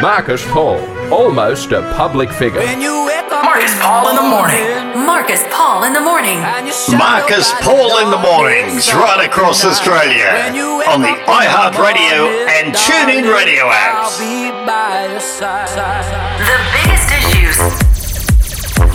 Marcus 0.00 0.42
Paul, 0.46 0.80
almost 1.12 1.72
a 1.72 1.82
public 1.94 2.32
figure. 2.32 2.62
Marcus 2.62 3.74
Paul 3.80 4.08
in 4.08 4.16
the 4.16 4.22
morning. 4.22 5.04
Marcus 5.04 5.42
Paul 5.50 5.84
in 5.84 5.92
the 5.92 6.00
morning. 6.00 6.40
Marcus 6.96 7.52
Paul 7.60 7.98
in 8.00 8.10
the 8.10 8.16
mornings, 8.16 8.90
right 8.94 9.26
across 9.26 9.62
Australia, 9.62 10.30
on 10.88 11.02
the 11.02 11.12
iHeartRadio 11.28 12.48
and 12.48 12.74
TuneIn 12.74 13.30
radio 13.30 13.68
apps. 13.68 14.16
The 14.16 14.52
biggest 16.80 17.12
issues. 17.20 17.58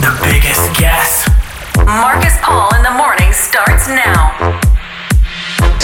The 0.02 0.12
biggest 0.24 0.74
guess. 0.80 1.28
Marcus 1.84 2.36
Paul 2.42 2.74
in 2.74 2.82
the 2.82 2.90
morning 2.90 3.32
starts 3.32 3.86
now. 3.86 4.65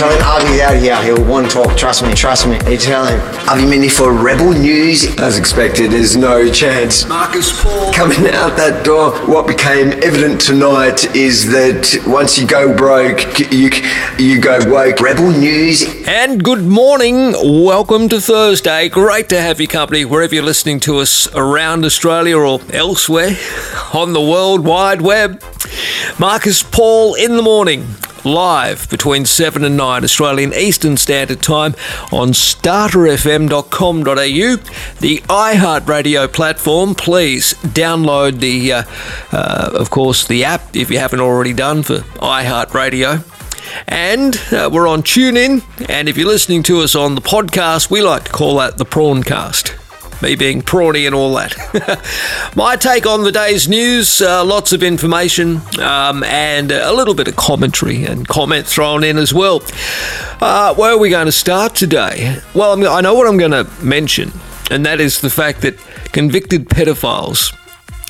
Tell 0.03 0.11
him 0.11 0.49
Avi's 0.49 0.61
out 0.63 0.83
here. 0.83 1.01
He'll 1.05 1.25
want 1.25 1.49
to 1.49 1.63
talk. 1.63 1.77
Trust 1.77 2.03
me, 2.03 2.13
trust 2.13 2.49
me. 2.49 2.59
You 2.69 2.77
tell 2.77 3.07
him. 3.07 3.21
Avi 3.49 3.63
Yemini 3.63 3.89
for 3.89 4.13
Rebel 4.13 4.53
News. 4.53 5.17
As 5.21 5.39
expected, 5.39 5.93
there's 5.93 6.17
no 6.17 6.51
chance. 6.51 7.07
Marcus 7.07 7.63
Paul 7.63 7.93
coming 7.93 8.27
out 8.35 8.57
that 8.57 8.85
door. 8.85 9.13
What 9.29 9.47
became 9.47 9.93
evident 10.03 10.41
tonight 10.41 11.15
is 11.15 11.53
that 11.53 12.03
once 12.05 12.37
you 12.37 12.49
go 12.49 12.77
broke, 12.77 13.39
you 13.53 13.71
you 14.19 14.41
go 14.41 14.59
woke. 14.69 14.99
Rebel 14.99 15.31
News. 15.31 15.85
And 16.09 16.43
good 16.43 16.65
morning. 16.65 17.35
Welcome 17.65 18.09
to 18.09 18.21
Thursday. 18.21 18.89
Great 18.89 19.29
to 19.29 19.41
have 19.41 19.61
your 19.61 19.69
company 19.69 20.05
wherever 20.05 20.35
you're 20.35 20.43
listening 20.43 20.81
to 20.81 20.99
us 20.99 21.33
around 21.33 21.85
Australia 21.85 22.37
or 22.37 22.61
elsewhere 22.73 23.37
on 23.95 24.15
the 24.15 24.21
World 24.21 24.65
Wide 24.65 25.01
Web. 25.01 25.41
Marcus 26.19 26.65
Paul 26.65 27.15
in 27.15 27.37
the 27.37 27.43
morning 27.43 27.87
live 28.25 28.89
between 28.91 29.25
7 29.25 29.65
and 29.65 29.77
9 29.77 30.05
Australian 30.05 30.53
Eastern 30.55 30.97
Standard 30.97 31.43
Time 31.43 31.75
on 32.13 32.29
starterfm.com.au, 32.29 34.57
the 35.01 35.19
iHeartRadio 35.19 36.33
platform. 36.33 36.95
Please 36.95 37.55
download 37.55 38.41
the, 38.41 38.73
uh, 38.73 38.83
uh, 39.33 39.71
of 39.75 39.91
course, 39.91 40.27
the 40.27 40.45
app 40.45 40.75
if 40.75 40.91
you 40.91 40.99
haven't 40.99 41.21
already 41.21 41.53
done 41.53 41.83
for 41.83 41.99
iHeartRadio. 42.19 43.29
And 43.89 44.37
uh, 44.53 44.69
we're 44.73 44.89
on 44.89 45.03
TuneIn, 45.03 45.63
and 45.89 46.09
if 46.09 46.17
you're 46.17 46.27
listening 46.27 46.63
to 46.65 46.81
us 46.81 46.95
on 46.95 47.15
the 47.15 47.21
podcast, 47.21 47.91
we 47.91 48.03
like 48.03 48.25
to 48.25 48.33
call 48.33 48.57
that 48.57 48.77
the 48.77 48.85
Prawncast 48.85 49.82
me 50.23 50.37
being 50.37 50.63
prawny 50.63 51.07
and 51.07 51.15
all 51.15 51.35
that. 51.35 51.53
My 52.57 52.77
take 52.77 53.07
on 53.07 53.25
the 53.25 53.33
day's 53.33 53.69
news 53.69 54.21
uh, 54.21 54.45
lots 54.45 54.73
of 54.73 54.83
information 54.83 55.61
um, 55.81 56.23
and 56.25 56.71
a 56.71 56.93
little 56.93 57.15
bit 57.15 57.29
of 57.29 57.37
commentary 57.37 58.05
and 58.05 58.27
comment 58.27 58.67
thrown 58.67 59.05
in 59.05 59.19
as 59.19 59.35
well. 59.35 59.61
Uh, 60.41 60.75
where 60.75 60.93
are 60.93 60.99
we 60.99 61.11
going 61.11 61.27
to 61.27 61.33
start 61.33 61.75
today? 61.75 62.39
Well, 62.55 62.87
I 62.87 63.01
know 63.01 63.15
what 63.15 63.27
I'm 63.27 63.37
going 63.37 63.51
to 63.51 63.69
mention, 63.83 64.33
and 64.71 64.87
that 64.87 65.01
is 65.01 65.21
the 65.21 65.31
fact 65.31 65.63
that 65.63 65.77
convicted 66.13 66.69
pedophiles. 66.69 67.57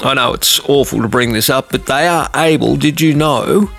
I 0.05 0.15
know 0.15 0.35
it's 0.35 0.61
awful 0.69 1.01
to 1.03 1.09
bring 1.09 1.33
this 1.33 1.49
up, 1.49 1.71
but 1.71 1.87
they 1.87 2.07
are 2.07 2.29
able, 2.35 2.77
did 2.77 3.01
you 3.01 3.15
know, 3.15 3.71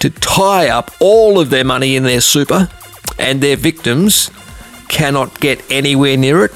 to 0.00 0.10
tie 0.10 0.68
up 0.68 0.90
all 1.00 1.38
of 1.38 1.50
their 1.50 1.64
money 1.64 1.96
in 1.96 2.02
their 2.02 2.20
super, 2.20 2.68
and 3.18 3.40
their 3.40 3.56
victims 3.56 4.30
cannot 4.88 5.40
get 5.40 5.62
anywhere 5.70 6.16
near 6.16 6.44
it. 6.44 6.52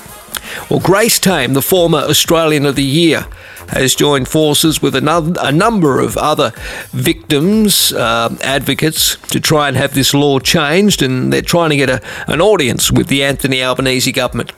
Well, 0.70 0.80
Grace 0.80 1.18
Tame, 1.18 1.54
the 1.54 1.62
former 1.62 1.98
Australian 1.98 2.66
of 2.66 2.76
the 2.76 2.82
Year, 2.82 3.26
has 3.68 3.94
joined 3.94 4.28
forces 4.28 4.82
with 4.82 4.94
another, 4.94 5.34
a 5.40 5.50
number 5.50 6.00
of 6.00 6.16
other 6.16 6.52
victims, 6.90 7.92
uh, 7.92 8.36
advocates, 8.42 9.16
to 9.28 9.40
try 9.40 9.68
and 9.68 9.76
have 9.76 9.94
this 9.94 10.12
law 10.14 10.38
changed, 10.38 11.02
and 11.02 11.32
they're 11.32 11.42
trying 11.42 11.70
to 11.70 11.76
get 11.76 11.90
a, 11.90 12.02
an 12.26 12.40
audience 12.40 12.92
with 12.92 13.08
the 13.08 13.24
Anthony 13.24 13.62
Albanese 13.62 14.12
government. 14.12 14.52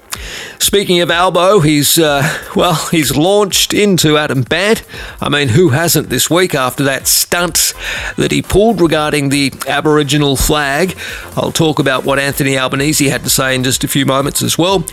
Speaking 0.59 1.01
of 1.01 1.11
Albo, 1.11 1.61
he's, 1.61 1.99
uh, 1.99 2.23
well, 2.57 2.89
he's 2.91 3.17
launched 3.17 3.73
into 3.73 4.17
Adam 4.17 4.43
Bandt. 4.43 4.83
I 5.21 5.29
mean, 5.29 5.49
who 5.49 5.69
hasn't 5.69 6.09
this 6.09 6.31
week 6.31 6.55
after 6.55 6.83
that 6.85 7.07
stunt 7.07 7.75
that 8.17 8.33
he 8.33 8.43
pulled 8.43 8.81
regarding 8.81 9.29
the 9.29 9.53
Aboriginal 9.69 10.37
flag? 10.37 10.97
I'll 11.37 11.53
talk 11.53 11.79
about 11.79 12.05
what 12.05 12.19
Anthony 12.19 12.59
Albanese 12.59 13.09
had 13.09 13.25
to 13.25 13.31
say 13.31 13.55
in 13.55 13.63
just 13.63 13.85
a 13.85 13.89
few 13.89 14.07
moments 14.07 14.43
as 14.43 14.57
well. 14.57 14.85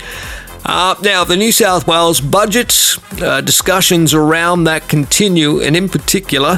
Uh, 0.66 0.96
now, 1.02 1.24
the 1.24 1.36
New 1.36 1.52
South 1.52 1.88
Wales 1.88 2.22
budget 2.22 2.98
uh, 3.22 3.42
discussions 3.42 4.14
around 4.14 4.64
that 4.64 4.88
continue, 4.88 5.62
and 5.62 5.76
in 5.76 5.90
particular, 5.90 6.58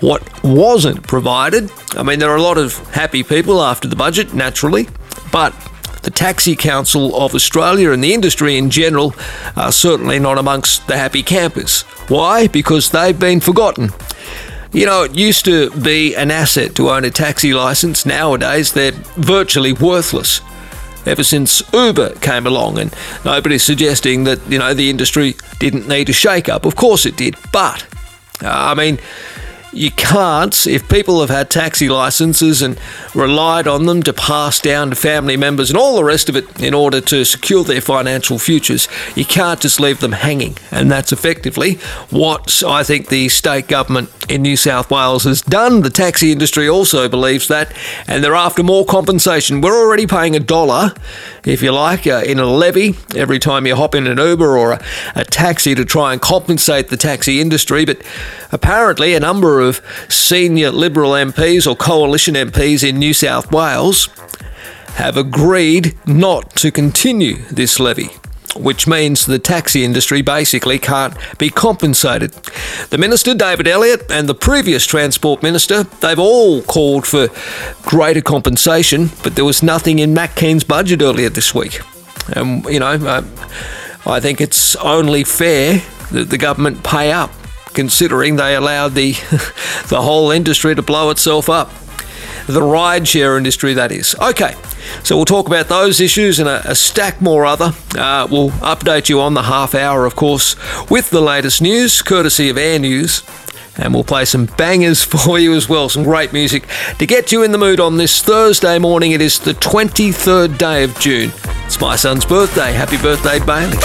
what 0.00 0.42
wasn't 0.42 1.06
provided. 1.06 1.70
I 1.96 2.02
mean, 2.02 2.20
there 2.20 2.30
are 2.30 2.36
a 2.36 2.42
lot 2.42 2.56
of 2.56 2.78
happy 2.90 3.22
people 3.22 3.62
after 3.62 3.86
the 3.86 3.96
budget, 3.96 4.32
naturally, 4.32 4.88
but 5.30 5.54
the 6.02 6.10
Taxi 6.10 6.56
Council 6.56 7.14
of 7.20 7.34
Australia 7.34 7.90
and 7.90 8.02
the 8.02 8.14
industry 8.14 8.56
in 8.56 8.70
general 8.70 9.14
are 9.56 9.72
certainly 9.72 10.18
not 10.18 10.38
amongst 10.38 10.86
the 10.86 10.96
happy 10.96 11.22
campers. 11.22 11.82
Why? 12.08 12.46
Because 12.46 12.90
they've 12.90 13.18
been 13.18 13.40
forgotten. 13.40 13.90
You 14.72 14.86
know, 14.86 15.02
it 15.02 15.14
used 15.14 15.44
to 15.46 15.70
be 15.70 16.14
an 16.14 16.30
asset 16.30 16.74
to 16.76 16.90
own 16.90 17.04
a 17.04 17.10
taxi 17.10 17.52
license. 17.52 18.06
Nowadays, 18.06 18.72
they're 18.72 18.92
virtually 19.16 19.72
worthless 19.72 20.40
ever 21.08 21.24
since 21.24 21.62
Uber 21.72 22.14
came 22.20 22.46
along, 22.46 22.78
and 22.78 22.94
nobody's 23.24 23.62
suggesting 23.62 24.24
that 24.24 24.38
you 24.48 24.58
know 24.58 24.74
the 24.74 24.90
industry 24.90 25.34
didn't 25.58 25.88
need 25.88 26.08
a 26.08 26.12
shake-up. 26.12 26.64
Of 26.64 26.76
course 26.76 27.06
it 27.06 27.16
did, 27.16 27.34
but 27.52 27.82
uh, 28.42 28.48
I 28.50 28.74
mean 28.74 28.98
you 29.78 29.92
can't, 29.92 30.66
if 30.66 30.88
people 30.88 31.20
have 31.20 31.30
had 31.30 31.50
taxi 31.50 31.88
licenses 31.88 32.62
and 32.62 32.78
relied 33.14 33.68
on 33.68 33.86
them 33.86 34.02
to 34.02 34.12
pass 34.12 34.60
down 34.60 34.90
to 34.90 34.96
family 34.96 35.36
members 35.36 35.70
and 35.70 35.78
all 35.78 35.96
the 35.96 36.04
rest 36.04 36.28
of 36.28 36.36
it 36.36 36.60
in 36.60 36.74
order 36.74 37.00
to 37.00 37.24
secure 37.24 37.62
their 37.62 37.80
financial 37.80 38.38
futures, 38.38 38.88
you 39.14 39.24
can't 39.24 39.60
just 39.60 39.78
leave 39.78 40.00
them 40.00 40.12
hanging. 40.12 40.56
And 40.72 40.90
that's 40.90 41.12
effectively 41.12 41.74
what 42.10 42.62
I 42.66 42.82
think 42.82 43.08
the 43.08 43.28
state 43.28 43.68
government 43.68 44.10
in 44.28 44.42
New 44.42 44.56
South 44.56 44.90
Wales 44.90 45.24
has 45.24 45.42
done. 45.42 45.82
The 45.82 45.90
taxi 45.90 46.32
industry 46.32 46.68
also 46.68 47.08
believes 47.08 47.48
that, 47.48 47.72
and 48.08 48.22
they're 48.22 48.34
after 48.34 48.62
more 48.62 48.84
compensation. 48.84 49.60
We're 49.60 49.80
already 49.80 50.06
paying 50.06 50.34
a 50.34 50.40
dollar, 50.40 50.92
if 51.44 51.62
you 51.62 51.72
like, 51.72 52.06
uh, 52.06 52.22
in 52.26 52.38
a 52.38 52.46
levy 52.46 52.94
every 53.14 53.38
time 53.38 53.66
you 53.66 53.76
hop 53.76 53.94
in 53.94 54.06
an 54.06 54.18
Uber 54.18 54.58
or 54.58 54.72
a, 54.72 54.84
a 55.14 55.24
taxi 55.24 55.74
to 55.74 55.84
try 55.84 56.12
and 56.12 56.20
compensate 56.20 56.88
the 56.88 56.96
taxi 56.96 57.40
industry, 57.40 57.84
but 57.84 58.02
apparently 58.50 59.14
a 59.14 59.20
number 59.20 59.60
of 59.60 59.67
senior 60.08 60.70
Liberal 60.70 61.12
MPs 61.12 61.70
or 61.70 61.76
coalition 61.76 62.34
MPs 62.34 62.88
in 62.88 62.98
New 62.98 63.14
South 63.14 63.50
Wales 63.52 64.08
have 64.94 65.16
agreed 65.16 65.96
not 66.06 66.54
to 66.56 66.70
continue 66.70 67.36
this 67.50 67.78
levy 67.78 68.10
which 68.56 68.86
means 68.86 69.26
the 69.26 69.38
taxi 69.38 69.84
industry 69.84 70.22
basically 70.22 70.78
can't 70.78 71.14
be 71.38 71.50
compensated. 71.50 72.32
The 72.90 72.98
Minister, 72.98 73.34
David 73.34 73.68
Elliott, 73.68 74.10
and 74.10 74.28
the 74.28 74.34
previous 74.34 74.86
Transport 74.86 75.42
Minister, 75.42 75.84
they've 75.84 76.18
all 76.18 76.62
called 76.62 77.06
for 77.06 77.28
greater 77.82 78.20
compensation, 78.20 79.10
but 79.22 79.36
there 79.36 79.44
was 79.44 79.62
nothing 79.62 79.98
in 79.98 80.14
Matt 80.14 80.36
Kean's 80.36 80.64
budget 80.64 81.02
earlier 81.02 81.28
this 81.28 81.54
week. 81.54 81.80
And, 82.34 82.64
you 82.64 82.80
know, 82.80 82.92
uh, 82.92 83.22
I 84.06 84.20
think 84.20 84.40
it's 84.40 84.76
only 84.76 85.24
fair 85.24 85.82
that 86.12 86.30
the 86.30 86.38
government 86.38 86.82
pay 86.82 87.12
up 87.12 87.30
considering 87.74 88.36
they 88.36 88.54
allowed 88.54 88.94
the 88.94 89.12
the 89.88 90.02
whole 90.02 90.30
industry 90.30 90.74
to 90.74 90.82
blow 90.82 91.10
itself 91.10 91.48
up. 91.48 91.70
The 92.46 92.60
rideshare 92.60 93.36
industry, 93.36 93.74
that 93.74 93.92
is. 93.92 94.14
Okay, 94.14 94.54
so 95.02 95.16
we'll 95.16 95.26
talk 95.26 95.46
about 95.46 95.68
those 95.68 96.00
issues 96.00 96.38
and 96.38 96.48
a, 96.48 96.70
a 96.70 96.74
stack 96.74 97.20
more 97.20 97.44
other. 97.44 97.72
Uh, 97.94 98.26
we'll 98.30 98.50
update 98.50 99.10
you 99.10 99.20
on 99.20 99.34
the 99.34 99.42
half 99.42 99.74
hour, 99.74 100.06
of 100.06 100.16
course, 100.16 100.56
with 100.88 101.10
the 101.10 101.20
latest 101.20 101.60
news, 101.60 102.00
courtesy 102.00 102.48
of 102.48 102.56
Air 102.56 102.78
News. 102.78 103.22
And 103.76 103.94
we'll 103.94 104.04
play 104.04 104.24
some 104.24 104.46
bangers 104.46 105.04
for 105.04 105.38
you 105.38 105.54
as 105.54 105.68
well, 105.68 105.88
some 105.88 106.04
great 106.04 106.32
music 106.32 106.64
to 106.98 107.06
get 107.06 107.32
you 107.32 107.42
in 107.42 107.52
the 107.52 107.58
mood 107.58 107.80
on 107.80 107.96
this 107.96 108.22
Thursday 108.22 108.78
morning. 108.78 109.12
It 109.12 109.20
is 109.20 109.38
the 109.38 109.52
23rd 109.52 110.56
day 110.58 110.84
of 110.84 110.98
June. 110.98 111.30
It's 111.66 111.80
my 111.80 111.96
son's 111.96 112.24
birthday. 112.24 112.72
Happy 112.72 112.96
birthday, 112.96 113.38
Bailey. 113.44 113.76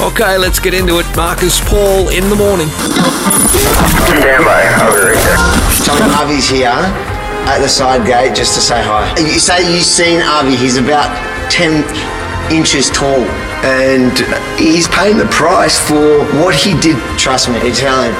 Okay, 0.00 0.38
let's 0.38 0.58
get 0.58 0.74
into 0.74 0.98
it. 0.98 1.06
Marcus 1.16 1.60
Paul 1.68 2.08
in 2.08 2.28
the 2.28 2.36
morning. 2.36 2.68
Stand 2.68 4.44
by. 4.44 4.62
I'll 4.80 4.92
be 4.92 5.00
right 5.00 5.20
there. 5.24 5.36
Tell 5.84 5.96
him 5.96 6.10
Avi's 6.22 6.48
here 6.48 6.68
at 6.68 7.58
the 7.58 7.68
side 7.68 8.06
gate 8.06 8.34
just 8.34 8.54
to 8.54 8.60
say 8.60 8.82
hi. 8.82 9.14
You 9.18 9.38
say 9.38 9.74
you've 9.74 9.84
seen 9.84 10.20
Avi. 10.22 10.56
He's 10.56 10.76
about 10.76 11.10
10 11.50 11.84
inches 12.52 12.90
tall. 12.90 13.20
And 13.64 14.12
he's 14.58 14.88
paying 14.88 15.18
the 15.18 15.26
price 15.26 15.78
for 15.78 16.24
what 16.42 16.54
he 16.54 16.78
did. 16.80 16.96
Trust 17.18 17.48
me, 17.48 17.64
you 17.66 17.72
tell. 17.72 18.12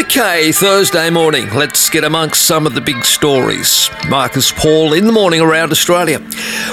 Okay, 0.00 0.52
Thursday 0.52 1.10
morning. 1.10 1.48
Let's 1.54 1.88
get 1.90 2.04
amongst 2.04 2.46
some 2.46 2.66
of 2.66 2.74
the 2.74 2.80
big 2.80 3.04
stories. 3.04 3.90
Marcus 4.08 4.52
Paul 4.52 4.92
in 4.92 5.06
the 5.06 5.12
morning 5.12 5.40
around 5.40 5.72
Australia. 5.72 6.20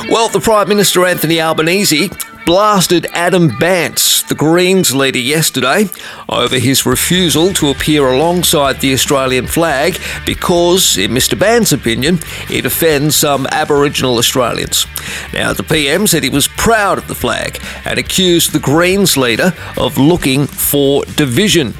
Well, 0.09 0.29
the 0.29 0.39
Prime 0.39 0.67
Minister 0.69 1.05
Anthony 1.05 1.39
Albanese 1.41 2.09
blasted 2.47 3.05
Adam 3.11 3.49
Bandt, 3.59 4.23
the 4.29 4.33
Greens 4.33 4.95
leader, 4.95 5.19
yesterday 5.19 5.89
over 6.29 6.57
his 6.57 6.85
refusal 6.85 7.51
to 7.53 7.69
appear 7.69 8.07
alongside 8.07 8.79
the 8.79 8.93
Australian 8.93 9.45
flag 9.45 9.99
because, 10.25 10.97
in 10.97 11.11
Mr. 11.11 11.37
Bandt's 11.37 11.73
opinion, 11.73 12.19
it 12.49 12.65
offends 12.65 13.17
some 13.17 13.47
Aboriginal 13.51 14.17
Australians. 14.17 14.87
Now, 15.33 15.51
the 15.51 15.63
PM 15.63 16.07
said 16.07 16.23
he 16.23 16.29
was 16.29 16.47
proud 16.47 16.97
of 16.97 17.09
the 17.09 17.15
flag 17.15 17.61
and 17.83 17.99
accused 17.99 18.53
the 18.53 18.59
Greens 18.59 19.17
leader 19.17 19.53
of 19.77 19.97
looking 19.97 20.47
for 20.47 21.03
division. 21.03 21.73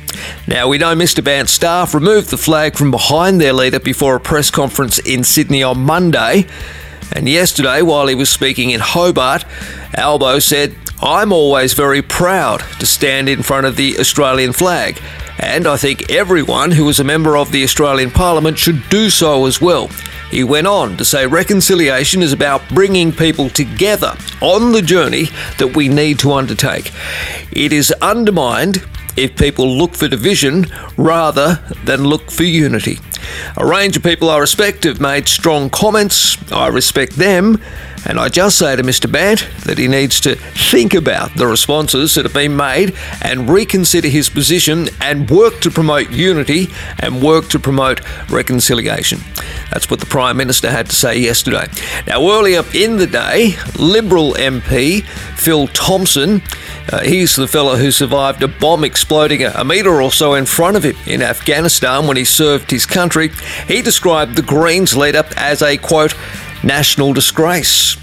Now, 0.47 0.67
we 0.67 0.79
know 0.79 0.93
Mr. 0.97 1.23
Bandt's 1.23 1.53
staff 1.53 1.93
removed 1.93 2.29
the 2.29 2.35
flag 2.35 2.75
from 2.75 2.91
behind 2.91 3.39
their 3.39 3.53
leader 3.53 3.79
before 3.79 4.17
a 4.17 4.19
press 4.19 4.51
conference 4.51 4.99
in 4.99 5.23
Sydney 5.23 5.63
on 5.63 5.79
Monday. 5.79 6.45
And 7.13 7.29
yesterday, 7.29 7.81
while 7.81 8.07
he 8.07 8.15
was 8.15 8.29
speaking 8.29 8.71
in 8.71 8.81
Hobart, 8.81 9.45
Albo 9.97 10.37
said, 10.37 10.75
I'm 11.01 11.33
always 11.33 11.73
very 11.73 12.03
proud 12.03 12.59
to 12.79 12.85
stand 12.85 13.27
in 13.27 13.41
front 13.41 13.65
of 13.65 13.75
the 13.75 13.97
Australian 13.99 14.53
flag, 14.53 15.01
and 15.39 15.65
I 15.65 15.75
think 15.75 16.11
everyone 16.11 16.69
who 16.69 16.87
is 16.87 16.99
a 16.99 17.03
member 17.03 17.35
of 17.35 17.51
the 17.51 17.63
Australian 17.63 18.11
Parliament 18.11 18.59
should 18.59 18.87
do 18.89 19.09
so 19.09 19.47
as 19.47 19.59
well. 19.59 19.87
He 20.29 20.43
went 20.43 20.67
on 20.67 20.97
to 20.97 21.05
say 21.05 21.25
reconciliation 21.25 22.21
is 22.21 22.31
about 22.31 22.61
bringing 22.69 23.11
people 23.11 23.49
together 23.49 24.15
on 24.39 24.71
the 24.71 24.83
journey 24.83 25.29
that 25.57 25.75
we 25.75 25.87
need 25.87 26.19
to 26.19 26.33
undertake. 26.33 26.91
It 27.51 27.73
is 27.73 27.91
undermined 27.99 28.85
if 29.15 29.35
people 29.35 29.67
look 29.67 29.95
for 29.95 30.07
division 30.07 30.67
rather 30.95 31.55
than 31.85 32.03
look 32.03 32.29
for 32.29 32.43
unity. 32.43 32.99
A 33.57 33.65
range 33.65 33.97
of 33.97 34.03
people 34.03 34.29
I 34.29 34.37
respect 34.37 34.83
have 34.83 35.01
made 35.01 35.27
strong 35.27 35.71
comments. 35.71 36.37
I 36.51 36.67
respect 36.67 37.13
them. 37.13 37.59
And 38.05 38.19
I 38.19 38.29
just 38.29 38.57
say 38.57 38.75
to 38.75 38.83
Mr. 38.83 39.11
Bandt 39.11 39.47
that 39.65 39.77
he 39.77 39.87
needs 39.87 40.19
to 40.21 40.35
think 40.35 40.93
about 40.93 41.33
the 41.35 41.47
responses 41.47 42.15
that 42.15 42.25
have 42.25 42.33
been 42.33 42.55
made 42.55 42.95
and 43.21 43.49
reconsider 43.49 44.07
his 44.07 44.29
position 44.29 44.89
and 45.01 45.29
work 45.29 45.59
to 45.61 45.71
promote 45.71 46.11
unity 46.11 46.67
and 46.99 47.21
work 47.21 47.49
to 47.49 47.59
promote 47.59 48.01
reconciliation. 48.29 49.19
That's 49.71 49.89
what 49.89 49.99
the 49.99 50.05
Prime 50.05 50.37
Minister 50.37 50.69
had 50.69 50.89
to 50.89 50.95
say 50.95 51.19
yesterday. 51.19 51.67
Now, 52.05 52.29
earlier 52.29 52.63
in 52.73 52.97
the 52.97 53.07
day, 53.07 53.55
Liberal 53.77 54.33
MP 54.33 55.03
Phil 55.37 55.67
Thompson, 55.67 56.41
uh, 56.91 57.01
he's 57.01 57.35
the 57.35 57.47
fellow 57.47 57.75
who 57.75 57.91
survived 57.91 58.41
a 58.43 58.47
bomb 58.47 58.83
exploding 58.83 59.43
a, 59.43 59.51
a 59.55 59.63
metre 59.63 60.01
or 60.01 60.11
so 60.11 60.33
in 60.33 60.45
front 60.45 60.77
of 60.77 60.83
him 60.83 60.95
in 61.05 61.21
Afghanistan 61.21 62.07
when 62.07 62.17
he 62.17 62.25
served 62.25 62.71
his 62.71 62.85
country. 62.85 63.29
He 63.67 63.81
described 63.81 64.35
the 64.35 64.41
Greens 64.41 64.95
leader 64.95 65.23
as 65.35 65.61
a 65.61 65.77
quote, 65.77 66.15
national 66.63 67.13
disgrace. 67.13 67.97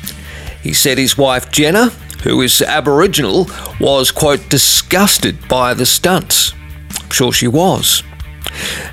He 0.62 0.72
said 0.72 0.98
his 0.98 1.18
wife 1.18 1.50
Jenna, 1.50 1.90
who 2.22 2.40
is 2.40 2.62
Aboriginal, 2.62 3.48
was, 3.80 4.10
quote, 4.10 4.48
disgusted 4.48 5.46
by 5.48 5.74
the 5.74 5.86
stunts. 5.86 6.52
I'm 7.02 7.10
sure 7.10 7.32
she 7.32 7.48
was. 7.48 8.02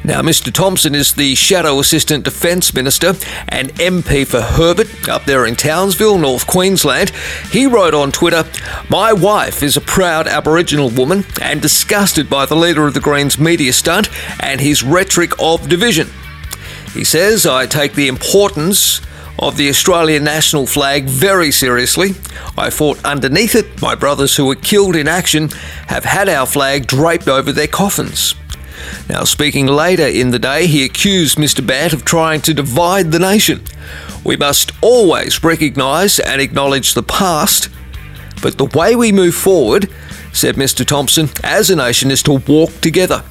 Now, 0.04 0.22
Mr. 0.22 0.52
Thompson 0.52 0.96
is 0.96 1.14
the 1.14 1.36
Shadow 1.36 1.80
Assistant 1.80 2.26
Defence 2.26 2.74
Minister 2.74 3.14
and 3.48 3.74
MP 3.76 4.26
for 4.26 4.42
Herbert 4.42 5.08
up 5.08 5.26
there 5.26 5.46
in 5.46 5.56
Townsville, 5.56 6.18
North 6.18 6.48
Queensland. 6.48 7.12
He 7.52 7.68
wrote 7.68 7.94
on 7.94 8.12
Twitter 8.12 8.46
My 8.90 9.14
wife 9.14 9.62
is 9.62 9.78
a 9.78 9.82
proud 9.82 10.28
Aboriginal 10.28 10.90
woman 10.90 11.26
and 11.42 11.62
disgusted 11.62 12.30
by 12.30 12.46
the 12.46 12.56
leader 12.56 12.88
of 12.88 12.94
the 12.94 13.00
Greens 13.00 13.38
media 13.38 13.74
stunt 13.74 14.10
and 14.42 14.60
his 14.60 14.84
rhetoric 14.84 15.34
of 15.40 15.70
division. 15.70 16.10
He 16.94 17.04
says, 17.04 17.46
I 17.46 17.68
take 17.68 17.94
the 17.94 18.08
importance 18.08 19.02
of 19.42 19.58
the 19.58 19.70
Australian 19.70 20.24
national 20.24 20.68
flag 20.68 21.06
very 21.06 21.52
seriously. 21.52 22.12
I 22.58 22.70
fought 22.70 23.04
underneath 23.04 23.56
it. 23.56 23.82
My 23.82 23.96
brothers 23.96 24.36
who 24.36 24.46
were 24.46 24.56
killed 24.56 24.96
in 24.96 25.08
action 25.08 25.50
have 25.88 26.06
had 26.06 26.30
our 26.30 26.46
flag 26.46 26.86
draped 26.86 27.28
over 27.28 27.52
their 27.52 27.68
coffins. 27.68 28.36
Now, 29.10 29.24
speaking 29.24 29.68
later 29.68 30.06
in 30.06 30.32
the 30.32 30.40
day, 30.40 30.68
he 30.68 30.86
accused 30.86 31.38
Mr. 31.38 31.66
Bandt 31.66 31.94
of 31.94 32.06
trying 32.06 32.42
to 32.42 32.54
divide 32.54 33.12
the 33.12 33.20
nation. 33.20 33.62
We 34.24 34.38
must 34.38 34.72
always 34.82 35.44
recognise 35.44 36.20
and 36.20 36.40
acknowledge 36.40 36.94
the 36.94 37.04
past, 37.04 37.70
but 38.42 38.58
the 38.58 38.66
way 38.66 38.96
we 38.96 39.12
move 39.12 39.36
forward, 39.36 39.90
said 40.34 40.56
Mr. 40.56 40.86
Thompson, 40.86 41.30
as 41.44 41.70
a 41.70 41.76
nation 41.76 42.12
is 42.12 42.24
to 42.24 42.34
walk 42.48 42.80
together. 42.82 43.24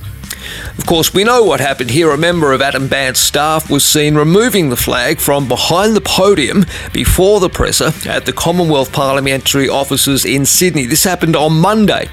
Of 0.78 0.86
course, 0.86 1.12
we 1.12 1.24
know 1.24 1.42
what 1.42 1.60
happened 1.60 1.90
here. 1.90 2.10
A 2.10 2.18
member 2.18 2.52
of 2.52 2.62
Adam 2.62 2.88
Bandt's 2.88 3.20
staff 3.20 3.70
was 3.70 3.84
seen 3.84 4.14
removing 4.14 4.70
the 4.70 4.76
flag 4.76 5.20
from 5.20 5.46
behind 5.46 5.94
the 5.94 6.00
podium 6.00 6.64
before 6.92 7.40
the 7.40 7.48
presser 7.48 7.92
at 8.08 8.26
the 8.26 8.32
Commonwealth 8.32 8.92
Parliamentary 8.92 9.68
offices 9.68 10.24
in 10.24 10.46
Sydney. 10.46 10.86
This 10.86 11.04
happened 11.04 11.36
on 11.36 11.60
Monday. 11.60 12.08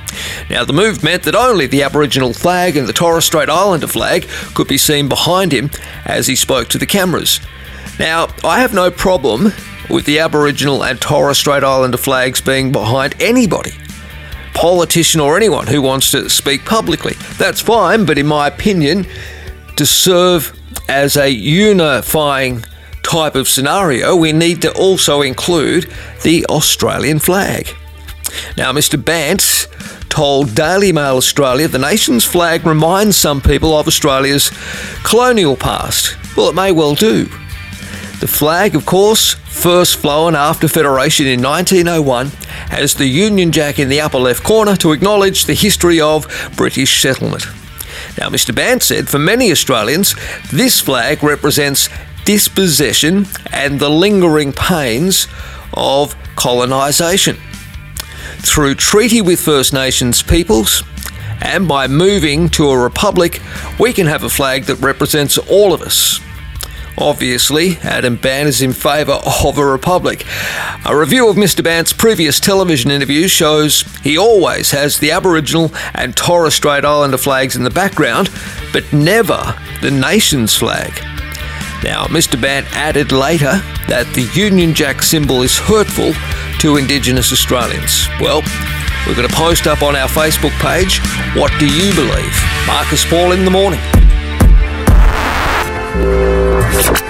Now, 0.50 0.66
the 0.66 0.74
move 0.74 1.04
meant 1.04 1.24
that 1.24 1.36
only 1.36 1.68
the 1.68 1.84
Aboriginal 1.84 2.34
flag 2.34 2.78
and 2.78 2.88
the 2.88 2.94
Torres 2.94 3.26
Strait 3.26 3.50
Islander 3.50 3.88
flag 3.88 4.28
could 4.54 4.68
be 4.68 4.78
seen 4.78 5.08
behind 5.08 5.52
him 5.52 5.72
as 6.06 6.28
he 6.28 6.36
spoke 6.36 6.68
to 6.70 6.78
the 6.78 6.86
cameras. 6.86 7.40
Now, 8.00 8.28
I 8.44 8.60
have 8.60 8.74
no 8.74 8.92
problem 8.92 9.54
with 9.90 10.06
the 10.06 10.20
Aboriginal 10.20 10.84
and 10.84 11.00
Torres 11.00 11.38
Strait 11.38 11.64
Islander 11.64 11.98
flags 11.98 12.42
being 12.42 12.72
behind 12.72 13.16
anybody 13.22 13.74
politician 14.58 15.22
or 15.22 15.38
anyone 15.38 15.68
who 15.68 15.82
wants 15.84 16.10
to 16.12 16.28
speak 16.30 16.66
publicly. 16.66 17.14
That's 17.38 17.62
fine, 17.62 18.06
but 18.06 18.18
in 18.18 18.26
my 18.26 18.48
opinion, 18.48 19.06
to 19.76 19.86
serve 19.86 20.60
as 20.90 21.16
a 21.16 21.30
unifying 21.30 22.66
type 23.04 23.36
of 23.36 23.48
scenario, 23.48 24.16
we 24.16 24.32
need 24.34 24.64
to 24.64 24.74
also 24.74 25.22
include 25.22 25.94
the 26.24 26.44
Australian 26.48 27.20
flag. 27.20 27.68
Now, 28.58 28.72
Mr. 28.72 29.04
Bandt 29.04 29.68
told 30.10 30.56
Daily 30.56 30.92
Mail 30.92 31.18
Australia 31.18 31.68
the 31.68 31.78
nation's 31.78 32.26
flag 32.26 32.66
reminds 32.66 33.16
some 33.16 33.42
people 33.42 33.78
of 33.78 33.88
Australia's 33.88 34.50
colonial 35.04 35.56
past. 35.56 36.18
Well, 36.36 36.50
it 36.50 36.56
may 36.56 36.72
well 36.72 36.96
do. 36.96 37.30
The 38.20 38.28
flag, 38.28 38.76
of 38.76 38.86
course, 38.86 39.36
first 39.36 39.98
flown 39.98 40.36
after 40.36 40.68
Federation 40.68 41.28
in 41.28 41.44
1901, 41.44 42.28
has 42.72 42.96
the 42.96 43.06
Union 43.06 43.52
Jack 43.52 43.78
in 43.78 43.90
the 43.90 44.02
upper 44.02 44.18
left 44.18 44.44
corner 44.44 44.76
to 44.78 44.92
acknowledge 44.92 45.46
the 45.46 45.54
history 45.54 46.02
of 46.02 46.26
British 46.56 47.00
settlement. 47.00 47.46
Now, 48.18 48.30
Mr. 48.30 48.56
Bandt 48.56 48.82
said 48.82 49.08
for 49.08 49.20
many 49.20 49.52
Australians, 49.52 50.16
this 50.52 50.82
flag 50.82 51.22
represents 51.22 51.90
dispossession 52.26 53.28
and 53.54 53.80
the 53.80 53.90
lingering 53.90 54.52
pains 54.52 55.28
of 55.74 56.16
colonisation. 56.36 57.38
Through 58.40 58.76
treaty 58.76 59.22
with 59.22 59.40
First 59.40 59.74
Nations 59.74 60.24
peoples, 60.24 60.84
and 61.42 61.68
by 61.68 61.88
moving 61.88 62.50
to 62.50 62.70
a 62.70 62.78
republic, 62.78 63.42
we 63.80 63.94
can 63.94 64.08
have 64.08 64.24
a 64.24 64.30
flag 64.30 64.64
that 64.64 64.76
represents 64.76 65.38
all 65.38 65.72
of 65.72 65.82
us, 65.84 66.20
Obviously, 67.00 67.78
Adam 67.84 68.16
Bandt 68.16 68.50
is 68.50 68.62
in 68.62 68.74
favour 68.74 69.20
of 69.44 69.58
a 69.58 69.66
republic. 69.66 70.26
A 70.86 70.98
review 70.98 71.30
of 71.30 71.36
Mr. 71.36 71.64
Bandt's 71.64 71.94
previous 71.94 72.40
television 72.40 72.90
interviews 72.90 73.30
shows 73.30 73.82
he 74.02 74.18
always 74.18 74.72
has 74.72 74.98
the 74.98 75.12
Aboriginal 75.12 75.72
and 75.94 76.16
Torres 76.16 76.56
Strait 76.56 76.84
Islander 76.84 77.18
flags 77.18 77.56
in 77.56 77.64
the 77.64 77.70
background, 77.70 78.30
but 78.74 78.92
never 78.92 79.56
the 79.82 79.92
nation's 79.92 80.56
flag. 80.56 80.92
Now, 81.84 82.06
Mr. 82.06 82.42
Bandt 82.42 82.66
added 82.76 83.12
later 83.12 83.62
that 83.88 84.12
the 84.16 84.28
Union 84.34 84.74
Jack 84.74 85.04
symbol 85.04 85.44
is 85.44 85.58
hurtful 85.58 86.14
to 86.62 86.78
Indigenous 86.78 87.32
Australians. 87.32 88.08
Well, 88.20 88.42
we're 89.06 89.16
going 89.16 89.30
to 89.30 89.36
post 89.36 89.68
up 89.68 89.84
on 89.84 89.96
our 89.96 90.10
Facebook 90.10 90.58
page, 90.60 91.00
What 91.36 91.54
Do 91.60 91.68
You 91.68 91.94
Believe? 91.94 92.36
Marcus 92.66 93.06
Paul 93.06 93.34
in 93.34 93.46
the 93.46 93.52
morning. 93.52 93.80
Thank 96.80 97.02
you. 97.02 97.07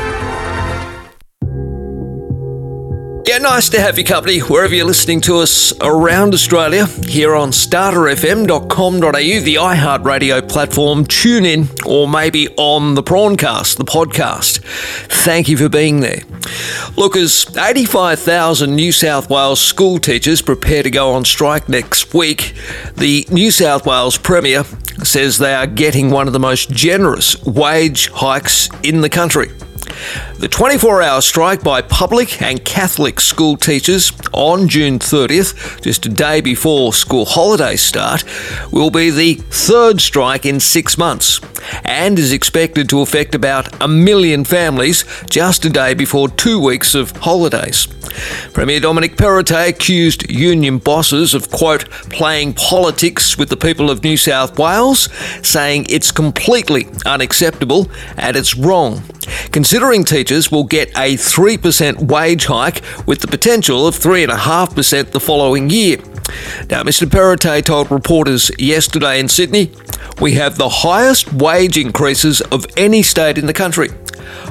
Yeah, 3.27 3.39
nice 3.39 3.67
to 3.69 3.81
have 3.81 3.97
your 3.97 4.07
company 4.07 4.39
wherever 4.39 4.73
you're 4.73 4.85
listening 4.85 5.19
to 5.21 5.39
us 5.39 5.73
around 5.81 6.33
Australia, 6.33 6.85
here 6.85 7.35
on 7.35 7.49
starterfm.com.au, 7.49 9.11
the 9.11 9.55
iHeartRadio 9.55 10.47
platform, 10.49 11.05
tune 11.05 11.45
in, 11.45 11.67
or 11.85 12.07
maybe 12.07 12.47
on 12.55 12.95
the 12.95 13.03
Prawncast, 13.03 13.75
the 13.75 13.83
podcast. 13.83 14.59
Thank 15.09 15.49
you 15.49 15.57
for 15.57 15.67
being 15.67 15.99
there. 15.99 16.21
Look, 16.95 17.17
as 17.17 17.45
85,000 17.57 18.73
New 18.73 18.93
South 18.93 19.29
Wales 19.29 19.59
school 19.59 19.99
teachers 19.99 20.41
prepare 20.41 20.83
to 20.83 20.89
go 20.89 21.11
on 21.11 21.25
strike 21.25 21.67
next 21.67 22.13
week, 22.13 22.53
the 22.95 23.27
New 23.29 23.51
South 23.51 23.85
Wales 23.85 24.17
Premier 24.17 24.63
says 25.03 25.37
they 25.37 25.53
are 25.53 25.67
getting 25.67 26.11
one 26.11 26.27
of 26.27 26.33
the 26.33 26.39
most 26.39 26.69
generous 26.69 27.43
wage 27.43 28.07
hikes 28.07 28.69
in 28.83 29.01
the 29.01 29.09
country. 29.09 29.49
The 30.39 30.47
24 30.47 31.01
hour 31.01 31.21
strike 31.21 31.63
by 31.63 31.81
public 31.81 32.43
and 32.43 32.63
Catholic 32.63 33.19
school 33.19 33.57
teachers 33.57 34.11
on 34.33 34.67
June 34.67 34.99
30th, 34.99 35.81
just 35.81 36.05
a 36.05 36.09
day 36.09 36.41
before 36.41 36.93
school 36.93 37.25
holidays 37.25 37.81
start, 37.81 38.23
will 38.71 38.91
be 38.91 39.09
the 39.09 39.33
third 39.49 39.99
strike 39.99 40.45
in 40.45 40.59
six 40.59 40.95
months 40.95 41.41
and 41.83 42.19
is 42.19 42.31
expected 42.31 42.87
to 42.89 43.01
affect 43.01 43.33
about 43.33 43.81
a 43.81 43.87
million 43.87 44.45
families 44.45 45.05
just 45.27 45.65
a 45.65 45.71
day 45.71 45.95
before 45.95 46.29
two 46.29 46.59
weeks 46.59 46.93
of 46.93 47.17
holidays. 47.17 47.87
Premier 48.53 48.79
Dominic 48.79 49.15
Perrottet 49.15 49.69
accused 49.69 50.29
union 50.29 50.77
bosses 50.77 51.33
of, 51.33 51.49
quote, 51.49 51.89
playing 52.11 52.53
politics 52.53 53.39
with 53.39 53.49
the 53.49 53.57
people 53.57 53.89
of 53.89 54.03
New 54.03 54.17
South 54.17 54.57
Wales, 54.59 55.09
saying 55.41 55.87
it's 55.89 56.11
completely 56.11 56.87
unacceptable 57.07 57.89
and 58.17 58.37
it's 58.37 58.55
wrong. 58.55 59.01
Considering 59.51 60.03
teachers 60.03 60.26
will 60.51 60.63
get 60.63 60.89
a 60.89 61.15
3% 61.15 62.07
wage 62.09 62.45
hike 62.45 62.81
with 63.05 63.21
the 63.21 63.27
potential 63.27 63.87
of 63.87 63.95
3.5% 63.95 65.11
the 65.11 65.19
following 65.19 65.69
year. 65.69 65.97
Now, 66.69 66.83
Mr. 66.83 67.07
Perrottet 67.07 67.65
told 67.65 67.89
reporters 67.89 68.51
yesterday 68.59 69.19
in 69.19 69.29
Sydney, 69.29 69.71
we 70.19 70.33
have 70.33 70.57
the 70.57 70.69
highest 70.69 71.31
wage 71.33 71.77
increases 71.77 72.41
of 72.41 72.65
any 72.75 73.01
state 73.03 73.37
in 73.37 73.45
the 73.45 73.53
country. 73.53 73.89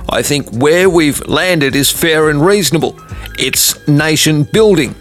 I 0.09 0.23
think 0.23 0.51
where 0.51 0.89
we've 0.89 1.21
landed 1.27 1.77
is 1.77 1.91
fair 1.91 2.31
and 2.31 2.45
reasonable. 2.45 2.99
It's 3.39 3.87
nation 3.87 4.45
building. 4.45 4.95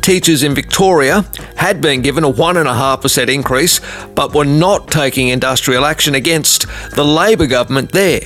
Teachers 0.00 0.42
in 0.42 0.54
Victoria 0.54 1.24
had 1.56 1.80
been 1.80 2.02
given 2.02 2.24
a 2.24 2.32
1.5% 2.32 3.32
increase, 3.32 3.80
but 4.14 4.34
were 4.34 4.44
not 4.44 4.88
taking 4.88 5.28
industrial 5.28 5.84
action 5.84 6.14
against 6.14 6.66
the 6.96 7.04
Labor 7.04 7.46
government 7.46 7.92
there. 7.92 8.22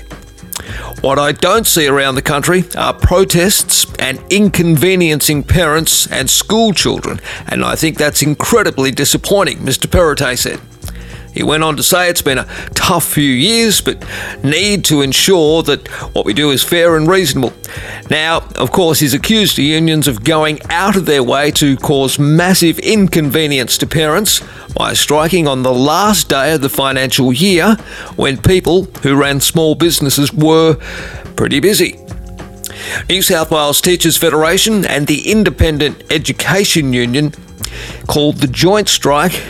What 1.01 1.19
I 1.19 1.33
don't 1.33 1.67
see 1.67 1.87
around 1.87 2.15
the 2.15 2.23
country 2.23 2.65
are 2.77 2.95
protests 2.95 3.87
and 3.99 4.21
inconveniencing 4.31 5.45
parents 5.45 6.07
and 6.11 6.29
school 6.29 6.73
children, 6.73 7.21
and 7.47 7.65
I 7.65 7.77
think 7.77 7.99
that's 7.99 8.23
incredibly 8.23 8.91
disappointing, 8.91 9.59
Mr. 9.59 9.87
Perrottet 9.87 10.39
said. 10.39 10.61
He 11.37 11.43
went 11.43 11.63
on 11.63 11.77
to 11.77 11.83
say 11.83 12.09
it's 12.09 12.23
been 12.23 12.39
a 12.39 12.47
tough 12.75 13.05
few 13.05 13.31
years, 13.31 13.83
but 13.83 14.03
need 14.43 14.87
to 14.87 15.03
ensure 15.03 15.63
that 15.65 15.87
what 16.15 16.25
we 16.25 16.33
do 16.33 16.51
is 16.51 16.63
fair 16.63 16.97
and 16.97 17.07
reasonable. 17.07 17.53
Now, 18.09 18.39
of 18.57 18.73
course, 18.73 19.01
he's 19.01 19.13
accused 19.13 19.59
the 19.59 19.63
unions 19.63 20.09
of 20.09 20.25
going 20.25 20.61
out 20.71 20.97
of 20.97 21.05
their 21.05 21.23
way 21.23 21.51
to 21.51 21.77
cause 21.77 22.19
massive 22.19 22.79
inconvenience 22.79 23.77
to 23.79 23.87
parents 23.87 24.41
by 24.75 24.95
striking 24.95 25.47
on 25.47 25.63
the 25.63 25.75
last 25.75 26.31
day 26.31 26.55
of 26.55 26.63
the 26.63 26.71
financial 26.71 27.35
year 27.35 27.77
when 28.17 28.39
people 28.39 28.85
who 29.03 29.15
ran 29.15 29.39
small 29.39 29.75
businesses 29.75 30.33
were 30.33 30.77
pretty 31.37 31.61
busy. 31.61 31.99
New 33.11 33.21
South 33.21 33.51
Wales 33.51 33.83
Teachers 33.83 34.17
Federation 34.17 34.87
and 34.87 35.07
the 35.07 35.31
Independent 35.31 36.03
Education 36.11 36.95
Union 36.95 37.33
called 38.07 38.37
the 38.37 38.47
joint 38.47 38.89
strike 38.89 39.43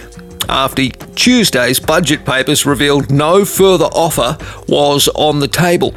after 0.49 0.89
Tuesday's 0.89 1.81
budget 1.81 2.25
papers 2.25 2.67
revealed 2.67 3.11
no 3.11 3.45
further 3.45 3.87
offer 3.87 4.37
was 4.69 5.09
on 5.15 5.41
the 5.41 5.49
table. 5.49 5.95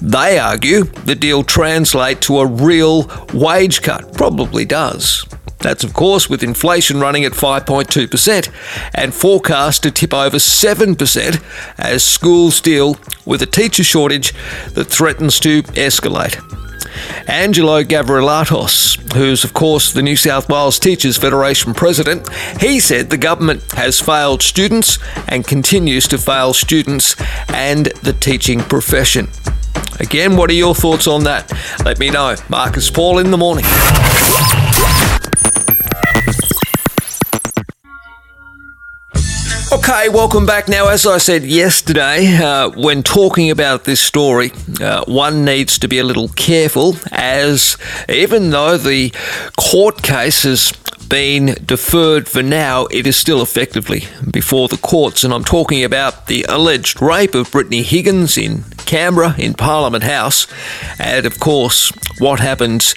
They 0.00 0.38
argue 0.38 0.84
the 0.84 1.14
deal 1.14 1.42
translates 1.44 2.26
to 2.26 2.40
a 2.40 2.46
real 2.46 3.10
wage 3.32 3.82
cut. 3.82 4.14
Probably 4.14 4.64
does. 4.64 5.24
That's, 5.58 5.82
of 5.82 5.94
course, 5.94 6.28
with 6.28 6.42
inflation 6.42 7.00
running 7.00 7.24
at 7.24 7.32
5.2% 7.32 8.52
and 8.94 9.14
forecast 9.14 9.82
to 9.84 9.90
tip 9.90 10.12
over 10.12 10.36
7% 10.36 11.42
as 11.78 12.02
schools 12.02 12.60
deal 12.60 12.98
with 13.24 13.40
a 13.40 13.46
teacher 13.46 13.82
shortage 13.82 14.34
that 14.74 14.84
threatens 14.84 15.40
to 15.40 15.62
escalate. 15.62 16.63
Angelo 17.26 17.82
Gavrielatos, 17.82 19.12
who's, 19.14 19.44
of 19.44 19.54
course, 19.54 19.92
the 19.92 20.02
New 20.02 20.16
South 20.16 20.48
Wales 20.48 20.78
Teachers 20.78 21.16
Federation 21.16 21.74
president, 21.74 22.28
he 22.60 22.80
said 22.80 23.10
the 23.10 23.16
government 23.16 23.62
has 23.72 24.00
failed 24.00 24.42
students 24.42 24.98
and 25.28 25.46
continues 25.46 26.08
to 26.08 26.18
fail 26.18 26.52
students 26.52 27.16
and 27.48 27.86
the 28.02 28.12
teaching 28.12 28.60
profession. 28.60 29.28
Again, 30.00 30.36
what 30.36 30.50
are 30.50 30.54
your 30.54 30.74
thoughts 30.74 31.06
on 31.06 31.24
that? 31.24 31.52
Let 31.84 31.98
me 31.98 32.10
know. 32.10 32.34
Marcus 32.48 32.90
Paul 32.90 33.18
in 33.18 33.30
the 33.30 33.38
morning. 33.38 33.64
Okay, 39.74 40.08
welcome 40.08 40.46
back. 40.46 40.68
Now, 40.68 40.86
as 40.86 41.04
I 41.04 41.18
said 41.18 41.42
yesterday, 41.42 42.36
uh, 42.36 42.70
when 42.70 43.02
talking 43.02 43.50
about 43.50 43.82
this 43.82 44.00
story, 44.00 44.52
uh, 44.80 45.04
one 45.06 45.44
needs 45.44 45.80
to 45.80 45.88
be 45.88 45.98
a 45.98 46.04
little 46.04 46.28
careful, 46.28 46.94
as 47.10 47.76
even 48.08 48.50
though 48.50 48.78
the 48.78 49.12
court 49.58 50.00
case 50.00 50.44
has 50.44 50.72
been 51.08 51.56
deferred 51.66 52.28
for 52.28 52.40
now, 52.40 52.86
it 52.86 53.04
is 53.04 53.16
still 53.16 53.42
effectively 53.42 54.04
before 54.30 54.68
the 54.68 54.76
courts. 54.76 55.24
And 55.24 55.34
I'm 55.34 55.44
talking 55.44 55.82
about 55.82 56.28
the 56.28 56.44
alleged 56.48 57.02
rape 57.02 57.34
of 57.34 57.50
Brittany 57.50 57.82
Higgins 57.82 58.38
in 58.38 58.62
Canberra 58.86 59.34
in 59.36 59.54
Parliament 59.54 60.04
House, 60.04 60.46
and 61.00 61.26
of 61.26 61.40
course, 61.40 61.90
what 62.20 62.38
happened 62.38 62.94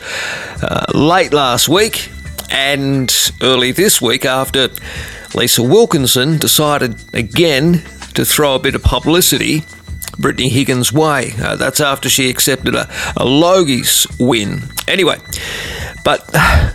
uh, 0.62 0.86
late 0.93 1.34
last 1.34 1.67
week 1.67 2.12
and 2.50 3.13
early 3.42 3.72
this 3.72 4.01
week 4.01 4.25
after 4.25 4.70
Lisa 5.36 5.63
Wilkinson 5.63 6.38
decided 6.38 7.04
again 7.13 7.84
to 8.13 8.25
throw 8.25 8.56
a 8.56 8.60
bit 8.60 8.75
of 8.75 8.84
publicity 8.84 9.63
Brittany 10.18 10.50
Higgins' 10.50 10.92
way. 10.92 11.34
Uh, 11.39 11.56
that's 11.56 11.80
after 11.80 12.10
she 12.10 12.30
accepted 12.30 12.75
a, 12.75 12.84
a 13.16 13.25
Logies 13.25 14.08
win. 14.20 14.63
Anyway, 14.88 15.18
but 16.04 16.30
uh, 16.34 16.72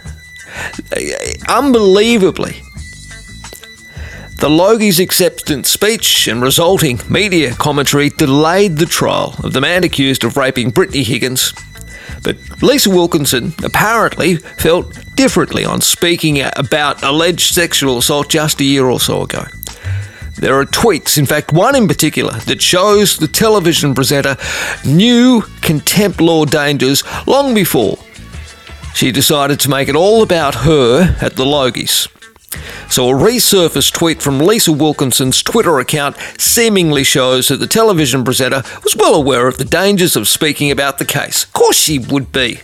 unbelievably, 1.49 2.53
the 4.37 4.49
Logies 4.49 5.01
acceptance 5.01 5.71
speech 5.71 6.29
and 6.29 6.43
resulting 6.43 7.01
media 7.09 7.55
commentary 7.55 8.11
delayed 8.11 8.77
the 8.77 8.87
trial 8.87 9.35
of 9.43 9.53
the 9.53 9.61
man 9.61 9.85
accused 9.85 10.25
of 10.25 10.37
raping 10.37 10.71
Brittany 10.71 11.03
Higgins 11.03 11.53
but 12.23 12.37
Lisa 12.63 12.91
Wilkinson 12.91 13.55
apparently 13.65 14.37
felt 14.37 14.99
differently 15.17 15.65
on 15.65 15.81
speaking 15.81 16.41
about 16.57 17.03
alleged 17.03 17.55
sexual 17.55 17.99
assault 17.99 18.29
just 18.29 18.61
a 18.61 18.65
year 18.65 18.87
or 18.87 19.01
so 19.01 19.23
ago. 19.23 19.45
There 20.37 20.59
are 20.59 20.65
tweets, 20.65 21.19
in 21.19 21.27
fact, 21.27 21.53
one 21.53 21.77
in 21.77 21.87
particular, 21.87 22.33
that 22.47 22.63
shows 22.63 23.19
the 23.19 23.29
television 23.29 23.95
presenter 23.95 24.37
knew 24.85 25.43
contempt 25.61 26.21
law 26.21 26.45
dangers 26.45 27.05
long 27.27 27.55
before 27.55 27.99
she 28.95 29.13
decided 29.13 29.61
to 29.61 29.71
make 29.71 29.89
it 29.89 29.97
all 29.97 30.23
about 30.23 30.55
her 30.55 31.17
at 31.21 31.37
the 31.37 31.45
Logies. 31.45 32.09
So, 32.89 33.09
a 33.09 33.13
resurfaced 33.15 33.93
tweet 33.93 34.21
from 34.21 34.39
Lisa 34.39 34.73
Wilkinson's 34.73 35.43
Twitter 35.43 35.79
account 35.79 36.17
seemingly 36.39 37.05
shows 37.05 37.49
that 37.49 37.59
the 37.59 37.67
television 37.67 38.25
presenter 38.25 38.63
was 38.85 38.97
well 38.97 39.15
aware 39.15 39.49
of 39.49 39.59
the 39.59 39.65
dangers 39.65 40.17
of 40.17 40.29
speaking 40.29 40.71
about 40.71 40.99
the 40.99 41.05
case. 41.05 41.45
Of 41.45 41.53
course, 41.53 41.77
she 41.77 41.99
would 41.99 42.33
be. 42.33 42.61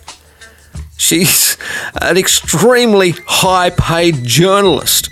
She's 0.96 1.56
an 2.00 2.18
extremely 2.18 3.14
high 3.26 3.70
paid 3.70 4.24
journalist. 4.24 5.10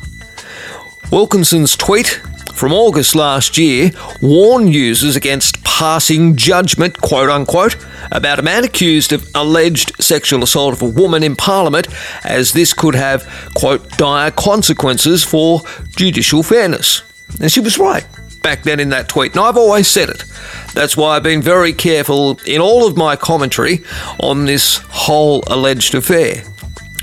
Wilkinson's 1.11 1.77
tweet 1.77 2.21
from 2.57 2.73
August 2.73 3.15
last 3.15 3.59
year 3.59 3.91
warned 4.23 4.75
users 4.75 5.15
against 5.15 5.63
passing 5.63 6.37
judgment, 6.37 6.99
quote 7.01 7.29
unquote, 7.29 7.77
about 8.11 8.39
a 8.39 8.43
man 8.43 8.65
accused 8.65 9.13
of 9.13 9.31
alleged 9.35 9.93
sexual 10.03 10.43
assault 10.43 10.73
of 10.73 10.81
a 10.81 10.89
woman 10.89 11.23
in 11.23 11.37
Parliament, 11.37 11.87
as 12.25 12.55
this 12.55 12.73
could 12.73 12.95
have, 12.95 13.51
quote, 13.55 13.89
dire 13.99 14.31
consequences 14.31 15.23
for 15.23 15.61
judicial 15.97 16.43
fairness. 16.43 17.03
And 17.41 17.53
she 17.53 17.61
was 17.61 17.79
right 17.79 18.07
back 18.43 18.63
then 18.63 18.81
in 18.81 18.89
that 18.89 19.09
tweet, 19.09 19.33
and 19.33 19.41
I've 19.41 19.57
always 19.57 19.89
said 19.89 20.09
it. 20.09 20.25
That's 20.73 20.97
why 20.97 21.17
I've 21.17 21.23
been 21.23 21.43
very 21.43 21.73
careful 21.75 22.41
in 22.47 22.61
all 22.61 22.87
of 22.87 22.97
my 22.97 23.17
commentary 23.17 23.85
on 24.21 24.47
this 24.47 24.79
whole 24.89 25.43
alleged 25.49 25.95
affair. 25.95 26.45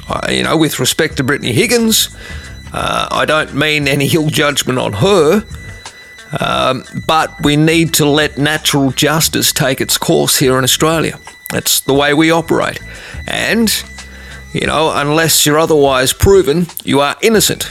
I, 0.09 0.31
you 0.31 0.43
know, 0.43 0.57
with 0.57 0.79
respect 0.79 1.17
to 1.17 1.23
Brittany 1.23 1.53
Higgins, 1.53 2.15
uh, 2.73 3.07
I 3.11 3.25
don't 3.25 3.53
mean 3.53 3.87
any 3.87 4.07
ill 4.13 4.29
judgment 4.29 4.79
on 4.79 4.93
her, 4.93 5.45
um, 6.39 6.83
but 7.05 7.41
we 7.43 7.55
need 7.55 7.93
to 7.95 8.05
let 8.05 8.37
natural 8.37 8.91
justice 8.91 9.53
take 9.53 9.79
its 9.79 9.97
course 9.97 10.37
here 10.37 10.57
in 10.57 10.63
Australia. 10.63 11.19
That's 11.49 11.81
the 11.81 11.93
way 11.93 12.13
we 12.15 12.31
operate. 12.31 12.79
And, 13.27 13.71
you 14.51 14.65
know, 14.65 14.91
unless 14.93 15.45
you're 15.45 15.59
otherwise 15.59 16.13
proven, 16.13 16.65
you 16.83 16.99
are 16.99 17.15
innocent. 17.21 17.69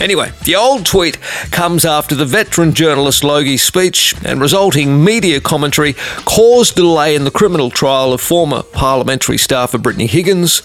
Anyway, 0.00 0.32
the 0.44 0.56
old 0.56 0.86
tweet 0.86 1.20
comes 1.50 1.84
after 1.84 2.14
the 2.14 2.24
veteran 2.24 2.72
journalist 2.72 3.22
Logie's 3.22 3.62
speech 3.62 4.14
and 4.24 4.40
resulting 4.40 5.04
media 5.04 5.40
commentary 5.40 5.92
caused 6.24 6.74
delay 6.74 7.14
in 7.14 7.24
the 7.24 7.30
criminal 7.30 7.68
trial 7.68 8.14
of 8.14 8.20
former 8.20 8.62
parliamentary 8.62 9.36
staffer 9.36 9.76
Brittany 9.76 10.06
Higgins. 10.06 10.62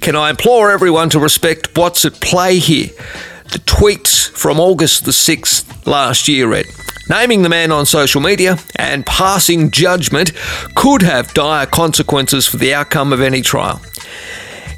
Can 0.00 0.14
I 0.14 0.30
implore 0.30 0.70
everyone 0.70 1.08
to 1.10 1.18
respect 1.18 1.76
what's 1.78 2.04
at 2.04 2.20
play 2.20 2.58
here? 2.58 2.90
The 3.52 3.60
tweets 3.60 4.28
from 4.28 4.60
August 4.60 5.06
the 5.06 5.12
6th 5.12 5.86
last 5.86 6.28
year 6.28 6.48
read 6.48 6.66
Naming 7.08 7.42
the 7.42 7.48
man 7.48 7.70
on 7.72 7.86
social 7.86 8.20
media 8.20 8.58
and 8.76 9.04
passing 9.04 9.70
judgment 9.70 10.32
could 10.74 11.02
have 11.02 11.34
dire 11.34 11.66
consequences 11.66 12.46
for 12.46 12.56
the 12.56 12.72
outcome 12.72 13.12
of 13.12 13.20
any 13.20 13.42
trial. 13.42 13.80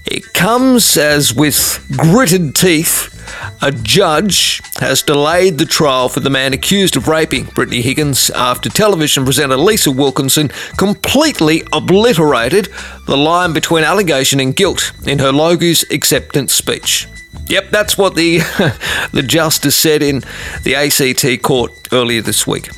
It 0.06 0.32
comes 0.32 0.96
as 0.96 1.34
with 1.34 1.84
gritted 1.96 2.54
teeth, 2.54 3.12
a 3.60 3.72
judge 3.72 4.62
has 4.78 5.02
delayed 5.02 5.58
the 5.58 5.64
trial 5.64 6.08
for 6.08 6.20
the 6.20 6.30
man 6.30 6.52
accused 6.52 6.96
of 6.96 7.08
raping 7.08 7.46
Brittany 7.46 7.80
Higgins 7.80 8.30
after 8.30 8.68
television 8.68 9.24
presenter 9.24 9.56
Lisa 9.56 9.90
Wilkinson 9.90 10.48
completely 10.76 11.64
obliterated 11.72 12.68
the 13.06 13.16
line 13.16 13.52
between 13.52 13.82
allegation 13.82 14.38
and 14.38 14.54
guilt 14.54 14.92
in 15.06 15.18
her 15.18 15.32
Logie's 15.32 15.82
acceptance 15.90 16.52
speech. 16.52 17.08
Yep, 17.48 17.70
that's 17.70 17.98
what 17.98 18.14
the 18.14 18.38
the 19.12 19.22
justice 19.22 19.76
said 19.76 20.02
in 20.02 20.22
the 20.62 20.74
ACT 20.76 21.42
court 21.42 21.72
earlier 21.92 22.22
this 22.22 22.46
week. 22.46 22.68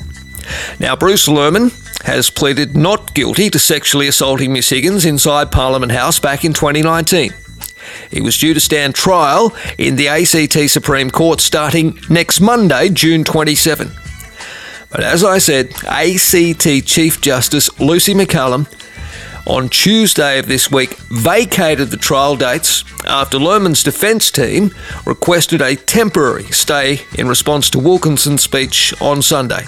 Now, 0.79 0.95
Bruce 0.95 1.27
Lehrmann 1.27 1.71
has 2.03 2.29
pleaded 2.29 2.75
not 2.75 3.13
guilty 3.13 3.49
to 3.49 3.59
sexually 3.59 4.07
assaulting 4.07 4.53
Miss 4.53 4.69
Higgins 4.69 5.05
inside 5.05 5.51
Parliament 5.51 5.91
House 5.91 6.19
back 6.19 6.45
in 6.45 6.53
2019. 6.53 7.33
He 8.11 8.21
was 8.21 8.37
due 8.37 8.53
to 8.53 8.59
stand 8.59 8.95
trial 8.95 9.55
in 9.77 9.95
the 9.95 10.07
ACT 10.07 10.69
Supreme 10.69 11.09
Court 11.09 11.41
starting 11.41 11.99
next 12.09 12.39
Monday, 12.39 12.89
June 12.89 13.23
27. 13.23 13.91
But 14.91 15.01
as 15.01 15.23
I 15.23 15.37
said, 15.37 15.71
ACT 15.85 16.85
Chief 16.87 17.21
Justice 17.21 17.69
Lucy 17.79 18.13
McCallum 18.13 18.67
on 19.45 19.69
Tuesday 19.69 20.39
of 20.39 20.47
this 20.47 20.71
week 20.71 20.97
vacated 21.09 21.89
the 21.89 21.97
trial 21.97 22.35
dates 22.35 22.83
after 23.05 23.37
Lehrmann's 23.37 23.83
defence 23.83 24.31
team 24.31 24.71
requested 25.05 25.61
a 25.61 25.75
temporary 25.75 26.45
stay 26.45 27.01
in 27.17 27.27
response 27.27 27.69
to 27.71 27.79
Wilkinson's 27.79 28.43
speech 28.43 28.93
on 29.01 29.21
Sunday. 29.21 29.65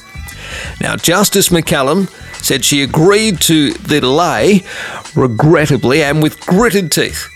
Now, 0.79 0.96
Justice 0.96 1.50
McCallum 1.50 2.10
said 2.43 2.65
she 2.65 2.84
agreed 2.84 3.39
to 3.41 3.74
the 3.74 4.00
delay, 4.01 4.63
regrettably 5.15 6.03
and 6.03 6.22
with 6.22 6.39
gritted 6.46 6.91
teeth. 6.91 7.27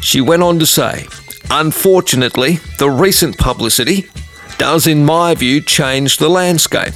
She 0.00 0.20
went 0.20 0.42
on 0.42 0.58
to 0.58 0.66
say, 0.66 1.06
Unfortunately, 1.50 2.58
the 2.78 2.90
recent 2.90 3.38
publicity 3.38 4.08
does, 4.58 4.86
in 4.86 5.04
my 5.04 5.34
view, 5.34 5.60
change 5.60 6.18
the 6.18 6.28
landscape. 6.28 6.94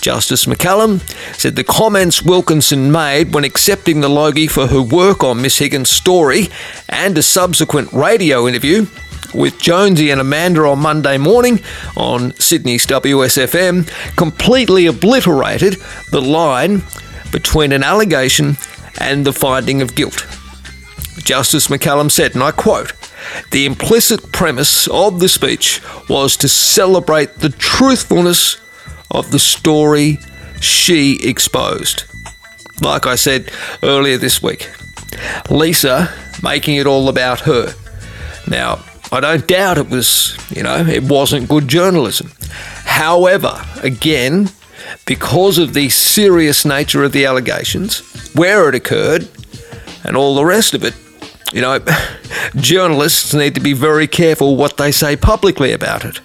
Justice 0.00 0.44
McCallum 0.46 1.00
said 1.34 1.56
the 1.56 1.64
comments 1.64 2.22
Wilkinson 2.22 2.92
made 2.92 3.34
when 3.34 3.44
accepting 3.44 4.00
the 4.00 4.08
Logie 4.08 4.46
for 4.46 4.66
her 4.66 4.82
work 4.82 5.24
on 5.24 5.42
Miss 5.42 5.58
Higgins' 5.58 5.90
story 5.90 6.48
and 6.88 7.16
a 7.16 7.22
subsequent 7.22 7.92
radio 7.92 8.46
interview 8.46 8.86
with 9.34 9.58
Jonesy 9.58 10.10
and 10.10 10.20
Amanda 10.20 10.62
on 10.62 10.78
Monday 10.80 11.18
morning 11.18 11.60
on 11.96 12.32
Sydney's 12.34 12.86
WSFM 12.86 13.86
completely 14.16 14.86
obliterated 14.86 15.74
the 16.10 16.20
line 16.20 16.82
between 17.32 17.72
an 17.72 17.82
allegation 17.82 18.56
and 19.00 19.24
the 19.24 19.32
finding 19.32 19.82
of 19.82 19.94
guilt. 19.94 20.26
Justice 21.18 21.68
McCallum 21.68 22.10
said, 22.10 22.34
and 22.34 22.42
I 22.42 22.52
quote, 22.52 22.92
the 23.50 23.66
implicit 23.66 24.32
premise 24.32 24.88
of 24.88 25.20
the 25.20 25.28
speech 25.28 25.80
was 26.08 26.36
to 26.38 26.48
celebrate 26.48 27.34
the 27.34 27.50
truthfulness 27.50 28.56
of 29.10 29.30
the 29.30 29.38
story 29.38 30.18
she 30.60 31.18
exposed. 31.22 32.04
Like 32.80 33.06
I 33.06 33.16
said 33.16 33.50
earlier 33.82 34.16
this 34.16 34.42
week, 34.42 34.70
Lisa 35.50 36.12
making 36.42 36.76
it 36.76 36.86
all 36.86 37.08
about 37.08 37.40
her. 37.40 37.74
Now, 38.46 38.84
I 39.10 39.20
don't 39.20 39.46
doubt 39.46 39.78
it 39.78 39.88
was, 39.88 40.36
you 40.50 40.62
know, 40.62 40.76
it 40.76 41.04
wasn't 41.04 41.48
good 41.48 41.66
journalism. 41.66 42.30
However, 42.84 43.64
again, 43.82 44.50
because 45.06 45.58
of 45.58 45.72
the 45.72 45.88
serious 45.88 46.64
nature 46.64 47.02
of 47.04 47.12
the 47.12 47.24
allegations, 47.24 48.00
where 48.34 48.68
it 48.68 48.74
occurred, 48.74 49.28
and 50.04 50.16
all 50.16 50.34
the 50.34 50.44
rest 50.44 50.74
of 50.74 50.84
it, 50.84 50.94
you 51.52 51.62
know, 51.62 51.78
journalists 52.56 53.32
need 53.32 53.54
to 53.54 53.60
be 53.60 53.72
very 53.72 54.06
careful 54.06 54.56
what 54.56 54.76
they 54.76 54.92
say 54.92 55.16
publicly 55.16 55.72
about 55.72 56.04
it. 56.04 56.20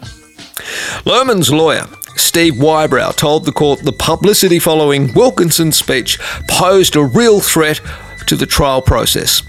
Lehrmann's 1.06 1.52
lawyer, 1.52 1.86
Steve 2.16 2.56
Whybrow, 2.56 3.14
told 3.14 3.46
the 3.46 3.52
court 3.52 3.80
the 3.80 3.94
publicity 3.94 4.60
following 4.60 5.14
Wilkinson's 5.14 5.78
speech 5.78 6.20
posed 6.50 6.96
a 6.96 7.04
real 7.04 7.40
threat 7.40 7.80
to 8.28 8.36
the 8.36 8.46
trial 8.46 8.82
process. 8.82 9.42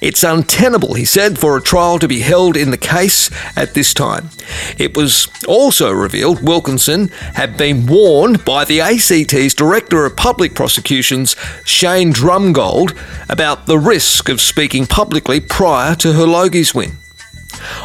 It's 0.00 0.24
untenable, 0.24 0.94
he 0.94 1.04
said, 1.04 1.38
for 1.38 1.56
a 1.56 1.62
trial 1.62 1.98
to 1.98 2.08
be 2.08 2.20
held 2.20 2.56
in 2.56 2.70
the 2.70 2.78
case 2.78 3.30
at 3.56 3.74
this 3.74 3.94
time. 3.94 4.30
It 4.78 4.96
was 4.96 5.28
also 5.46 5.90
revealed 5.90 6.46
Wilkinson 6.46 7.08
had 7.34 7.56
been 7.56 7.86
warned 7.86 8.44
by 8.44 8.64
the 8.64 8.80
ACT's 8.80 9.54
Director 9.54 10.04
of 10.04 10.16
Public 10.16 10.54
Prosecutions, 10.54 11.36
Shane 11.64 12.12
Drumgold, 12.12 12.96
about 13.28 13.66
the 13.66 13.78
risk 13.78 14.28
of 14.28 14.40
speaking 14.40 14.86
publicly 14.86 15.40
prior 15.40 15.94
to 15.96 16.12
her 16.12 16.26
Logie's 16.26 16.74
win. 16.74 16.98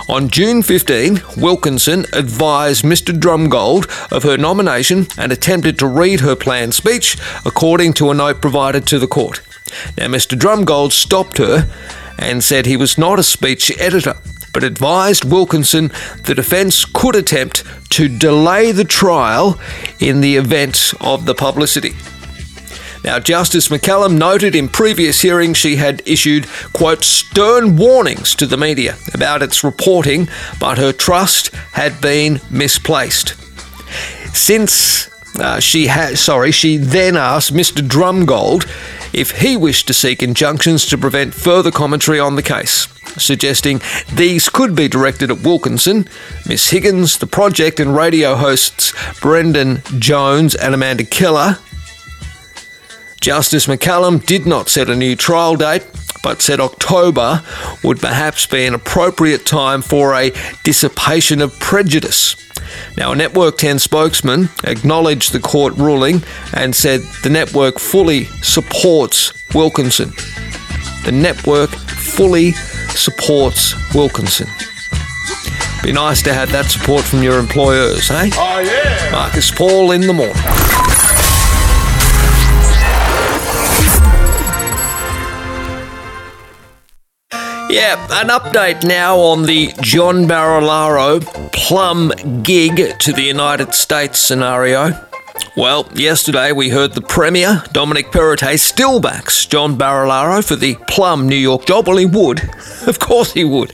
On 0.10 0.30
June 0.30 0.62
15, 0.62 1.22
Wilkinson 1.38 2.06
advised 2.14 2.84
Mr. 2.84 3.18
Drumgold 3.18 3.86
of 4.12 4.24
her 4.24 4.38
nomination 4.38 5.08
and 5.18 5.32
attempted 5.32 5.80
to 5.80 5.88
read 5.88 6.20
her 6.20 6.36
planned 6.36 6.74
speech, 6.74 7.18
according 7.46 7.94
to 7.94 8.12
a 8.12 8.14
note 8.14 8.42
provided 8.42 8.86
to 8.88 9.00
the 9.00 9.08
court. 9.08 9.42
Now, 9.98 10.08
Mr. 10.08 10.38
Drumgold 10.38 10.92
stopped 10.92 11.38
her 11.38 11.70
and 12.18 12.44
said 12.44 12.66
he 12.66 12.78
was 12.78 12.98
not 12.98 13.20
a 13.20 13.24
speech 13.24 13.72
editor, 13.80 14.16
but 14.54 14.64
advised 14.64 15.26
Wilkinson 15.26 15.92
the 16.26 16.36
defence 16.36 16.86
could 16.86 17.16
attempt 17.16 17.64
to 17.92 18.08
delay 18.08 18.72
the 18.72 18.84
trial 18.84 19.60
in 20.00 20.22
the 20.22 20.36
event 20.36 20.94
of 21.02 21.26
the 21.26 21.36
publicity. 21.36 21.94
Now, 23.04 23.18
Justice 23.18 23.70
McCallum 23.70 24.18
noted 24.18 24.56
in 24.56 24.70
previous 24.70 25.22
hearings 25.22 25.58
she 25.58 25.78
had 25.78 26.04
issued, 26.06 26.46
quote, 26.74 27.04
stern 27.04 27.76
warnings 27.76 28.36
to 28.36 28.46
the 28.46 28.58
media 28.58 28.96
about 29.14 29.42
its 29.42 29.64
reporting, 29.64 30.30
but 30.60 30.78
her 30.78 30.94
trust 30.94 31.48
had 31.74 32.00
been 32.00 32.40
misplaced. 32.52 33.36
Since 34.36 35.10
uh, 35.40 35.60
she 35.60 35.88
had, 35.88 36.20
sorry, 36.20 36.52
she 36.52 36.78
then 36.78 37.18
asked 37.18 37.54
Mr. 37.54 37.82
Drumgold 37.86 38.70
if 39.14 39.42
he 39.42 39.58
wished 39.58 39.88
to 39.88 39.94
seek 39.94 40.24
injunctions 40.24 40.86
to 40.88 40.98
prevent 40.98 41.34
further 41.34 41.72
commentary 41.72 42.20
on 42.20 42.36
the 42.36 42.44
case, 42.44 42.88
suggesting 43.18 43.82
these 44.14 44.50
could 44.50 44.76
be 44.76 44.88
directed 44.88 45.32
at 45.32 45.42
Wilkinson, 45.42 46.08
Miss 46.48 46.70
Higgins, 46.70 47.18
the 47.18 47.28
project, 47.28 47.80
and 47.80 47.96
radio 47.96 48.36
hosts 48.36 48.94
Brendan 49.20 49.82
Jones 50.00 50.56
and 50.56 50.74
Amanda 50.74 51.04
Keller. 51.04 51.58
Justice 53.20 53.68
McCallum 53.68 54.26
did 54.26 54.46
not 54.46 54.70
set 54.70 54.90
a 54.90 54.96
new 54.96 55.16
trial 55.16 55.56
date, 55.56 55.86
but 56.24 56.42
said 56.42 56.60
October 56.60 57.44
would 57.84 58.00
perhaps 58.00 58.46
be 58.46 58.66
an 58.66 58.74
appropriate 58.74 59.46
time 59.46 59.82
for 59.82 60.14
a 60.14 60.32
dissipation 60.64 61.42
of 61.42 61.58
prejudice. 61.60 62.36
Now, 62.98 63.12
a 63.12 63.16
Network 63.16 63.58
10 63.58 63.80
spokesman 63.80 64.50
acknowledged 64.64 65.34
the 65.34 65.40
court 65.40 65.76
ruling 65.76 66.24
and 66.54 66.76
said 66.76 67.02
the 67.24 67.30
network 67.30 67.80
fully 67.80 68.26
supports 68.42 69.34
Wilkinson. 69.54 70.12
The 71.04 71.12
network 71.12 71.70
fully 71.70 72.52
supports 72.52 73.74
Wilkinson. 73.94 74.48
Be 75.84 75.92
nice 75.92 76.22
to 76.24 76.34
have 76.34 76.52
that 76.52 76.66
support 76.66 77.04
from 77.04 77.24
your 77.24 77.40
employers, 77.40 78.12
eh? 78.12 78.30
Oh, 78.34 78.60
yeah. 78.60 79.10
Marcus 79.12 79.50
Paul 79.50 79.92
in 79.92 80.02
the 80.02 80.14
morning. 80.14 80.36
Yeah, 87.70 88.06
an 88.12 88.28
update 88.28 88.84
now 88.86 89.18
on 89.18 89.44
the 89.44 89.74
John 89.82 90.28
Barilaro 90.28 91.22
plum 91.54 92.12
gig 92.44 93.00
to 93.00 93.14
the 93.14 93.22
United 93.22 93.74
States 93.74 94.20
scenario. 94.20 94.92
Well, 95.56 95.88
yesterday 95.94 96.52
we 96.52 96.70
heard 96.70 96.94
the 96.94 97.02
Premier, 97.02 97.64
Dominic 97.72 98.12
Perrottet, 98.12 98.60
still 98.60 99.00
backs 99.00 99.46
John 99.46 99.78
Barilaro 99.78 100.46
for 100.46 100.56
the 100.56 100.76
plum 100.88 101.28
New 101.30 101.36
York 101.36 101.66
job. 101.66 101.88
Well, 101.88 101.98
he 101.98 102.06
would. 102.06 102.42
Of 102.88 103.00
course 103.00 103.34
he 103.34 103.44
would. 103.44 103.72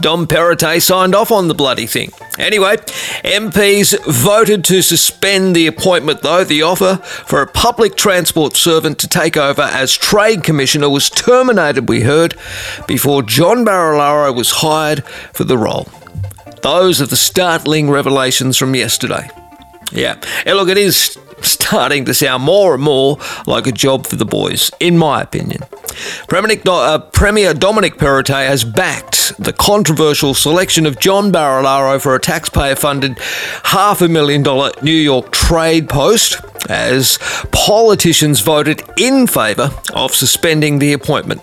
Dom 0.00 0.26
Perrottet 0.26 0.80
signed 0.80 1.14
off 1.14 1.30
on 1.30 1.48
the 1.48 1.54
bloody 1.54 1.86
thing. 1.86 2.10
Anyway, 2.38 2.76
MPs 3.24 3.98
voted 4.06 4.64
to 4.64 4.82
suspend 4.82 5.54
the 5.54 5.66
appointment, 5.66 6.22
though. 6.22 6.44
The 6.44 6.62
offer 6.62 6.96
for 6.96 7.42
a 7.42 7.46
public 7.46 7.96
transport 7.96 8.56
servant 8.56 8.98
to 9.00 9.08
take 9.08 9.36
over 9.36 9.62
as 9.62 9.96
Trade 9.96 10.44
Commissioner 10.44 10.88
was 10.88 11.10
terminated, 11.10 11.88
we 11.88 12.02
heard, 12.02 12.38
before 12.86 13.22
John 13.22 13.64
Barilaro 13.64 14.34
was 14.34 14.50
hired 14.52 15.04
for 15.32 15.44
the 15.44 15.58
role. 15.58 15.88
Those 16.62 17.00
are 17.00 17.06
the 17.06 17.16
startling 17.16 17.90
revelations 17.90 18.56
from 18.56 18.74
yesterday. 18.74 19.28
Yeah. 19.92 20.16
Hey, 20.44 20.54
look, 20.54 20.68
it 20.68 20.78
is 20.78 21.18
starting 21.44 22.04
to 22.04 22.14
sound 22.14 22.42
more 22.42 22.74
and 22.74 22.82
more 22.82 23.18
like 23.46 23.66
a 23.66 23.72
job 23.72 24.06
for 24.06 24.16
the 24.16 24.24
boys, 24.24 24.70
in 24.80 24.98
my 24.98 25.22
opinion. 25.22 25.62
Premier, 26.28 26.60
uh, 26.66 27.52
Dominic 27.52 27.96
Perrottet 27.96 28.46
has 28.46 28.64
backed 28.64 29.32
the 29.38 29.52
controversial 29.52 30.34
selection 30.34 30.86
of 30.86 30.98
John 30.98 31.32
Barilaro 31.32 32.00
for 32.00 32.14
a 32.14 32.20
taxpayer 32.20 32.76
funded 32.76 33.18
half 33.64 34.00
a 34.00 34.08
million 34.08 34.42
dollar 34.42 34.70
New 34.82 34.90
York 34.90 35.32
trade 35.32 35.88
post 35.88 36.40
as 36.68 37.18
politicians 37.52 38.40
voted 38.40 38.82
in 38.96 39.26
favour 39.26 39.70
of 39.94 40.14
suspending 40.14 40.78
the 40.78 40.92
appointment. 40.92 41.42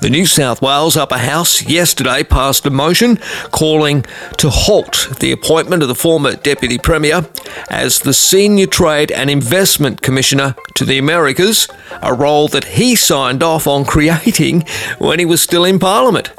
The 0.00 0.10
New 0.10 0.26
South 0.26 0.62
Wales 0.62 0.96
Upper 0.96 1.18
House 1.18 1.62
yesterday 1.62 2.22
passed 2.22 2.66
a 2.66 2.70
motion 2.70 3.16
calling 3.50 4.04
to 4.38 4.50
halt 4.50 5.08
the 5.20 5.32
appointment 5.32 5.82
of 5.82 5.88
the 5.88 5.94
former 5.94 6.34
Deputy 6.34 6.78
Premier 6.78 7.28
as 7.70 8.00
the 8.00 8.14
Senior 8.14 8.66
Trade 8.66 9.10
and 9.10 9.30
Investment 9.30 10.02
Commissioner 10.02 10.54
to 10.74 10.84
the 10.84 10.98
Americas, 10.98 11.68
a 12.02 12.14
role 12.14 12.48
that 12.48 12.64
he 12.64 12.94
signed 12.94 13.42
off 13.42 13.66
on 13.66 13.84
creating 13.84 14.64
when 14.98 15.18
he 15.18 15.24
was 15.24 15.42
still 15.42 15.64
in 15.64 15.78
Parliament. 15.78 16.30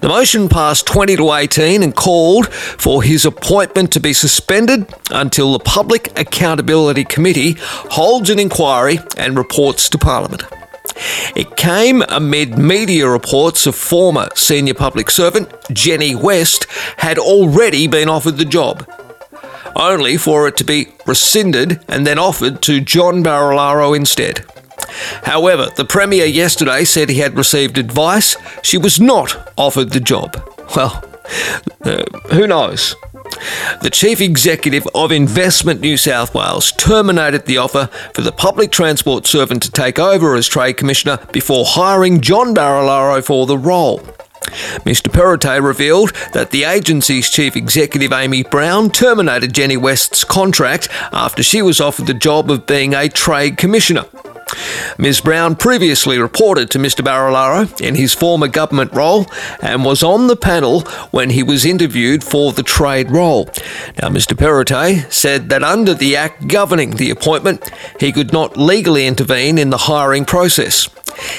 The 0.00 0.08
motion 0.08 0.48
passed 0.48 0.86
20 0.86 1.16
to 1.16 1.32
18 1.32 1.82
and 1.82 1.94
called 1.94 2.52
for 2.52 3.02
his 3.02 3.24
appointment 3.24 3.92
to 3.92 4.00
be 4.00 4.12
suspended 4.12 4.92
until 5.10 5.52
the 5.52 5.58
Public 5.58 6.18
Accountability 6.18 7.04
Committee 7.04 7.56
holds 7.58 8.30
an 8.30 8.38
inquiry 8.38 9.00
and 9.16 9.36
reports 9.36 9.88
to 9.90 9.98
Parliament. 9.98 10.44
It 11.36 11.56
came 11.56 12.02
amid 12.08 12.58
media 12.58 13.08
reports 13.08 13.66
of 13.66 13.74
former 13.74 14.28
senior 14.34 14.74
public 14.74 15.10
servant 15.10 15.52
Jenny 15.72 16.14
West 16.14 16.66
had 16.98 17.18
already 17.18 17.86
been 17.86 18.08
offered 18.08 18.36
the 18.36 18.44
job, 18.44 18.88
only 19.76 20.16
for 20.16 20.48
it 20.48 20.56
to 20.58 20.64
be 20.64 20.88
rescinded 21.06 21.80
and 21.88 22.06
then 22.06 22.18
offered 22.18 22.62
to 22.62 22.80
John 22.80 23.22
Barilaro 23.22 23.96
instead. 23.96 24.44
However, 25.24 25.68
the 25.76 25.84
Premier 25.84 26.26
yesterday 26.26 26.84
said 26.84 27.08
he 27.08 27.18
had 27.18 27.36
received 27.36 27.78
advice 27.78 28.36
she 28.62 28.78
was 28.78 29.00
not 29.00 29.52
offered 29.56 29.90
the 29.90 30.00
job. 30.00 30.40
Well, 30.74 31.02
uh, 31.84 32.04
who 32.30 32.46
knows? 32.46 32.94
The 33.82 33.90
Chief 33.90 34.20
Executive 34.20 34.86
of 34.94 35.12
Investment 35.12 35.80
New 35.80 35.96
South 35.96 36.34
Wales 36.34 36.72
terminated 36.72 37.46
the 37.46 37.58
offer 37.58 37.86
for 38.12 38.22
the 38.22 38.32
public 38.32 38.70
transport 38.70 39.26
servant 39.26 39.62
to 39.62 39.70
take 39.70 39.98
over 39.98 40.34
as 40.34 40.48
Trade 40.48 40.76
Commissioner 40.76 41.18
before 41.32 41.64
hiring 41.66 42.20
John 42.20 42.54
Barilaro 42.54 43.22
for 43.22 43.46
the 43.46 43.58
role. 43.58 44.00
Mr. 44.84 45.12
Perrottet 45.12 45.62
revealed 45.62 46.12
that 46.32 46.50
the 46.50 46.64
agency's 46.64 47.28
chief 47.28 47.54
executive, 47.54 48.12
Amy 48.12 48.42
Brown, 48.42 48.90
terminated 48.90 49.52
Jenny 49.52 49.76
West's 49.76 50.24
contract 50.24 50.88
after 51.12 51.42
she 51.42 51.60
was 51.60 51.80
offered 51.80 52.06
the 52.06 52.14
job 52.14 52.50
of 52.50 52.66
being 52.66 52.94
a 52.94 53.08
trade 53.08 53.58
commissioner. 53.58 54.06
Ms. 54.98 55.20
Brown 55.20 55.56
previously 55.56 56.18
reported 56.18 56.70
to 56.70 56.78
Mr. 56.78 57.04
Barilaro 57.04 57.80
in 57.80 57.94
his 57.94 58.14
former 58.14 58.48
government 58.48 58.92
role 58.92 59.26
and 59.60 59.84
was 59.84 60.02
on 60.02 60.26
the 60.26 60.36
panel 60.36 60.80
when 61.10 61.30
he 61.30 61.42
was 61.42 61.64
interviewed 61.64 62.24
for 62.24 62.52
the 62.52 62.62
trade 62.62 63.10
role. 63.10 63.46
Now, 64.00 64.08
Mr. 64.08 64.36
Perrottet 64.36 65.12
said 65.12 65.48
that 65.50 65.62
under 65.62 65.94
the 65.94 66.16
Act 66.16 66.48
governing 66.48 66.92
the 66.92 67.10
appointment, 67.10 67.70
he 68.00 68.12
could 68.12 68.32
not 68.32 68.56
legally 68.56 69.06
intervene 69.06 69.58
in 69.58 69.70
the 69.70 69.76
hiring 69.76 70.24
process. 70.24 70.88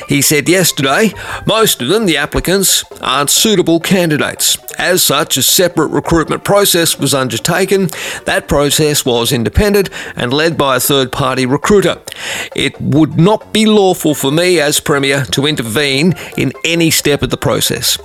He 0.08 0.22
said 0.22 0.50
yesterday 0.50 1.12
most 1.46 1.82
of 1.82 1.88
them, 1.88 2.06
the 2.06 2.18
applicants, 2.18 2.84
aren't 3.02 3.30
suitable 3.30 3.80
candidates. 3.80 4.58
As 4.78 5.04
such, 5.04 5.38
a 5.38 5.44
separate 5.44 5.88
recruitment 5.88 6.44
process 6.44 7.00
was 7.00 7.14
undertaken. 7.14 7.90
That 8.26 8.48
process 8.48 9.06
was 9.06 9.32
independent 9.32 9.90
and 10.16 10.32
led 10.32 10.58
by 10.58 10.76
a 10.76 10.80
third 10.80 11.12
party 11.12 11.46
recruiter. 11.46 12.02
It 12.56 12.80
would 12.80 13.18
not 13.18 13.52
be 13.54 13.66
lawful 13.66 14.16
for 14.16 14.32
me 14.32 14.60
as 14.60 14.80
Premier 14.80 15.26
to 15.32 15.48
intervene 15.48 16.14
in 16.38 16.54
any 16.64 16.92
step 16.92 17.22
of 17.24 17.30
the 17.30 17.38
process. 17.38 17.98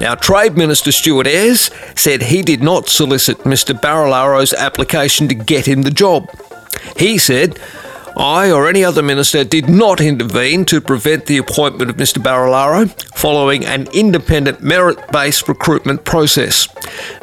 Now, 0.00 0.14
Trade 0.14 0.56
Minister 0.56 0.92
Stuart 0.92 1.26
Ayres 1.26 1.70
said 1.96 2.22
he 2.22 2.42
did 2.42 2.62
not 2.62 2.88
solicit 2.88 3.38
Mr. 3.38 3.78
Barilaro's 3.78 4.52
application 4.52 5.28
to 5.28 5.34
get 5.34 5.66
him 5.66 5.82
the 5.82 5.90
job. 5.90 6.30
He 6.96 7.18
said, 7.18 7.58
I 8.16 8.50
or 8.50 8.66
any 8.66 8.82
other 8.82 9.02
minister 9.02 9.44
did 9.44 9.68
not 9.68 10.00
intervene 10.00 10.64
to 10.66 10.80
prevent 10.80 11.26
the 11.26 11.36
appointment 11.36 11.90
of 11.90 11.96
Mr. 11.96 12.16
Barilaro 12.22 12.88
following 13.14 13.66
an 13.66 13.88
independent 13.92 14.62
merit 14.62 14.98
based 15.12 15.46
recruitment 15.48 16.04
process. 16.04 16.66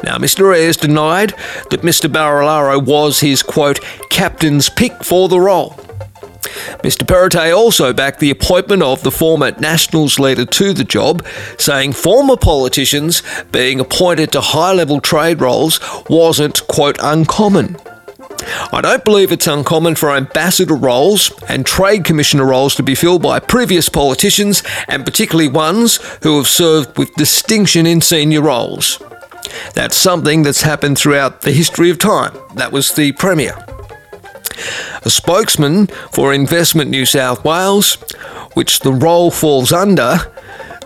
Now, 0.04 0.18
Mr. 0.18 0.56
Ayres 0.56 0.76
denied 0.76 1.30
that 1.70 1.82
Mr. 1.82 2.08
Barilaro 2.08 2.80
was 2.80 3.20
his 3.20 3.42
quote, 3.42 3.80
captain's 4.08 4.68
pick 4.68 5.02
for 5.02 5.28
the 5.28 5.40
role. 5.40 5.70
Mr. 6.84 7.04
Perrottet 7.04 7.56
also 7.56 7.92
backed 7.92 8.20
the 8.20 8.30
appointment 8.30 8.82
of 8.82 9.02
the 9.02 9.10
former 9.10 9.50
Nationals 9.58 10.20
leader 10.20 10.44
to 10.44 10.72
the 10.72 10.84
job, 10.84 11.26
saying 11.58 11.92
former 11.92 12.36
politicians 12.36 13.22
being 13.50 13.80
appointed 13.80 14.30
to 14.30 14.40
high 14.40 14.72
level 14.72 15.00
trade 15.00 15.40
roles 15.40 15.80
wasn't, 16.08 16.64
quote, 16.68 16.98
uncommon. 17.02 17.76
I 18.72 18.80
don't 18.82 19.04
believe 19.04 19.32
it's 19.32 19.46
uncommon 19.46 19.94
for 19.94 20.10
ambassador 20.10 20.74
roles 20.74 21.32
and 21.48 21.64
trade 21.64 22.04
commissioner 22.04 22.46
roles 22.46 22.74
to 22.76 22.82
be 22.82 22.94
filled 22.94 23.22
by 23.22 23.40
previous 23.40 23.88
politicians, 23.88 24.62
and 24.88 25.04
particularly 25.04 25.48
ones 25.48 25.96
who 26.22 26.36
have 26.36 26.46
served 26.46 26.98
with 26.98 27.14
distinction 27.14 27.86
in 27.86 28.00
senior 28.00 28.42
roles. 28.42 29.02
That's 29.74 29.96
something 29.96 30.42
that's 30.42 30.62
happened 30.62 30.98
throughout 30.98 31.42
the 31.42 31.52
history 31.52 31.90
of 31.90 31.98
time. 31.98 32.36
That 32.54 32.72
was 32.72 32.92
the 32.94 33.12
Premier. 33.12 33.56
A 35.02 35.10
spokesman 35.10 35.88
for 36.12 36.32
Investment 36.32 36.90
New 36.90 37.06
South 37.06 37.44
Wales, 37.44 37.96
which 38.54 38.80
the 38.80 38.92
role 38.92 39.30
falls 39.30 39.72
under, 39.72 40.18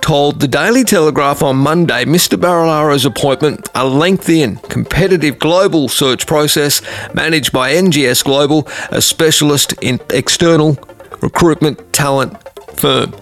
told 0.01 0.41
the 0.41 0.49
Daily 0.49 0.85
Telegraph 0.85 1.43
on 1.43 1.57
Monday 1.57 2.05
Mr. 2.05 2.39
Barilaro's 2.39 3.05
appointment 3.05 3.69
a 3.75 3.87
lengthy 3.87 4.43
and 4.43 4.63
competitive 4.65 5.39
global 5.39 5.89
search 5.89 6.27
process 6.27 6.83
managed 7.15 7.53
by 7.53 7.73
NGS 7.73 8.25
Global, 8.25 8.67
a 8.91 9.01
specialist 9.01 9.75
in 9.83 10.01
external 10.11 10.79
recruitment 11.21 11.93
talent 11.93 12.37
firm. 12.79 13.15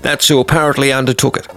That's 0.00 0.28
who 0.28 0.40
apparently 0.40 0.92
undertook 0.92 1.36
it. 1.36 1.48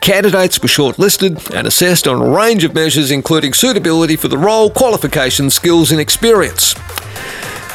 Candidates 0.00 0.60
were 0.60 0.68
shortlisted 0.68 1.54
and 1.54 1.66
assessed 1.66 2.06
on 2.06 2.20
a 2.20 2.30
range 2.30 2.64
of 2.64 2.74
measures, 2.74 3.10
including 3.10 3.52
suitability 3.52 4.16
for 4.16 4.28
the 4.28 4.38
role, 4.38 4.70
qualifications, 4.70 5.54
skills, 5.54 5.90
and 5.90 6.00
experience. 6.00 6.74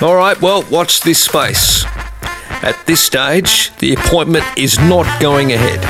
All 0.01 0.15
right, 0.15 0.39
well, 0.41 0.63
watch 0.71 1.01
this 1.01 1.23
space. 1.23 1.86
At 2.63 2.80
this 2.86 3.04
stage, 3.04 3.76
the 3.78 3.93
appointment 3.93 4.45
is 4.56 4.78
not 4.78 5.19
going 5.19 5.52
ahead. 5.52 5.82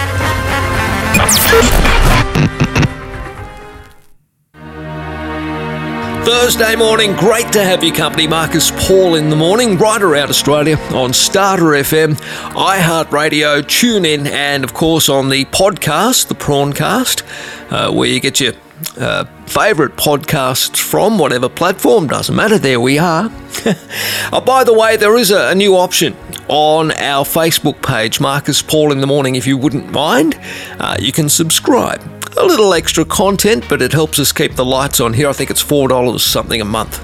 Thursday 6.24 6.78
morning, 6.78 7.14
great 7.18 7.52
to 7.52 7.62
have 7.62 7.84
your 7.84 7.94
company. 7.94 8.26
Marcus 8.26 8.72
Paul 8.72 9.16
in 9.16 9.30
the 9.30 9.36
morning, 9.36 9.78
right 9.78 10.02
around 10.02 10.30
Australia 10.30 10.78
on 10.94 11.12
Starter 11.12 11.66
FM, 11.66 12.14
iHeartRadio, 12.54 13.68
tune 13.68 14.06
in, 14.06 14.26
and 14.28 14.64
of 14.64 14.74
course 14.74 15.10
on 15.10 15.28
the 15.28 15.44
podcast, 15.46 16.30
the 16.30 16.36
Prawncast, 16.36 17.24
uh, 17.70 17.92
where 17.92 18.08
you 18.08 18.22
get 18.22 18.40
your 18.40 18.54
uh, 18.98 19.26
favourite 19.46 19.96
podcasts 19.96 20.78
from, 20.78 21.18
whatever 21.18 21.50
platform, 21.50 22.08
doesn't 22.08 22.36
matter, 22.36 22.58
there 22.58 22.80
we 22.80 22.98
are. 22.98 23.30
oh, 24.34 24.44
by 24.46 24.64
the 24.64 24.74
way, 24.74 24.98
there 24.98 25.18
is 25.18 25.32
a, 25.32 25.50
a, 25.50 25.56
new 25.56 25.76
option 25.76 26.16
on 26.48 26.92
our 26.92 27.24
Facebook 27.24 27.82
page, 27.82 28.20
Marcus 28.20 28.62
Paul 28.62 28.92
in 28.92 29.02
the 29.02 29.08
Morning, 29.08 29.36
if 29.36 29.46
you 29.48 29.58
wouldn't 29.58 29.92
mind. 29.92 30.40
Uh, 30.80 30.98
you 31.00 31.12
can 31.12 31.30
subscribe. 31.30 32.02
A 32.38 32.46
little 32.46 32.74
extra 32.74 33.06
content, 33.06 33.66
but 33.68 33.82
it 33.82 33.92
helps 33.92 34.20
us 34.20 34.32
keep 34.32 34.56
the 34.56 34.66
lights 34.66 35.00
on 35.00 35.14
here. 35.14 35.30
I 35.30 35.34
think 35.34 35.52
it's 35.52 35.64
$4 35.64 36.20
something 36.20 36.62
a 36.62 36.66
month. 36.66 37.04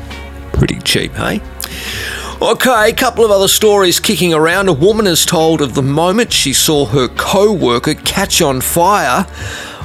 Pretty 0.54 0.80
cheap, 0.80 1.12
hey? 1.14 1.42
Okay, 2.42 2.92
a 2.92 2.94
couple 2.94 3.26
of 3.26 3.32
other 3.32 3.48
stories 3.48 4.00
kicking 4.00 4.34
around. 4.34 4.68
A 4.68 4.74
woman 4.74 5.08
is 5.08 5.26
told 5.26 5.60
of 5.60 5.74
the 5.74 5.82
moment 5.82 6.32
she 6.32 6.54
saw 6.54 6.86
her 6.86 7.08
co 7.08 7.52
worker 7.52 7.96
catch 7.96 8.44
on 8.44 8.62
fire 8.62 9.26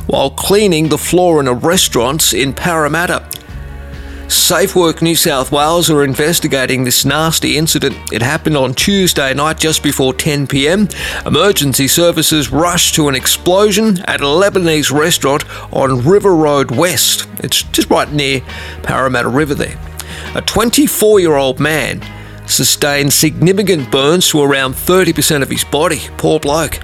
while 0.06 0.30
cleaning 0.30 0.88
the 0.88 0.98
floor 0.98 1.40
in 1.40 1.48
a 1.48 1.54
restaurant 1.54 2.32
in 2.34 2.52
Parramatta. 2.52 3.28
SafeWork 4.32 5.02
New 5.02 5.14
South 5.14 5.52
Wales 5.52 5.90
are 5.90 6.02
investigating 6.02 6.84
this 6.84 7.04
nasty 7.04 7.58
incident. 7.58 7.96
It 8.12 8.22
happened 8.22 8.56
on 8.56 8.72
Tuesday 8.72 9.34
night 9.34 9.58
just 9.58 9.82
before 9.82 10.14
10 10.14 10.46
pm. 10.46 10.88
Emergency 11.26 11.86
services 11.86 12.50
rushed 12.50 12.94
to 12.94 13.08
an 13.08 13.14
explosion 13.14 13.98
at 14.06 14.22
a 14.22 14.24
Lebanese 14.24 14.90
restaurant 14.90 15.44
on 15.70 16.02
River 16.02 16.34
Road 16.34 16.70
West. 16.70 17.28
It's 17.40 17.62
just 17.62 17.90
right 17.90 18.10
near 18.10 18.40
Parramatta 18.82 19.28
River 19.28 19.54
there. 19.54 19.78
A 20.34 20.40
24 20.40 21.20
year 21.20 21.36
old 21.36 21.60
man 21.60 22.00
sustained 22.46 23.12
significant 23.12 23.90
burns 23.90 24.30
to 24.30 24.40
around 24.42 24.72
30% 24.72 25.42
of 25.42 25.50
his 25.50 25.64
body. 25.64 26.00
Poor 26.16 26.40
bloke. 26.40 26.80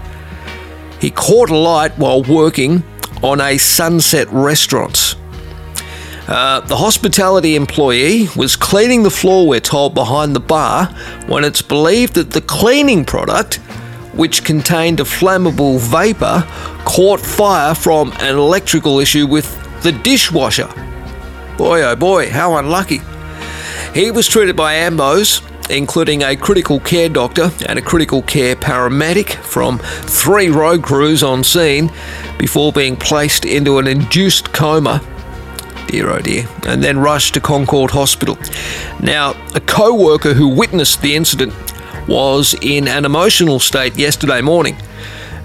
He 1.01 1.11
caught 1.11 1.49
a 1.49 1.57
light 1.57 1.97
while 1.97 2.23
working 2.23 2.83
on 3.23 3.41
a 3.41 3.59
sunset 3.59 4.29
restaurant. 4.31 5.17
Uh, 6.29 6.61
the 6.61 6.77
hospitality 6.77 7.57
employee 7.57 8.29
was 8.37 8.55
cleaning 8.55 9.03
the 9.03 9.11
floor, 9.11 9.49
we're 9.49 9.61
told, 9.61 9.95
behind 9.95 10.37
the 10.37 10.41
bar 10.41 10.87
when 11.27 11.43
it's 11.43 11.63
believed 11.63 12.15
that 12.15 12.31
the 12.31 12.43
cleaning 12.43 13.05
product, 13.05 13.57
which 14.13 14.45
contained 14.45 15.01
a 15.01 15.05
flammable 15.05 15.81
vapour, 15.81 16.43
caught 16.85 17.19
fire 17.21 17.75
from 17.75 18.13
an 18.19 18.37
electrical 18.37 18.99
issue 18.99 19.27
with 19.27 19.47
the 19.83 19.93
dishwasher. 19.93 20.69
Boy, 21.57 21.83
oh 21.83 21.97
boy, 21.97 22.29
how 22.31 22.57
unlucky. 22.57 23.01
He 23.95 24.11
was 24.11 24.29
treated 24.29 24.55
by 24.55 24.75
AMBOs, 24.75 25.43
including 25.71 26.23
a 26.23 26.37
critical 26.37 26.81
care 26.81 27.09
doctor 27.09 27.51
and 27.69 27.79
a 27.79 27.83
critical 27.83 28.23
care 28.23 28.57
paramedic 28.57 29.33
from 29.35 29.79
three 29.79 30.49
road 30.49 30.83
crews 30.83 31.23
on 31.23 31.45
scene, 31.45 31.91
before 32.39 32.73
being 32.73 32.97
placed 32.97 33.45
into 33.45 33.79
an 33.79 33.87
induced 33.87 34.53
coma. 34.53 35.03
Dear 35.89 36.11
oh 36.11 36.19
dear, 36.21 36.47
and 36.67 36.83
then 36.83 36.99
rushed 36.99 37.35
to 37.35 37.41
Concord 37.41 37.91
Hospital. 37.91 38.37
Now, 39.01 39.35
a 39.55 39.61
co 39.61 39.95
worker 39.95 40.35
who 40.35 40.49
witnessed 40.49 41.03
the 41.03 41.17
incident 41.17 41.55
was 42.07 42.55
in 42.63 42.89
an 42.89 43.05
emotional 43.05 43.59
state 43.59 43.97
yesterday 43.97 44.41
morning 44.41 44.77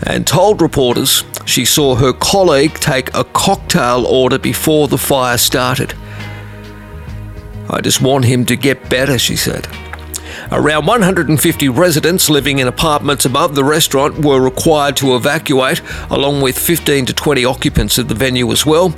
and 0.06 0.28
told 0.28 0.62
reporters 0.62 1.24
she 1.46 1.66
saw 1.66 1.96
her 1.96 2.14
colleague 2.14 2.74
take 2.76 3.14
a 3.14 3.24
cocktail 3.24 4.06
order 4.06 4.38
before 4.38 4.88
the 4.88 4.98
fire 4.98 5.38
started. 5.38 5.94
I 7.70 7.82
just 7.82 8.02
want 8.02 8.26
him 8.26 8.46
to 8.46 8.56
get 8.56 8.90
better, 8.90 9.18
she 9.18 9.36
said. 9.36 9.68
Around 10.54 10.86
150 10.86 11.70
residents 11.70 12.30
living 12.30 12.60
in 12.60 12.68
apartments 12.68 13.26
above 13.26 13.56
the 13.56 13.63
restaurant 13.63 14.24
were 14.24 14.39
required 14.39 14.96
to 14.98 15.16
evacuate, 15.16 15.82
along 16.12 16.42
with 16.42 16.60
15 16.60 17.08
to 17.08 17.13
20 17.13 17.44
occupants 17.44 17.98
of 17.98 18.08
the 18.08 18.13
venue 18.13 18.52
as 18.52 18.63
well. 18.63 18.89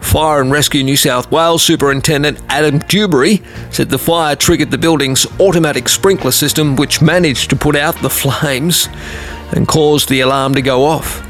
Fire 0.00 0.40
and 0.40 0.50
Rescue 0.50 0.82
New 0.82 0.96
South 0.96 1.30
Wales 1.30 1.62
Superintendent 1.62 2.40
Adam 2.48 2.78
Dewberry 2.78 3.42
said 3.70 3.90
the 3.90 3.98
fire 3.98 4.34
triggered 4.34 4.70
the 4.70 4.78
building's 4.78 5.26
automatic 5.38 5.90
sprinkler 5.90 6.30
system, 6.30 6.76
which 6.76 7.02
managed 7.02 7.50
to 7.50 7.56
put 7.56 7.76
out 7.76 7.94
the 7.96 8.08
flames 8.08 8.88
and 9.54 9.68
caused 9.68 10.08
the 10.08 10.20
alarm 10.20 10.54
to 10.54 10.62
go 10.62 10.82
off. 10.82 11.20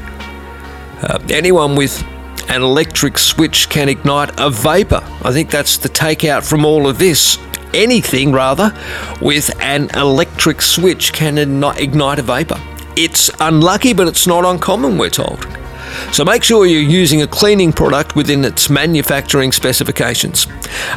Uh, 1.03 1.19
anyone 1.29 1.75
with 1.75 2.01
an 2.47 2.61
electric 2.61 3.17
switch 3.17 3.67
can 3.67 3.89
ignite 3.89 4.31
a 4.39 4.49
vapour. 4.49 5.03
I 5.23 5.33
think 5.33 5.51
that's 5.51 5.77
the 5.77 5.89
takeout 5.89 6.47
from 6.47 6.63
all 6.63 6.87
of 6.87 6.99
this 6.99 7.37
anything 7.73 8.31
rather 8.31 8.73
with 9.21 9.49
an 9.61 9.89
electric 9.95 10.61
switch 10.61 11.13
can 11.13 11.37
ignite 11.37 12.19
a 12.19 12.21
vapor. 12.21 12.59
It's 12.95 13.31
unlucky, 13.39 13.93
but 13.93 14.07
it's 14.07 14.27
not 14.27 14.45
uncommon, 14.45 14.97
we're 14.97 15.09
told. 15.09 15.47
So 16.11 16.25
make 16.25 16.43
sure 16.43 16.65
you're 16.65 16.81
using 16.81 17.21
a 17.21 17.27
cleaning 17.27 17.71
product 17.71 18.15
within 18.15 18.45
its 18.45 18.69
manufacturing 18.69 19.51
specifications. 19.51 20.47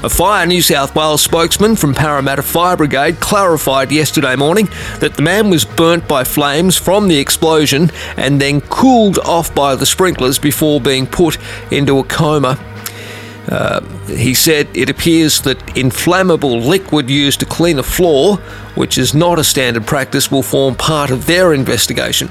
A 0.03 0.09
Fire 0.09 0.47
New 0.47 0.63
South 0.63 0.95
Wales 0.95 1.23
spokesman 1.23 1.77
from 1.77 1.95
Parramatta 1.95 2.43
Fire 2.43 2.77
Brigade 2.77 3.21
clarified 3.21 3.93
yesterday 3.93 4.37
morning 4.37 4.69
that 5.01 5.15
the 5.15 5.23
man 5.23 5.51
was 5.51 5.65
burnt 5.65 6.09
by 6.09 6.25
flames 6.25 6.77
from 6.77 7.09
the 7.09 7.19
explosion 7.19 7.91
and 8.17 8.41
then 8.41 8.61
cooled 8.63 9.19
off 9.19 9.55
by 9.55 9.75
the 9.75 9.87
sprinklers 9.87 10.39
before 10.39 10.81
being 10.81 11.07
put 11.07 11.39
into 11.71 11.99
a 11.99 12.05
coma 12.05 12.59
uh, 13.49 13.81
he 14.07 14.35
said 14.35 14.69
it 14.75 14.91
appears 14.91 15.41
that 15.43 15.77
inflammable 15.77 16.59
liquid 16.59 17.09
used 17.09 17.41
to 17.41 17.47
clean 17.47 17.79
a 17.79 17.83
floor, 17.83 18.37
which 18.75 18.99
is 18.99 19.15
not 19.15 19.39
a 19.39 19.45
standard 19.45 19.87
practice, 19.87 20.31
will 20.31 20.43
form 20.43 20.75
part 20.75 21.11
of 21.11 21.27
their 21.27 21.55
investigation. 21.55 22.29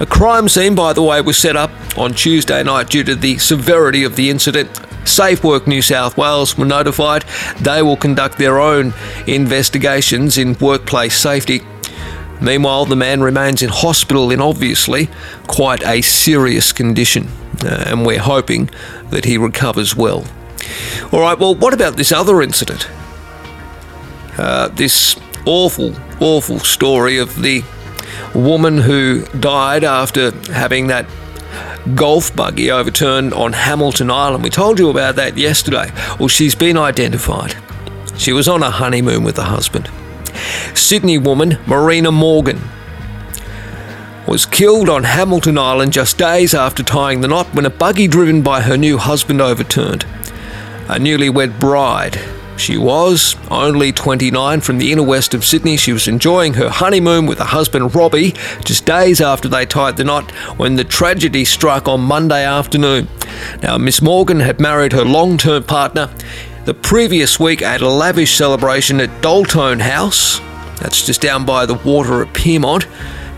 A 0.00 0.06
crime 0.06 0.48
scene, 0.48 0.74
by 0.74 0.92
the 0.92 1.02
way, 1.02 1.20
was 1.20 1.36
set 1.36 1.56
up 1.56 1.70
on 1.98 2.14
Tuesday 2.14 2.62
night 2.62 2.90
due 2.90 3.04
to 3.04 3.14
the 3.14 3.38
severity 3.38 4.04
of 4.04 4.16
the 4.16 4.30
incident. 4.30 4.80
Safe 5.04 5.42
Work 5.42 5.66
New 5.66 5.82
South 5.82 6.16
Wales 6.16 6.56
were 6.56 6.64
notified. 6.64 7.24
They 7.60 7.82
will 7.82 7.96
conduct 7.96 8.38
their 8.38 8.60
own 8.60 8.94
investigations 9.26 10.38
in 10.38 10.56
workplace 10.60 11.16
safety. 11.16 11.62
Meanwhile, 12.40 12.86
the 12.86 12.96
man 12.96 13.20
remains 13.20 13.62
in 13.62 13.68
hospital 13.68 14.30
in 14.30 14.40
obviously 14.40 15.08
quite 15.46 15.84
a 15.84 16.02
serious 16.02 16.72
condition, 16.72 17.28
uh, 17.64 17.84
and 17.86 18.06
we're 18.06 18.20
hoping 18.20 18.70
that 19.10 19.24
he 19.24 19.38
recovers 19.38 19.94
well. 19.94 20.24
All 21.12 21.20
right, 21.20 21.38
well, 21.38 21.54
what 21.54 21.74
about 21.74 21.96
this 21.96 22.12
other 22.12 22.42
incident? 22.42 22.88
Uh, 24.38 24.68
this 24.68 25.16
awful, 25.44 25.94
awful 26.20 26.58
story 26.58 27.18
of 27.18 27.42
the 27.42 27.62
woman 28.34 28.78
who 28.78 29.24
died 29.40 29.84
after 29.84 30.30
having 30.52 30.86
that 30.86 31.06
golf 31.94 32.34
buggy 32.34 32.70
overturned 32.70 33.34
on 33.34 33.52
Hamilton 33.52 34.10
Island. 34.10 34.42
We 34.42 34.50
told 34.50 34.78
you 34.78 34.88
about 34.88 35.16
that 35.16 35.36
yesterday. 35.36 35.90
Well, 36.18 36.28
she's 36.28 36.54
been 36.54 36.78
identified. 36.78 37.56
She 38.16 38.32
was 38.32 38.48
on 38.48 38.62
a 38.62 38.70
honeymoon 38.70 39.24
with 39.24 39.36
her 39.36 39.42
husband. 39.42 39.90
Sydney 40.74 41.18
woman 41.18 41.58
Marina 41.66 42.12
Morgan 42.12 42.60
was 44.26 44.46
killed 44.46 44.88
on 44.88 45.04
Hamilton 45.04 45.58
Island 45.58 45.92
just 45.92 46.16
days 46.16 46.54
after 46.54 46.82
tying 46.82 47.20
the 47.20 47.28
knot 47.28 47.52
when 47.54 47.66
a 47.66 47.70
buggy 47.70 48.06
driven 48.06 48.42
by 48.42 48.62
her 48.62 48.76
new 48.76 48.96
husband 48.96 49.40
overturned 49.40 50.06
a 50.92 50.96
newlywed 50.96 51.58
bride. 51.58 52.20
She 52.58 52.76
was 52.76 53.34
only 53.50 53.92
29 53.92 54.60
from 54.60 54.76
the 54.76 54.92
inner 54.92 55.02
west 55.02 55.32
of 55.32 55.42
Sydney. 55.42 55.78
She 55.78 55.94
was 55.94 56.06
enjoying 56.06 56.52
her 56.54 56.68
honeymoon 56.68 57.24
with 57.24 57.38
her 57.38 57.44
husband 57.44 57.94
Robbie 57.94 58.32
just 58.62 58.84
days 58.84 59.22
after 59.22 59.48
they 59.48 59.64
tied 59.64 59.96
the 59.96 60.04
knot 60.04 60.30
when 60.58 60.76
the 60.76 60.84
tragedy 60.84 61.46
struck 61.46 61.88
on 61.88 62.02
Monday 62.02 62.44
afternoon. 62.44 63.08
Now, 63.62 63.78
Miss 63.78 64.02
Morgan 64.02 64.40
had 64.40 64.60
married 64.60 64.92
her 64.92 65.04
long 65.04 65.38
term 65.38 65.64
partner 65.64 66.10
the 66.66 66.74
previous 66.74 67.40
week 67.40 67.62
at 67.62 67.80
a 67.80 67.88
lavish 67.88 68.36
celebration 68.36 69.00
at 69.00 69.22
Doltone 69.22 69.80
House. 69.80 70.40
That's 70.78 71.06
just 71.06 71.22
down 71.22 71.46
by 71.46 71.64
the 71.64 71.74
water 71.74 72.22
at 72.22 72.34
Pyrmont, 72.34 72.86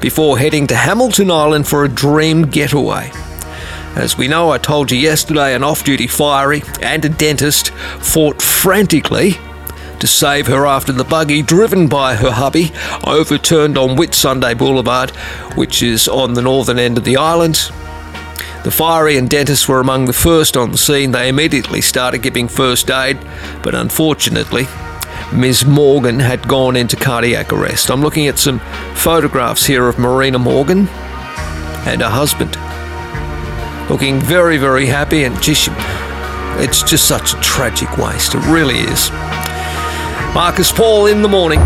before 0.00 0.38
heading 0.38 0.66
to 0.66 0.74
Hamilton 0.74 1.30
Island 1.30 1.68
for 1.68 1.84
a 1.84 1.88
dream 1.88 2.46
getaway. 2.46 3.12
As 3.96 4.18
we 4.18 4.26
know, 4.26 4.50
I 4.50 4.58
told 4.58 4.90
you 4.90 4.98
yesterday, 4.98 5.54
an 5.54 5.62
off 5.62 5.84
duty 5.84 6.08
fiery 6.08 6.64
and 6.82 7.04
a 7.04 7.08
dentist 7.08 7.70
fought 7.70 8.42
frantically 8.42 9.34
to 10.00 10.06
save 10.08 10.48
her 10.48 10.66
after 10.66 10.90
the 10.90 11.04
buggy 11.04 11.42
driven 11.42 11.86
by 11.86 12.16
her 12.16 12.32
hubby 12.32 12.72
overturned 13.06 13.78
on 13.78 13.96
Whitsunday 13.96 14.58
Boulevard, 14.58 15.10
which 15.54 15.80
is 15.80 16.08
on 16.08 16.34
the 16.34 16.42
northern 16.42 16.80
end 16.80 16.98
of 16.98 17.04
the 17.04 17.16
island. 17.16 17.54
The 18.64 18.72
fiery 18.72 19.16
and 19.16 19.30
dentist 19.30 19.68
were 19.68 19.78
among 19.78 20.06
the 20.06 20.12
first 20.12 20.56
on 20.56 20.72
the 20.72 20.78
scene. 20.78 21.12
They 21.12 21.28
immediately 21.28 21.80
started 21.80 22.18
giving 22.18 22.48
first 22.48 22.90
aid, 22.90 23.20
but 23.62 23.76
unfortunately, 23.76 24.66
Ms. 25.32 25.64
Morgan 25.66 26.18
had 26.18 26.48
gone 26.48 26.74
into 26.74 26.96
cardiac 26.96 27.52
arrest. 27.52 27.92
I'm 27.92 28.02
looking 28.02 28.26
at 28.26 28.40
some 28.40 28.58
photographs 28.94 29.66
here 29.66 29.86
of 29.86 30.00
Marina 30.00 30.40
Morgan 30.40 30.88
and 31.86 32.00
her 32.00 32.10
husband 32.10 32.56
looking 33.88 34.20
very, 34.20 34.56
very 34.56 34.86
happy, 34.86 35.24
and 35.24 35.40
just, 35.42 35.68
it's 36.60 36.82
just 36.82 37.06
such 37.06 37.34
a 37.34 37.40
tragic 37.40 37.96
waste. 37.96 38.34
It 38.34 38.44
really 38.46 38.78
is. 38.78 39.10
Marcus 40.34 40.72
Paul 40.72 41.06
in 41.06 41.22
the 41.22 41.28
morning. 41.28 41.60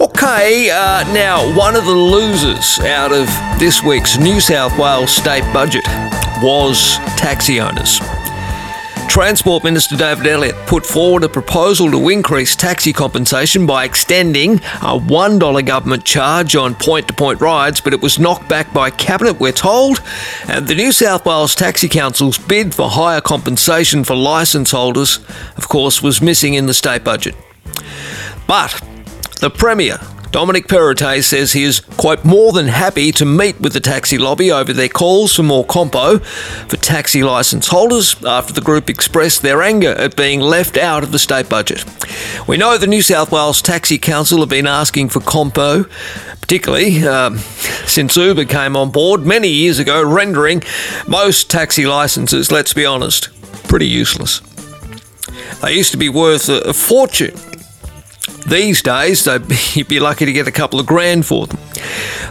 Okay, 0.00 0.70
uh, 0.70 1.04
now 1.12 1.56
one 1.56 1.76
of 1.76 1.84
the 1.84 1.90
losers 1.90 2.78
out 2.80 3.12
of 3.12 3.26
this 3.58 3.82
week's 3.82 4.18
New 4.18 4.40
South 4.40 4.76
Wales 4.78 5.14
state 5.14 5.44
budget 5.52 5.84
was 6.42 6.96
taxi 7.16 7.60
owners. 7.60 8.00
Transport 9.14 9.62
Minister 9.62 9.96
David 9.96 10.26
Elliott 10.26 10.56
put 10.66 10.84
forward 10.84 11.22
a 11.22 11.28
proposal 11.28 11.88
to 11.88 12.08
increase 12.08 12.56
taxi 12.56 12.92
compensation 12.92 13.64
by 13.64 13.84
extending 13.84 14.56
a 14.56 14.98
$1 14.98 15.66
government 15.66 16.04
charge 16.04 16.56
on 16.56 16.74
point 16.74 17.06
to 17.06 17.14
point 17.14 17.40
rides, 17.40 17.80
but 17.80 17.92
it 17.92 18.02
was 18.02 18.18
knocked 18.18 18.48
back 18.48 18.72
by 18.72 18.90
Cabinet, 18.90 19.38
we're 19.38 19.52
told. 19.52 20.02
And 20.48 20.66
the 20.66 20.74
New 20.74 20.90
South 20.90 21.24
Wales 21.24 21.54
Taxi 21.54 21.88
Council's 21.88 22.38
bid 22.38 22.74
for 22.74 22.90
higher 22.90 23.20
compensation 23.20 24.02
for 24.02 24.16
licence 24.16 24.72
holders, 24.72 25.20
of 25.56 25.68
course, 25.68 26.02
was 26.02 26.20
missing 26.20 26.54
in 26.54 26.66
the 26.66 26.74
state 26.74 27.04
budget. 27.04 27.36
But 28.48 28.82
the 29.40 29.48
Premier 29.48 30.00
Dominic 30.34 30.66
Perrottet 30.66 31.22
says 31.22 31.52
he 31.52 31.62
is, 31.62 31.78
quote, 31.78 32.24
more 32.24 32.50
than 32.50 32.66
happy 32.66 33.12
to 33.12 33.24
meet 33.24 33.60
with 33.60 33.72
the 33.72 33.78
taxi 33.78 34.18
lobby 34.18 34.50
over 34.50 34.72
their 34.72 34.88
calls 34.88 35.36
for 35.36 35.44
more 35.44 35.64
compo 35.64 36.18
for 36.18 36.76
taxi 36.76 37.22
licence 37.22 37.68
holders 37.68 38.16
after 38.24 38.52
the 38.52 38.60
group 38.60 38.90
expressed 38.90 39.42
their 39.42 39.62
anger 39.62 39.90
at 39.90 40.16
being 40.16 40.40
left 40.40 40.76
out 40.76 41.04
of 41.04 41.12
the 41.12 41.20
state 41.20 41.48
budget. 41.48 41.84
We 42.48 42.56
know 42.56 42.76
the 42.76 42.88
New 42.88 43.00
South 43.00 43.30
Wales 43.30 43.62
Taxi 43.62 43.96
Council 43.96 44.40
have 44.40 44.48
been 44.48 44.66
asking 44.66 45.10
for 45.10 45.20
compo, 45.20 45.84
particularly 46.40 47.06
um, 47.06 47.38
since 47.86 48.16
Uber 48.16 48.46
came 48.46 48.76
on 48.76 48.90
board 48.90 49.24
many 49.24 49.46
years 49.46 49.78
ago, 49.78 50.02
rendering 50.02 50.64
most 51.06 51.48
taxi 51.48 51.86
licences, 51.86 52.50
let's 52.50 52.74
be 52.74 52.84
honest, 52.84 53.28
pretty 53.68 53.86
useless. 53.86 54.40
They 55.62 55.74
used 55.74 55.92
to 55.92 55.96
be 55.96 56.08
worth 56.08 56.48
a, 56.48 56.60
a 56.62 56.72
fortune 56.72 57.36
these 58.46 58.82
days, 58.82 59.26
you'd 59.74 59.88
be 59.88 60.00
lucky 60.00 60.24
to 60.24 60.32
get 60.32 60.48
a 60.48 60.52
couple 60.52 60.80
of 60.80 60.86
grand 60.86 61.26
for 61.26 61.46
them. 61.46 61.58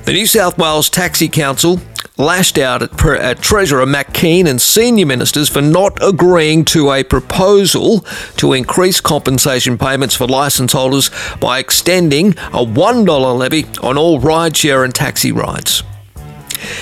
The 0.06 0.14
New 0.14 0.26
South 0.26 0.58
Wales 0.58 0.90
Taxi 0.90 1.30
Council 1.30 1.80
lashed 2.18 2.58
out 2.58 2.84
at, 2.84 2.92
Pre- 2.92 3.18
at 3.18 3.42
Treasurer 3.42 3.86
Matt 3.86 4.14
Kean 4.14 4.48
and 4.48 4.62
senior 4.62 5.06
ministers 5.06 5.50
for 5.50 5.62
not 5.62 5.98
agreeing 6.02 6.66
to 6.66 6.92
a 6.92 7.04
proposal 7.04 8.02
to 8.38 8.54
increase 8.54 9.02
compensation 9.02 9.78
payments 9.78 10.16
for 10.16 10.28
licence 10.28 10.74
holders 10.74 11.10
by 11.40 11.60
extending 11.60 12.30
a 12.32 12.64
$1 12.66 13.38
levy 13.38 13.66
on 13.82 13.98
all 13.98 14.20
rideshare 14.20 14.84
and 14.84 14.94
taxi 14.94 15.32
rides. 15.32 15.84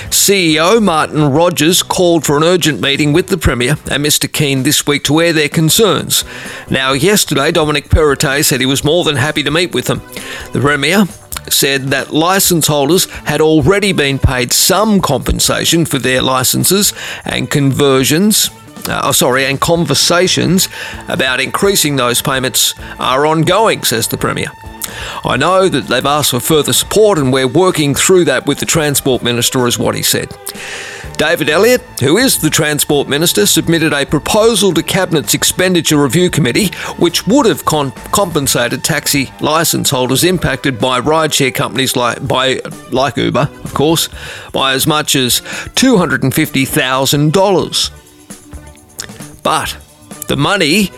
CEO 0.10 0.82
Martin 0.82 1.32
Rogers 1.32 1.84
called 1.84 2.26
for 2.26 2.38
an 2.38 2.44
urgent 2.44 2.82
meeting 2.82 3.14
with 3.14 3.28
the 3.28 3.38
Premier 3.38 3.72
and 3.90 4.06
Mr 4.06 4.32
Kean 4.32 4.64
this 4.64 4.86
week 4.86 5.04
to 5.06 5.20
air 5.20 5.34
their 5.34 5.50
concerns. 5.50 6.24
Now, 6.70 6.94
yesterday, 6.94 7.52
Dominic 7.52 7.90
Perrottet 7.90 8.46
said 8.46 8.60
he 8.60 8.66
was 8.66 8.84
more 8.84 9.04
than 9.04 9.16
happy 9.16 9.44
to 9.44 9.52
meet 9.52 9.74
with 9.74 9.86
them. 9.86 10.02
The 10.54 10.62
Premier 10.62 11.06
said 11.50 11.86
that 11.86 12.14
licence 12.14 12.68
holders 12.68 13.06
had 13.26 13.42
already 13.42 13.94
been 13.94 14.20
paid 14.20 14.54
some 14.54 15.02
compensation 15.02 15.86
for 15.86 16.00
their 16.00 16.22
licences 16.22 16.94
and 17.26 17.50
conversions. 17.50 18.50
Uh, 18.88 19.02
oh, 19.06 19.12
sorry, 19.12 19.46
and 19.46 19.60
conversations 19.60 20.70
about 21.08 21.40
increasing 21.40 21.96
those 21.96 22.22
payments 22.22 22.76
are 23.00 23.26
ongoing, 23.26 23.82
says 23.84 24.08
the 24.08 24.18
Premier. 24.18 24.52
I 25.24 25.38
know 25.38 25.70
that 25.70 25.88
they've 25.88 26.06
asked 26.06 26.32
for 26.32 26.40
further 26.40 26.74
support 26.74 27.18
and 27.18 27.32
we're 27.32 27.48
working 27.48 27.96
through 27.96 28.26
that 28.26 28.46
with 28.46 28.60
the 28.60 28.66
Transport 28.66 29.24
Minister, 29.24 29.66
is 29.68 29.80
what 29.80 29.96
he 29.96 30.04
said. 30.04 30.36
David 31.18 31.50
Elliott, 31.50 31.82
who 32.00 32.18
is 32.18 32.40
the 32.40 32.50
Transport 32.50 33.08
Minister, 33.08 33.46
submitted 33.46 33.94
a 33.94 34.06
proposal 34.06 34.74
to 34.74 34.82
Cabinet's 34.82 35.36
Expenditure 35.36 36.02
Review 36.02 36.32
Committee 36.32 36.72
which 36.98 37.28
would 37.28 37.46
have 37.46 37.64
con- 37.66 37.92
compensated 38.12 38.84
taxi 38.84 39.32
licence 39.40 39.92
holders 39.92 40.24
impacted 40.24 40.80
by 40.80 41.00
rideshare 41.00 41.54
companies 41.54 41.96
like, 41.96 42.28
by, 42.28 42.60
like 42.92 43.18
Uber, 43.18 43.48
of 43.64 43.72
course, 43.74 44.10
by 44.52 44.74
as 44.74 44.88
much 44.88 45.16
as 45.16 45.42
$250,000. 45.42 48.01
But 49.44 49.78
the 50.28 50.38
money 50.38 50.92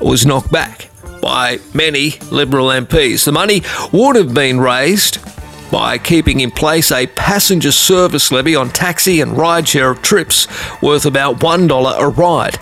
was 0.00 0.26
knocked 0.26 0.52
back 0.52 0.88
by 1.20 1.58
many 1.72 2.14
Liberal 2.30 2.66
MPs. 2.66 3.24
The 3.24 3.32
money 3.32 3.62
would 3.92 4.16
have 4.16 4.34
been 4.34 4.60
raised 4.60 5.18
by 5.70 5.96
keeping 5.96 6.40
in 6.40 6.50
place 6.50 6.92
a 6.92 7.06
passenger 7.06 7.72
service 7.72 8.30
levy 8.30 8.54
on 8.54 8.68
taxi 8.68 9.20
and 9.20 9.32
rideshare 9.32 10.00
trips 10.02 10.46
worth 10.82 11.06
about 11.06 11.38
$1 11.38 11.98
a 11.98 12.08
ride. 12.08 12.58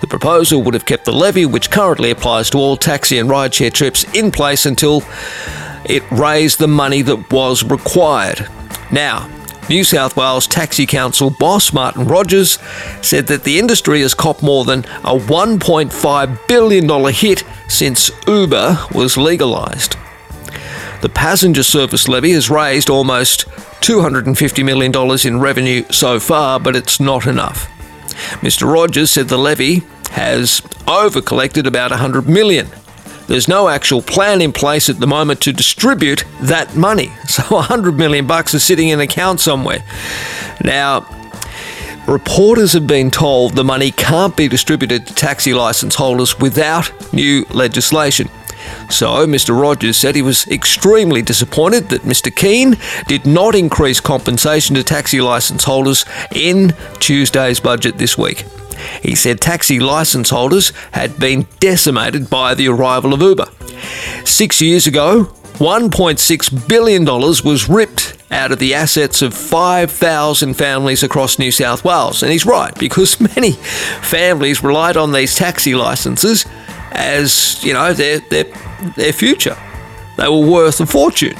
The 0.00 0.06
proposal 0.06 0.62
would 0.62 0.74
have 0.74 0.86
kept 0.86 1.04
the 1.04 1.12
levy, 1.12 1.44
which 1.44 1.70
currently 1.70 2.10
applies 2.10 2.50
to 2.50 2.58
all 2.58 2.76
taxi 2.76 3.18
and 3.18 3.28
rideshare 3.28 3.72
trips, 3.72 4.04
in 4.14 4.30
place 4.30 4.64
until 4.64 5.02
it 5.84 6.02
raised 6.10 6.58
the 6.58 6.68
money 6.68 7.02
that 7.02 7.30
was 7.30 7.64
required. 7.64 8.48
Now, 8.90 9.28
New 9.68 9.82
South 9.82 10.14
Wales 10.14 10.46
Taxi 10.46 10.84
Council 10.84 11.30
boss 11.30 11.72
Martin 11.72 12.04
Rogers 12.06 12.58
said 13.00 13.26
that 13.28 13.44
the 13.44 13.58
industry 13.58 14.02
has 14.02 14.12
copped 14.12 14.42
more 14.42 14.64
than 14.64 14.80
a 14.80 15.16
$1.5 15.16 16.48
billion 16.48 17.12
hit 17.14 17.44
since 17.68 18.10
Uber 18.26 18.78
was 18.94 19.16
legalised. 19.16 19.96
The 21.00 21.08
passenger 21.08 21.62
service 21.62 22.08
levy 22.08 22.32
has 22.32 22.50
raised 22.50 22.90
almost 22.90 23.46
$250 23.80 24.64
million 24.64 24.92
in 25.26 25.40
revenue 25.40 25.84
so 25.90 26.20
far, 26.20 26.60
but 26.60 26.76
it's 26.76 27.00
not 27.00 27.26
enough. 27.26 27.70
Mr. 28.40 28.70
Rogers 28.70 29.10
said 29.10 29.28
the 29.28 29.38
levy 29.38 29.82
has 30.10 30.60
over 30.86 31.22
collected 31.22 31.66
about 31.66 31.90
100 31.90 32.28
million. 32.28 32.68
There's 33.26 33.48
no 33.48 33.68
actual 33.68 34.02
plan 34.02 34.42
in 34.42 34.52
place 34.52 34.88
at 34.88 35.00
the 35.00 35.06
moment 35.06 35.40
to 35.42 35.52
distribute 35.52 36.24
that 36.42 36.76
money. 36.76 37.10
So 37.34 37.42
100 37.56 37.98
million 37.98 38.28
bucks 38.28 38.54
is 38.54 38.62
sitting 38.62 38.90
in 38.90 39.00
an 39.00 39.04
account 39.04 39.40
somewhere. 39.40 39.82
Now, 40.62 41.04
reporters 42.06 42.74
have 42.74 42.86
been 42.86 43.10
told 43.10 43.56
the 43.56 43.64
money 43.64 43.90
can't 43.90 44.36
be 44.36 44.46
distributed 44.46 45.08
to 45.08 45.14
taxi 45.14 45.52
license 45.52 45.96
holders 45.96 46.38
without 46.38 46.92
new 47.12 47.44
legislation. 47.50 48.28
So, 48.88 49.26
Mr. 49.26 49.58
Rogers 49.60 49.96
said 49.96 50.14
he 50.14 50.22
was 50.22 50.46
extremely 50.46 51.22
disappointed 51.22 51.88
that 51.88 52.02
Mr. 52.02 52.34
Kean 52.34 52.76
did 53.08 53.26
not 53.26 53.54
increase 53.54 54.00
compensation 54.00 54.76
to 54.76 54.84
taxi 54.84 55.20
licence 55.20 55.64
holders 55.64 56.04
in 56.34 56.72
Tuesday's 57.00 57.58
budget 57.58 57.98
this 57.98 58.16
week. 58.16 58.44
He 59.02 59.14
said 59.14 59.40
taxi 59.40 59.80
licence 59.80 60.30
holders 60.30 60.72
had 60.92 61.18
been 61.18 61.46
decimated 61.60 62.30
by 62.30 62.54
the 62.54 62.68
arrival 62.68 63.14
of 63.14 63.22
Uber. 63.22 63.46
Six 64.24 64.60
years 64.60 64.86
ago, 64.86 65.24
$1.6 65.54 66.68
billion 66.68 67.04
was 67.04 67.68
ripped 67.68 68.16
out 68.30 68.50
of 68.50 68.58
the 68.58 68.74
assets 68.74 69.22
of 69.22 69.32
5,000 69.32 70.54
families 70.54 71.02
across 71.04 71.38
New 71.38 71.52
South 71.52 71.84
Wales. 71.84 72.22
And 72.22 72.32
he's 72.32 72.44
right, 72.44 72.76
because 72.78 73.20
many 73.36 73.52
families 73.52 74.64
relied 74.64 74.96
on 74.96 75.12
these 75.12 75.36
taxi 75.36 75.74
licences 75.74 76.44
as, 76.90 77.62
you 77.62 77.72
know, 77.72 77.92
their, 77.92 78.18
their, 78.30 78.44
their 78.96 79.12
future. 79.12 79.56
They 80.16 80.28
were 80.28 80.46
worth 80.46 80.80
a 80.80 80.86
fortune. 80.86 81.36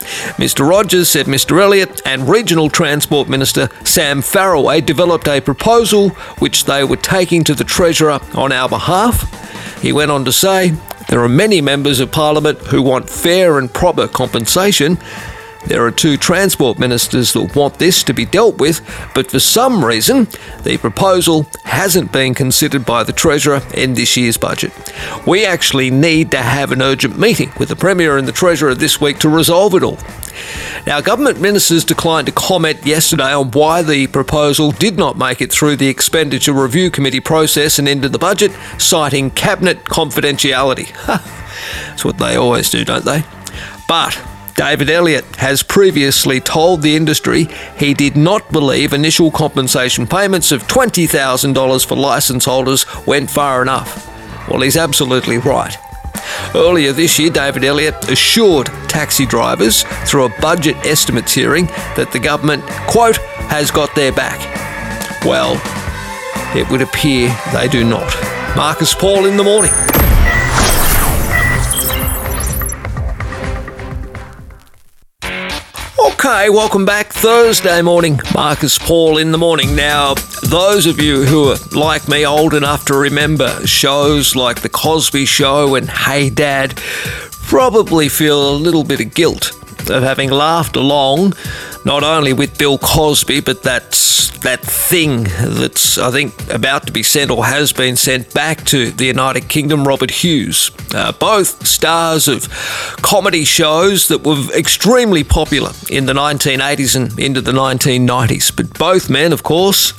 Mr. 0.00 0.68
Rogers 0.68 1.08
said 1.08 1.26
Mr. 1.26 1.60
Elliott 1.60 2.02
and 2.04 2.28
Regional 2.28 2.68
Transport 2.68 3.28
Minister 3.28 3.68
Sam 3.84 4.20
Farraway 4.20 4.84
developed 4.84 5.26
a 5.26 5.40
proposal 5.40 6.10
which 6.38 6.64
they 6.64 6.84
were 6.84 6.96
taking 6.96 7.44
to 7.44 7.54
the 7.54 7.64
Treasurer 7.64 8.20
on 8.34 8.52
our 8.52 8.68
behalf. 8.68 9.80
He 9.80 9.92
went 9.92 10.10
on 10.10 10.24
to 10.26 10.32
say, 10.32 10.74
There 11.08 11.20
are 11.20 11.28
many 11.28 11.60
members 11.60 12.00
of 12.00 12.12
Parliament 12.12 12.58
who 12.58 12.82
want 12.82 13.08
fair 13.08 13.58
and 13.58 13.72
proper 13.72 14.06
compensation 14.06 14.98
there 15.66 15.84
are 15.84 15.90
two 15.90 16.16
transport 16.16 16.78
ministers 16.78 17.32
that 17.32 17.56
want 17.56 17.78
this 17.78 18.02
to 18.04 18.14
be 18.14 18.24
dealt 18.24 18.58
with, 18.58 18.80
but 19.14 19.30
for 19.30 19.40
some 19.40 19.84
reason, 19.84 20.28
the 20.62 20.78
proposal 20.78 21.46
hasn't 21.64 22.12
been 22.12 22.34
considered 22.34 22.86
by 22.86 23.02
the 23.02 23.12
Treasurer 23.12 23.62
in 23.74 23.94
this 23.94 24.16
year's 24.16 24.36
budget. 24.36 24.72
We 25.26 25.44
actually 25.44 25.90
need 25.90 26.30
to 26.30 26.38
have 26.38 26.70
an 26.72 26.82
urgent 26.82 27.18
meeting 27.18 27.52
with 27.58 27.68
the 27.68 27.76
Premier 27.76 28.16
and 28.16 28.28
the 28.28 28.32
Treasurer 28.32 28.74
this 28.74 29.00
week 29.00 29.18
to 29.20 29.28
resolve 29.28 29.74
it 29.74 29.82
all. 29.82 29.98
Now, 30.86 31.00
government 31.00 31.40
ministers 31.40 31.84
declined 31.84 32.26
to 32.26 32.32
comment 32.32 32.86
yesterday 32.86 33.32
on 33.32 33.50
why 33.50 33.82
the 33.82 34.06
proposal 34.06 34.70
did 34.70 34.96
not 34.96 35.18
make 35.18 35.40
it 35.40 35.50
through 35.50 35.76
the 35.76 35.88
Expenditure 35.88 36.52
Review 36.52 36.90
Committee 36.90 37.20
process 37.20 37.78
and 37.78 37.88
into 37.88 38.08
the 38.08 38.18
budget, 38.18 38.52
citing 38.78 39.30
cabinet 39.30 39.84
confidentiality. 39.84 40.94
That's 41.06 42.04
what 42.04 42.18
they 42.18 42.36
always 42.36 42.70
do, 42.70 42.84
don't 42.84 43.04
they? 43.04 43.24
But 43.88 44.20
David 44.56 44.88
Elliott 44.88 45.36
has 45.36 45.62
previously 45.62 46.40
told 46.40 46.80
the 46.80 46.96
industry 46.96 47.46
he 47.78 47.92
did 47.92 48.16
not 48.16 48.50
believe 48.50 48.94
initial 48.94 49.30
compensation 49.30 50.06
payments 50.06 50.50
of 50.50 50.62
$20,000 50.62 51.86
for 51.86 51.94
licence 51.94 52.46
holders 52.46 52.86
went 53.06 53.30
far 53.30 53.60
enough. 53.60 54.08
Well, 54.48 54.62
he's 54.62 54.78
absolutely 54.78 55.36
right. 55.36 55.76
Earlier 56.54 56.92
this 56.92 57.18
year, 57.18 57.28
David 57.28 57.64
Elliott 57.64 58.08
assured 58.08 58.66
taxi 58.88 59.26
drivers 59.26 59.82
through 60.08 60.24
a 60.24 60.40
budget 60.40 60.76
estimates 60.86 61.34
hearing 61.34 61.66
that 61.96 62.10
the 62.12 62.18
government, 62.18 62.64
quote, 62.88 63.18
has 63.50 63.70
got 63.70 63.94
their 63.94 64.12
back. 64.12 64.40
Well, 65.22 65.60
it 66.56 66.70
would 66.70 66.80
appear 66.80 67.28
they 67.52 67.68
do 67.68 67.84
not. 67.84 68.10
Marcus 68.56 68.94
Paul 68.94 69.26
in 69.26 69.36
the 69.36 69.44
morning. 69.44 69.72
Okay, 76.26 76.50
welcome 76.50 76.84
back. 76.84 77.12
Thursday 77.12 77.80
morning, 77.82 78.18
Marcus 78.34 78.78
Paul 78.78 79.18
in 79.18 79.30
the 79.30 79.38
morning. 79.38 79.76
Now, 79.76 80.14
those 80.42 80.84
of 80.84 81.00
you 81.00 81.22
who 81.22 81.50
are 81.50 81.56
like 81.70 82.08
me, 82.08 82.26
old 82.26 82.52
enough 82.52 82.84
to 82.86 82.94
remember 82.94 83.64
shows 83.64 84.34
like 84.34 84.60
The 84.60 84.68
Cosby 84.68 85.24
Show 85.24 85.76
and 85.76 85.88
Hey 85.88 86.28
Dad, 86.28 86.82
probably 87.46 88.08
feel 88.08 88.50
a 88.50 88.56
little 88.56 88.82
bit 88.82 88.98
of 88.98 89.14
guilt 89.14 89.52
of 89.88 90.02
having 90.02 90.32
laughed 90.32 90.74
along 90.74 91.34
not 91.86 92.02
only 92.02 92.32
with 92.32 92.58
Bill 92.58 92.78
Cosby, 92.78 93.40
but 93.40 93.62
that's 93.62 94.36
that 94.40 94.60
thing 94.60 95.24
that's, 95.38 95.98
I 95.98 96.10
think, 96.10 96.52
about 96.52 96.84
to 96.88 96.92
be 96.92 97.04
sent 97.04 97.30
or 97.30 97.46
has 97.46 97.72
been 97.72 97.94
sent 97.94 98.34
back 98.34 98.64
to 98.66 98.90
the 98.90 99.06
United 99.06 99.48
Kingdom, 99.48 99.86
Robert 99.86 100.10
Hughes. 100.10 100.72
Uh, 100.92 101.12
both 101.12 101.64
stars 101.64 102.26
of 102.26 102.48
comedy 103.02 103.44
shows 103.44 104.08
that 104.08 104.24
were 104.24 104.52
extremely 104.52 105.22
popular 105.22 105.70
in 105.88 106.06
the 106.06 106.12
1980s 106.12 106.96
and 106.96 107.16
into 107.20 107.40
the 107.40 107.52
1990s. 107.52 108.54
But 108.54 108.76
both 108.76 109.08
men, 109.08 109.32
of 109.32 109.44
course, 109.44 109.92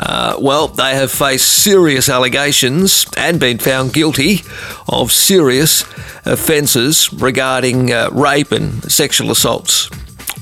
uh, 0.00 0.36
well, 0.40 0.66
they 0.66 0.96
have 0.96 1.12
faced 1.12 1.46
serious 1.62 2.08
allegations 2.08 3.06
and 3.16 3.38
been 3.38 3.58
found 3.58 3.92
guilty 3.92 4.40
of 4.88 5.12
serious 5.12 5.82
offences 6.24 7.12
regarding 7.12 7.92
uh, 7.92 8.10
rape 8.12 8.50
and 8.50 8.90
sexual 8.90 9.30
assaults. 9.30 9.88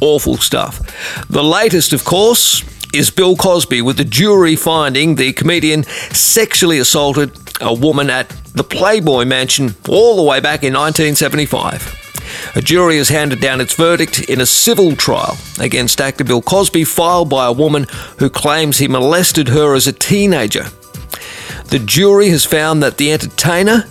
Awful 0.01 0.37
stuff. 0.39 1.27
The 1.29 1.45
latest, 1.45 1.93
of 1.93 2.05
course, 2.05 2.65
is 2.93 3.11
Bill 3.11 3.37
Cosby, 3.37 3.83
with 3.83 3.97
the 3.97 4.05
jury 4.05 4.57
finding 4.57 5.15
the 5.15 5.33
comedian 5.33 5.85
sexually 6.13 6.79
assaulted 6.79 7.33
a 7.61 7.73
woman 7.73 8.11
at 8.11 8.29
the 8.55 8.65
Playboy 8.65 9.25
Mansion 9.25 9.75
all 9.89 10.17
the 10.17 10.23
way 10.23 10.41
back 10.41 10.65
in 10.65 10.73
1975. 10.73 12.01
A 12.57 12.61
jury 12.61 12.97
has 12.97 13.09
handed 13.09 13.41
down 13.41 13.61
its 13.61 13.75
verdict 13.75 14.29
in 14.29 14.41
a 14.41 14.47
civil 14.47 14.97
trial 14.97 15.37
against 15.59 16.01
actor 16.01 16.25
Bill 16.25 16.43
Cosby 16.43 16.85
filed 16.85 17.29
by 17.29 17.47
a 17.47 17.53
woman 17.53 17.87
who 18.19 18.31
claims 18.31 18.79
he 18.79 18.89
molested 18.89 19.49
her 19.49 19.75
as 19.75 19.87
a 19.87 19.93
teenager. 19.93 20.65
The 21.67 21.83
jury 21.85 22.29
has 22.31 22.45
found 22.45 22.83
that 22.83 22.97
the 22.97 23.13
entertainer 23.13 23.85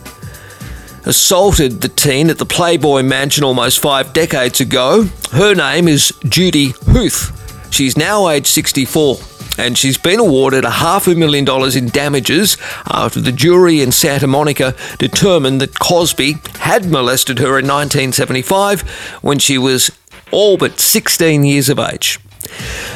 assaulted 1.06 1.82
the 1.82 1.90
teen 1.90 2.30
at 2.30 2.38
the 2.38 2.46
Playboy 2.46 3.04
Mansion 3.04 3.44
almost 3.44 3.80
five 3.80 4.14
decades 4.14 4.60
ago. 4.60 5.06
Her 5.32 5.54
name 5.54 5.88
is 5.88 6.14
Judy 6.28 6.74
Huth. 6.86 7.36
She's 7.74 7.98
now 7.98 8.30
aged 8.30 8.48
64 8.48 9.18
and 9.60 9.78
she's 9.78 9.98
been 9.98 10.20
awarded 10.20 10.64
a 10.64 10.70
half 10.70 11.08
a 11.08 11.16
million 11.16 11.44
dollars 11.44 11.76
in 11.76 11.88
damages 11.88 12.58
after 12.88 13.20
the 13.20 13.32
jury 13.32 13.82
in 13.82 13.92
Santa 13.92 14.28
Monica 14.28 14.74
determined 14.98 15.60
that 15.62 15.80
Cosby 15.80 16.38
had 16.60 16.86
molested 16.86 17.40
her 17.40 17.60
in 17.60 17.68
1975 17.68 18.82
when 19.22 19.38
she 19.38 19.58
was 19.58 19.92
all 20.32 20.58
but 20.58 20.80
16 20.80 21.44
years 21.44 21.70
of 21.70 21.80
age. 21.80 22.20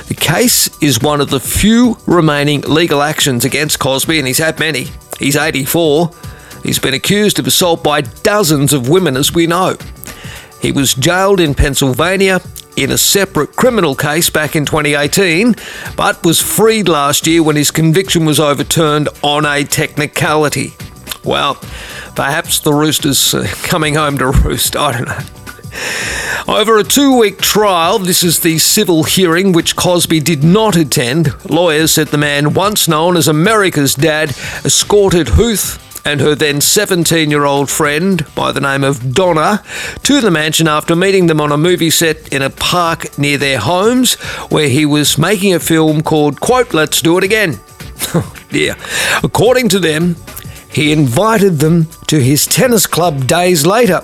The 0.08 0.16
case 0.16 0.70
is 0.82 1.02
one 1.02 1.22
of 1.22 1.30
the 1.30 1.40
few 1.40 1.98
remaining 2.08 2.62
legal 2.62 3.02
actions 3.02 3.46
against 3.46 3.80
Cosby, 3.80 4.18
and 4.18 4.28
he's 4.28 4.38
had 4.38 4.60
many. 4.60 4.88
He's 5.20 5.36
84. 5.36 6.12
He's 6.64 6.80
been 6.80 6.94
accused 6.94 7.40
of 7.40 7.46
assault 7.46 7.84
by 7.84 8.02
dozens 8.02 8.72
of 8.72 8.88
women, 8.88 9.18
as 9.18 9.34
we 9.34 9.46
know. 9.46 9.76
He 10.62 10.72
was 10.72 10.94
jailed 10.94 11.42
in 11.42 11.54
Pennsylvania 11.54 12.40
in 12.78 12.90
a 12.90 12.98
separate 12.98 13.56
criminal 13.56 13.96
case 13.96 14.30
back 14.30 14.56
in 14.56 14.66
2018, 14.66 15.56
but 15.98 16.26
was 16.26 16.42
freed 16.42 16.88
last 16.88 17.28
year 17.28 17.44
when 17.44 17.58
his 17.58 17.70
conviction 17.70 18.26
was 18.26 18.40
overturned 18.40 19.10
on 19.22 19.46
a 19.46 19.66
technicality. 19.66 20.74
Well, 21.26 21.56
perhaps 22.16 22.60
the 22.60 22.74
rooster's 22.74 23.34
uh, 23.34 23.46
coming 23.64 23.96
home 23.96 24.18
to 24.20 24.28
roost, 24.28 24.76
I 24.78 24.94
don't 24.94 25.08
know. 25.08 25.20
Over 26.48 26.78
a 26.78 26.84
two 26.84 27.18
week 27.18 27.40
trial, 27.40 28.00
this 28.00 28.24
is 28.24 28.40
the 28.40 28.58
civil 28.58 29.04
hearing 29.04 29.52
which 29.52 29.76
Cosby 29.76 30.20
did 30.20 30.44
not 30.44 30.76
attend. 30.76 31.34
Lawyers 31.50 31.92
said 31.92 32.08
the 32.08 32.18
man, 32.18 32.54
once 32.54 32.88
known 32.88 33.18
as 33.18 33.28
America's 33.28 33.96
dad, 33.96 34.30
escorted 34.64 35.30
Huth 35.30 35.80
and 36.06 36.20
her 36.20 36.36
then 36.36 36.62
17 36.62 37.30
year 37.30 37.46
old 37.46 37.70
friend 37.70 38.26
by 38.36 38.52
the 38.52 38.60
name 38.60 38.84
of 38.84 39.14
Donna 39.14 39.64
to 40.04 40.22
the 40.22 40.32
mansion 40.32 40.68
after 40.68 40.96
meeting 40.96 41.28
them 41.28 41.40
on 41.40 41.52
a 41.52 41.58
movie 41.58 41.90
set 41.90 42.32
in 42.34 42.42
a 42.42 42.50
park 42.50 43.18
near 43.18 43.38
their 43.38 43.60
homes 43.60 44.16
where 44.50 44.70
he 44.70 44.86
was 44.86 45.18
making 45.18 45.54
a 45.54 45.60
film 45.60 46.02
called, 46.02 46.40
quote, 46.40 46.74
Let's 46.74 47.02
Do 47.02 47.18
It 47.18 47.24
Again. 47.24 47.60
yeah. 48.52 48.76
According 49.24 49.70
to 49.70 49.80
them, 49.80 50.16
he 50.70 50.92
invited 50.92 51.60
them 51.60 51.88
to 52.08 52.20
his 52.20 52.48
tennis 52.48 52.88
club 52.88 53.28
days 53.28 53.66
later 53.66 54.02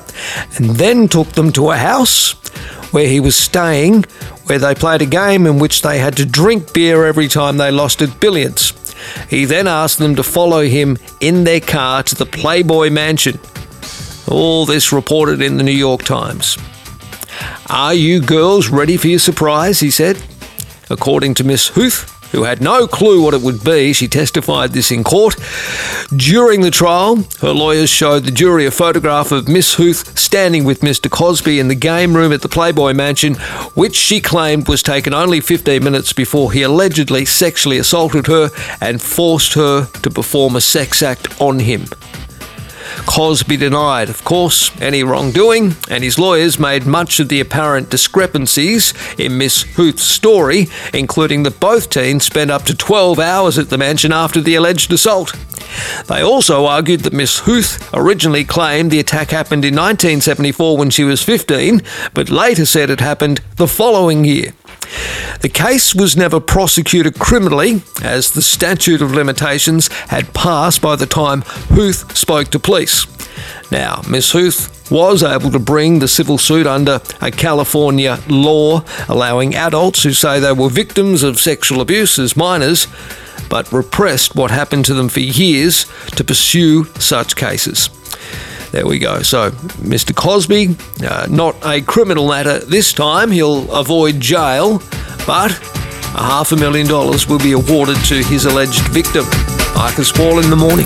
and 0.58 0.70
then 0.72 1.08
took 1.08 1.30
them 1.30 1.52
to 1.54 1.72
a 1.72 1.78
house 1.78 2.34
where 2.94 3.08
he 3.08 3.20
was 3.20 3.36
staying, 3.36 4.04
where 4.46 4.60
they 4.60 4.76
played 4.76 5.02
a 5.02 5.06
game 5.06 5.46
in 5.46 5.60
which 5.60 5.82
they 5.82 6.00
had 6.00 6.16
to 6.18 6.26
drink 6.26 6.74
beer 6.74 7.06
every 7.06 7.28
time 7.28 7.58
they 7.58 7.72
lost 7.72 8.02
at 8.02 8.20
billiards. 8.20 8.74
He 9.30 9.46
then 9.46 9.68
asked 9.68 10.00
them 10.00 10.16
to 10.16 10.24
follow 10.24 10.64
him 10.64 10.98
in 11.20 11.44
their 11.44 11.60
car 11.60 12.04
to 12.04 12.16
the 12.16 12.26
Playboy 12.26 12.90
Mansion. 12.90 13.40
All 14.28 14.66
this 14.66 14.92
reported 14.92 15.42
in 15.42 15.58
the 15.58 15.64
New 15.64 15.72
York 15.72 16.04
Times. 16.04 16.58
Are 17.70 17.94
you 17.94 18.22
girls 18.22 18.70
ready 18.70 18.98
for 18.98 19.08
your 19.08 19.20
surprise? 19.20 19.80
He 19.80 19.92
said. 19.92 20.22
According 20.90 21.36
to 21.36 21.44
Miss 21.44 21.70
Huth, 21.70 22.19
who 22.32 22.44
had 22.44 22.62
no 22.62 22.88
clue 22.88 23.22
what 23.22 23.34
it 23.34 23.42
would 23.42 23.64
be. 23.64 23.94
She 23.94 24.08
testified 24.08 24.72
this 24.72 24.92
in 24.92 25.04
court. 25.04 25.36
During 26.16 26.62
the 26.62 26.72
trial, 26.72 27.26
her 27.42 27.52
lawyers 27.52 27.90
showed 27.90 28.26
the 28.26 28.32
jury 28.32 28.66
a 28.66 28.72
photograph 28.72 29.32
of 29.32 29.48
Miss 29.48 29.76
Huth 29.76 30.18
standing 30.18 30.64
with 30.64 30.82
Mr. 30.82 31.10
Cosby 31.10 31.60
in 31.60 31.68
the 31.68 31.76
game 31.76 32.16
room 32.16 32.32
at 32.32 32.42
the 32.42 32.50
Playboy 32.50 32.94
Mansion, 32.94 33.36
which 33.76 33.96
she 33.96 34.22
claimed 34.22 34.68
was 34.68 34.84
taken 34.84 35.14
only 35.14 35.42
15 35.42 35.84
minutes 35.84 36.14
before 36.14 36.52
he 36.52 36.64
allegedly 36.64 37.26
sexually 37.26 37.78
assaulted 37.78 38.28
her 38.28 38.50
and 38.82 39.02
forced 39.02 39.54
her 39.54 39.86
to 39.86 40.10
perform 40.10 40.56
a 40.56 40.62
sex 40.62 41.02
act 41.02 41.40
on 41.42 41.60
him. 41.60 41.86
Cosby 43.06 43.58
denied, 43.58 44.10
of 44.10 44.24
course, 44.24 44.72
any 44.82 45.04
wrongdoing, 45.04 45.76
and 45.90 46.04
his 46.04 46.20
lawyers 46.20 46.60
made 46.60 46.86
much 46.86 47.20
of 47.20 47.30
the 47.30 47.40
apparent 47.40 47.90
discrepancies 47.90 48.94
in 49.18 49.38
Miss 49.38 49.64
Huth's 49.76 50.04
story, 50.04 50.68
including 50.94 51.44
that 51.44 51.60
both 51.60 51.90
teens 51.90 52.26
spent 52.26 52.52
up 52.52 52.64
to 52.64 52.76
12 52.76 53.20
hours 53.20 53.58
at 53.58 53.70
the 53.70 53.78
mansion 53.78 54.12
after 54.12 54.42
the 54.42 54.56
alleged 54.56 54.92
assault. 54.92 55.34
They 56.08 56.22
also 56.22 56.66
argued 56.66 57.02
that 57.02 57.14
Miss 57.14 57.40
Huth 57.40 57.90
originally 57.94 58.44
claimed 58.44 58.92
the 58.92 59.00
attack 59.00 59.30
happened 59.30 59.66
in 59.66 59.76
1974 59.76 60.78
when 60.78 60.90
she 60.90 61.04
was 61.04 61.24
15, 61.24 61.82
but 62.14 62.30
later 62.30 62.66
said 62.66 62.90
it 62.90 63.00
happened 63.00 63.42
the 63.56 63.68
following 63.68 64.26
year. 64.26 64.54
The 65.42 65.50
case 65.50 65.96
was 65.96 66.18
never 66.18 66.40
prosecuted 66.40 67.20
criminally, 67.20 67.82
as 68.02 68.32
the 68.32 68.42
statute 68.42 69.02
of 69.02 69.14
limitations 69.14 69.88
had 70.10 70.34
passed 70.34 70.82
by 70.82 70.96
the 70.96 71.06
time 71.06 71.44
Huth 71.46 72.18
spoke 72.18 72.50
to 72.50 72.60
police. 72.60 73.06
Now, 73.72 74.02
Miss 74.10 74.32
Huth 74.32 74.92
was 74.92 75.24
able 75.24 75.52
to 75.52 75.60
bring 75.60 76.00
the 76.00 76.08
civil 76.08 76.38
suit 76.38 76.66
under 76.66 77.02
a 77.22 77.32
California 77.32 78.20
law 78.28 78.84
allowing 79.08 79.56
adults 79.56 80.04
who 80.04 80.14
say 80.14 80.40
they 80.40 80.52
were 80.52 80.70
victims 80.70 81.24
of 81.24 81.40
sexual 81.40 81.82
abuse 81.82 82.18
as 82.18 82.36
minors, 82.36 82.88
but 83.50 83.72
repressed 83.72 84.36
what 84.36 84.52
happened 84.52 84.86
to 84.86 84.94
them 84.94 85.10
for 85.10 85.20
years 85.20 85.86
to 86.16 86.24
pursue 86.24 86.86
such 86.96 87.36
cases. 87.36 87.90
There 88.72 88.86
we 88.86 89.00
go. 89.00 89.24
So, 89.24 89.50
Mr. 89.82 90.16
Cosby, 90.16 90.76
uh, 91.04 91.26
not 91.30 91.56
a 91.66 91.82
criminal 91.82 92.28
matter 92.28 92.60
this 92.60 92.94
time. 92.94 93.32
He'll 93.32 93.72
avoid 93.72 94.20
jail, 94.20 94.78
but 95.26 95.52
a 96.14 96.24
half 96.24 96.52
a 96.52 96.56
million 96.56 96.86
dollars 96.86 97.28
will 97.28 97.40
be 97.40 97.54
awarded 97.54 97.98
to 98.06 98.24
his 98.24 98.46
alleged 98.46 98.88
victim. 98.90 99.26
Marcus 99.76 100.12
Paul 100.12 100.40
in 100.40 100.50
the 100.52 100.56
morning. 100.56 100.86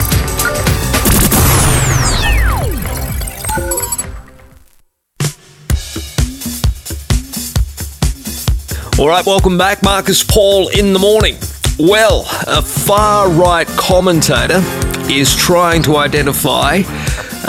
All 8.98 9.10
right, 9.10 9.26
welcome 9.26 9.58
back. 9.58 9.84
Marcus 9.84 10.24
Paul 10.24 10.70
in 10.70 10.94
the 10.94 11.00
morning. 11.00 11.36
Well, 11.78 12.22
a 12.48 12.62
far 12.62 13.30
right 13.30 13.68
commentator 13.68 14.62
is 15.10 15.36
trying 15.36 15.84
to 15.84 15.98
identify 15.98 16.82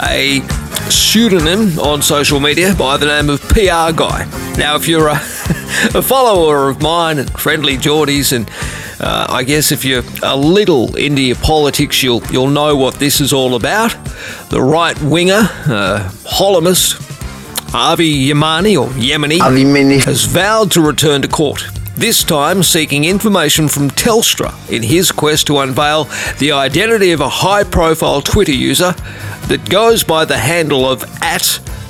a 0.03 0.41
pseudonym 0.89 1.79
on 1.79 2.01
social 2.01 2.39
media 2.39 2.75
by 2.75 2.97
the 2.97 3.05
name 3.05 3.29
of 3.29 3.41
PR 3.49 3.91
Guy. 3.95 4.27
Now, 4.57 4.75
if 4.75 4.87
you're 4.87 5.07
a, 5.07 5.13
a 5.95 6.01
follower 6.01 6.69
of 6.69 6.81
mine 6.81 7.19
and 7.19 7.29
Friendlyjordies, 7.29 8.33
and 8.35 8.49
uh, 8.99 9.27
I 9.29 9.43
guess 9.43 9.71
if 9.71 9.83
you're 9.83 10.03
a 10.23 10.35
little 10.35 10.95
into 10.95 11.21
your 11.21 11.37
politics, 11.37 12.03
you'll 12.03 12.23
you'll 12.31 12.49
know 12.49 12.75
what 12.75 12.95
this 12.95 13.19
is 13.19 13.33
all 13.33 13.55
about. 13.55 13.91
The 14.49 14.61
right 14.61 14.99
winger, 15.01 15.49
uh, 15.67 16.09
Holomist, 16.23 17.01
Avi 17.73 18.29
Yemini 18.29 18.79
or 18.79 18.89
Yemini, 18.89 19.39
Yemini. 19.39 20.03
has 20.05 20.25
vowed 20.25 20.71
to 20.71 20.81
return 20.81 21.21
to 21.21 21.27
court. 21.27 21.63
This 21.97 22.25
time 22.25 22.61
seeking 22.61 23.05
information 23.05 23.69
from 23.69 23.89
Telstra 23.89 24.53
in 24.69 24.83
his 24.83 25.13
quest 25.13 25.47
to 25.47 25.59
unveil 25.59 26.09
the 26.39 26.51
identity 26.51 27.13
of 27.13 27.21
a 27.21 27.29
high 27.29 27.63
profile 27.63 28.21
Twitter 28.21 28.51
user 28.51 28.91
that 29.47 29.69
goes 29.69 30.03
by 30.03 30.25
the 30.25 30.37
handle 30.37 30.85
of 30.85 31.03
at 31.21 31.43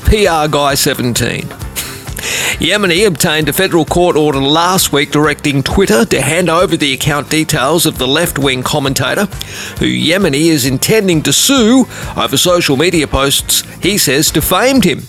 PRGuy17. 0.06 1.42
Yemini 2.60 3.08
obtained 3.08 3.50
a 3.50 3.54
federal 3.54 3.84
court 3.84 4.16
order 4.16 4.40
last 4.40 4.94
week 4.94 5.12
directing 5.12 5.64
Twitter 5.64 6.06
to 6.06 6.22
hand 6.22 6.50
over 6.50 6.78
the 6.78 6.94
account 6.94 7.32
details 7.32 7.88
of 7.88 7.98
the 7.98 8.08
left 8.08 8.38
wing 8.38 8.62
commentator, 8.62 9.26
who 9.80 9.88
Yemini 9.88 10.50
is 10.50 10.68
intending 10.68 11.24
to 11.24 11.34
sue 11.34 11.88
over 12.16 12.38
social 12.38 12.78
media 12.78 13.08
posts 13.08 13.64
he 13.82 13.98
says 13.98 14.30
defamed 14.30 14.84
him. 14.84 15.02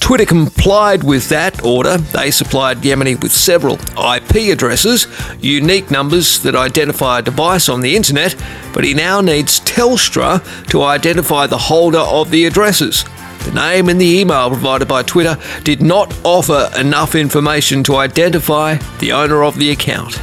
Twitter 0.00 0.24
complied 0.24 1.04
with 1.04 1.28
that 1.28 1.64
order. 1.64 1.96
They 1.96 2.30
supplied 2.30 2.78
Yemini 2.78 3.20
with 3.22 3.32
several 3.32 3.74
IP 3.96 4.52
addresses, 4.52 5.06
unique 5.40 5.90
numbers 5.90 6.40
that 6.40 6.54
identify 6.54 7.18
a 7.18 7.22
device 7.22 7.68
on 7.68 7.80
the 7.80 7.96
internet, 7.96 8.34
but 8.72 8.84
he 8.84 8.94
now 8.94 9.20
needs 9.20 9.60
Telstra 9.60 10.42
to 10.68 10.82
identify 10.82 11.46
the 11.46 11.58
holder 11.58 11.98
of 11.98 12.30
the 12.30 12.46
addresses. 12.46 13.04
The 13.44 13.52
name 13.52 13.88
and 13.88 14.00
the 14.00 14.20
email 14.20 14.48
provided 14.48 14.86
by 14.86 15.02
Twitter 15.02 15.38
did 15.64 15.80
not 15.80 16.14
offer 16.24 16.70
enough 16.78 17.14
information 17.14 17.82
to 17.84 17.96
identify 17.96 18.76
the 18.98 19.12
owner 19.12 19.42
of 19.44 19.58
the 19.58 19.70
account. 19.70 20.20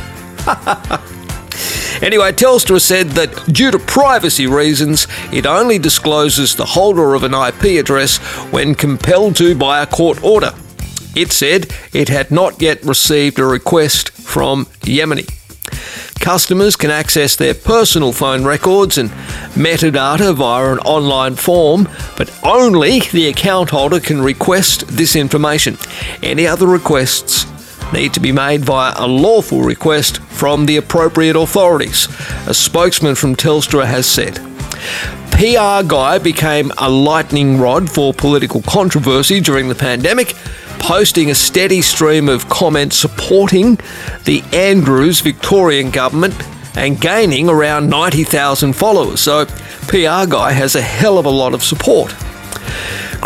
Anyway, 2.02 2.32
Telstra 2.32 2.80
said 2.80 3.10
that 3.12 3.52
due 3.52 3.72
to 3.72 3.80
privacy 3.80 4.46
reasons, 4.46 5.08
it 5.34 5.46
only 5.46 5.80
discloses 5.80 6.56
the 6.56 6.66
holder 6.66 7.16
of 7.16 7.24
an 7.24 7.34
IP 7.34 7.80
address 7.80 8.18
when 8.52 8.76
compelled 8.76 9.36
to 9.38 9.56
by 9.56 9.82
a 9.82 9.88
court 9.88 10.24
order. 10.24 10.54
It 11.16 11.32
said 11.32 11.74
it 11.94 12.10
had 12.10 12.30
not 12.30 12.62
yet 12.62 12.84
received 12.84 13.40
a 13.40 13.46
request 13.46 14.12
from 14.12 14.66
Yemini. 14.82 15.28
customers 16.20 16.76
can 16.76 16.92
access 16.92 17.36
their 17.36 17.54
personal 17.54 18.12
phone 18.12 18.44
records 18.44 18.98
and 18.98 19.10
metadata 19.56 20.36
via 20.36 20.74
an 20.74 20.80
online 20.80 21.36
form, 21.36 21.90
but 22.18 22.32
only 22.44 23.00
the 23.12 23.28
account 23.28 23.72
holder 23.72 24.00
can 24.00 24.22
request 24.22 24.88
this 24.88 25.16
information. 25.16 25.78
Any 26.22 26.46
other 26.46 26.68
requests 26.68 27.46
need 27.94 28.14
to 28.14 28.20
be 28.20 28.32
made 28.32 28.64
via 28.66 28.94
a 28.96 29.08
lawful 29.08 29.62
request 29.62 30.20
from 30.20 30.66
the 30.66 30.78
appropriate 30.78 31.36
authorities, 31.36 32.08
a 32.48 32.54
spokesman 32.54 33.16
from 33.16 33.36
Telstra 33.36 33.86
has 33.86 34.06
said. 34.06 34.36
PR 35.32 35.88
Guy 35.88 36.18
became 36.18 36.72
a 36.78 36.90
lightning 36.90 37.60
rod 37.60 37.90
for 37.90 38.14
political 38.14 38.62
controversy 38.64 39.40
during 39.40 39.70
the 39.70 39.76
pandemic, 39.76 40.34
posting 40.80 41.30
a 41.30 41.36
steady 41.36 41.82
stream 41.82 42.28
of 42.28 42.50
comments 42.50 42.96
supporting 42.96 43.76
the 44.26 44.44
Andrews 44.52 45.22
Victorian 45.22 45.92
government 45.92 46.34
and 46.76 47.00
gaining 47.00 47.50
around 47.50 47.90
90,000 47.90 48.74
followers. 48.74 49.20
So, 49.20 49.46
PR 49.88 50.30
Guy 50.30 50.52
has 50.52 50.76
a 50.76 50.82
hell 50.82 51.18
of 51.18 51.26
a 51.26 51.30
lot 51.30 51.54
of 51.54 51.64
support. 51.64 52.16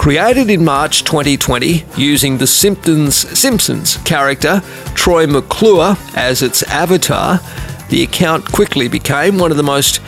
Created 0.01 0.49
in 0.49 0.65
March 0.65 1.03
2020 1.03 1.85
using 1.95 2.39
the 2.39 2.47
Simpsons, 2.47 3.15
Simpsons 3.15 3.97
character 3.97 4.63
Troy 4.95 5.27
McClure 5.27 5.95
as 6.15 6.41
its 6.41 6.63
avatar, 6.63 7.39
the 7.89 8.01
account 8.01 8.51
quickly 8.51 8.87
became 8.87 9.37
one 9.37 9.51
of 9.51 9.57
the 9.57 9.63
most 9.63 9.99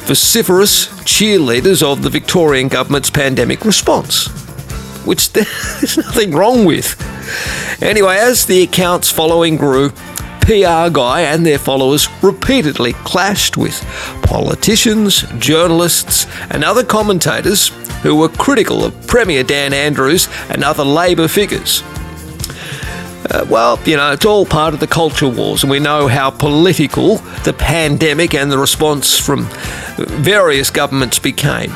vociferous 0.00 0.88
cheerleaders 1.04 1.82
of 1.82 2.02
the 2.02 2.10
Victorian 2.10 2.68
government's 2.68 3.08
pandemic 3.08 3.64
response, 3.64 4.26
which 5.06 5.32
there's 5.32 5.96
nothing 5.96 6.32
wrong 6.32 6.66
with. 6.66 6.94
Anyway, 7.82 8.18
as 8.18 8.44
the 8.44 8.62
account's 8.62 9.10
following 9.10 9.56
grew, 9.56 9.90
PR 10.48 10.88
guy 10.90 11.20
and 11.20 11.44
their 11.44 11.58
followers 11.58 12.08
repeatedly 12.22 12.94
clashed 13.04 13.58
with 13.58 13.78
politicians, 14.22 15.24
journalists, 15.38 16.26
and 16.48 16.64
other 16.64 16.82
commentators 16.82 17.68
who 18.02 18.16
were 18.16 18.30
critical 18.30 18.82
of 18.82 19.06
Premier 19.06 19.42
Dan 19.42 19.74
Andrews 19.74 20.26
and 20.48 20.64
other 20.64 20.84
Labor 20.84 21.28
figures. 21.28 21.82
Uh, 23.30 23.44
well, 23.50 23.78
you 23.84 23.98
know, 23.98 24.12
it's 24.12 24.24
all 24.24 24.46
part 24.46 24.72
of 24.72 24.80
the 24.80 24.86
culture 24.86 25.28
wars, 25.28 25.64
and 25.64 25.70
we 25.70 25.80
know 25.80 26.08
how 26.08 26.30
political 26.30 27.16
the 27.44 27.52
pandemic 27.52 28.34
and 28.34 28.50
the 28.50 28.56
response 28.56 29.18
from 29.18 29.46
various 29.98 30.70
governments 30.70 31.18
became. 31.18 31.68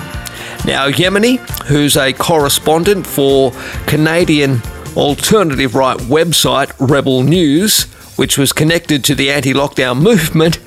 Now, 0.65 0.89
Yemini, 0.89 1.37
who's 1.67 1.99
a 1.99 2.15
correspondent 2.15 3.07
for 3.07 3.53
Canadian 3.87 4.63
alternative 4.97 5.75
right 5.75 5.99
website 5.99 6.73
Rebel 6.79 7.23
News, 7.23 7.87
which 8.23 8.39
was 8.39 8.53
connected 8.53 9.03
to 9.03 9.17
the 9.17 9.33
anti 9.33 9.53
lockdown 9.53 10.01
movement, 10.01 10.61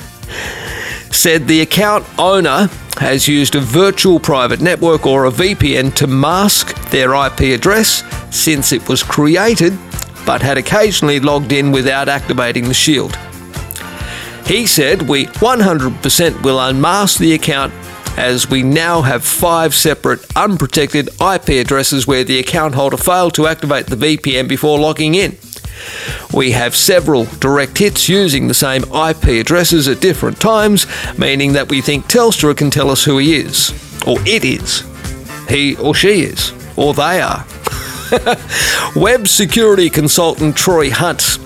said 1.09 1.47
the 1.47 1.61
account 1.61 2.05
owner 2.19 2.67
has 2.97 3.29
used 3.29 3.55
a 3.55 3.61
virtual 3.61 4.19
private 4.19 4.59
network 4.59 5.05
or 5.05 5.23
a 5.23 5.31
VPN 5.31 5.95
to 5.95 6.05
mask 6.05 6.75
their 6.89 7.13
IP 7.13 7.57
address 7.57 8.03
since 8.29 8.73
it 8.73 8.85
was 8.89 9.03
created, 9.03 9.71
but 10.25 10.41
had 10.41 10.57
occasionally 10.57 11.21
logged 11.21 11.53
in 11.53 11.71
without 11.71 12.09
activating 12.09 12.65
the 12.67 12.73
shield. 12.73 13.15
He 14.45 14.67
said, 14.67 15.03
We 15.03 15.27
100% 15.27 16.43
will 16.43 16.59
unmask 16.59 17.19
the 17.19 17.35
account 17.35 17.73
as 18.17 18.49
we 18.49 18.63
now 18.63 19.01
have 19.01 19.23
five 19.23 19.73
separate 19.73 20.19
unprotected 20.35 21.07
IP 21.21 21.47
addresses 21.51 22.05
where 22.05 22.25
the 22.25 22.39
account 22.39 22.75
holder 22.75 22.97
failed 22.97 23.33
to 23.35 23.47
activate 23.47 23.87
the 23.87 23.95
VPN 23.95 24.49
before 24.49 24.77
logging 24.77 25.15
in. 25.15 25.37
We 26.33 26.51
have 26.51 26.75
several 26.75 27.25
direct 27.39 27.77
hits 27.77 28.09
using 28.09 28.47
the 28.47 28.53
same 28.53 28.83
IP 28.83 29.23
addresses 29.39 29.87
at 29.87 30.01
different 30.01 30.39
times, 30.39 30.85
meaning 31.17 31.53
that 31.53 31.69
we 31.69 31.81
think 31.81 32.05
Telstra 32.05 32.55
can 32.55 32.69
tell 32.69 32.89
us 32.89 33.03
who 33.03 33.17
he 33.17 33.35
is, 33.35 33.71
or 34.05 34.17
it 34.25 34.43
is, 34.43 34.83
he 35.47 35.75
or 35.77 35.95
she 35.95 36.21
is, 36.21 36.53
or 36.75 36.93
they 36.93 37.21
are. 37.21 37.45
Web 38.95 39.27
security 39.27 39.89
consultant 39.89 40.55
Troy 40.55 40.91
Hunt 40.91 41.39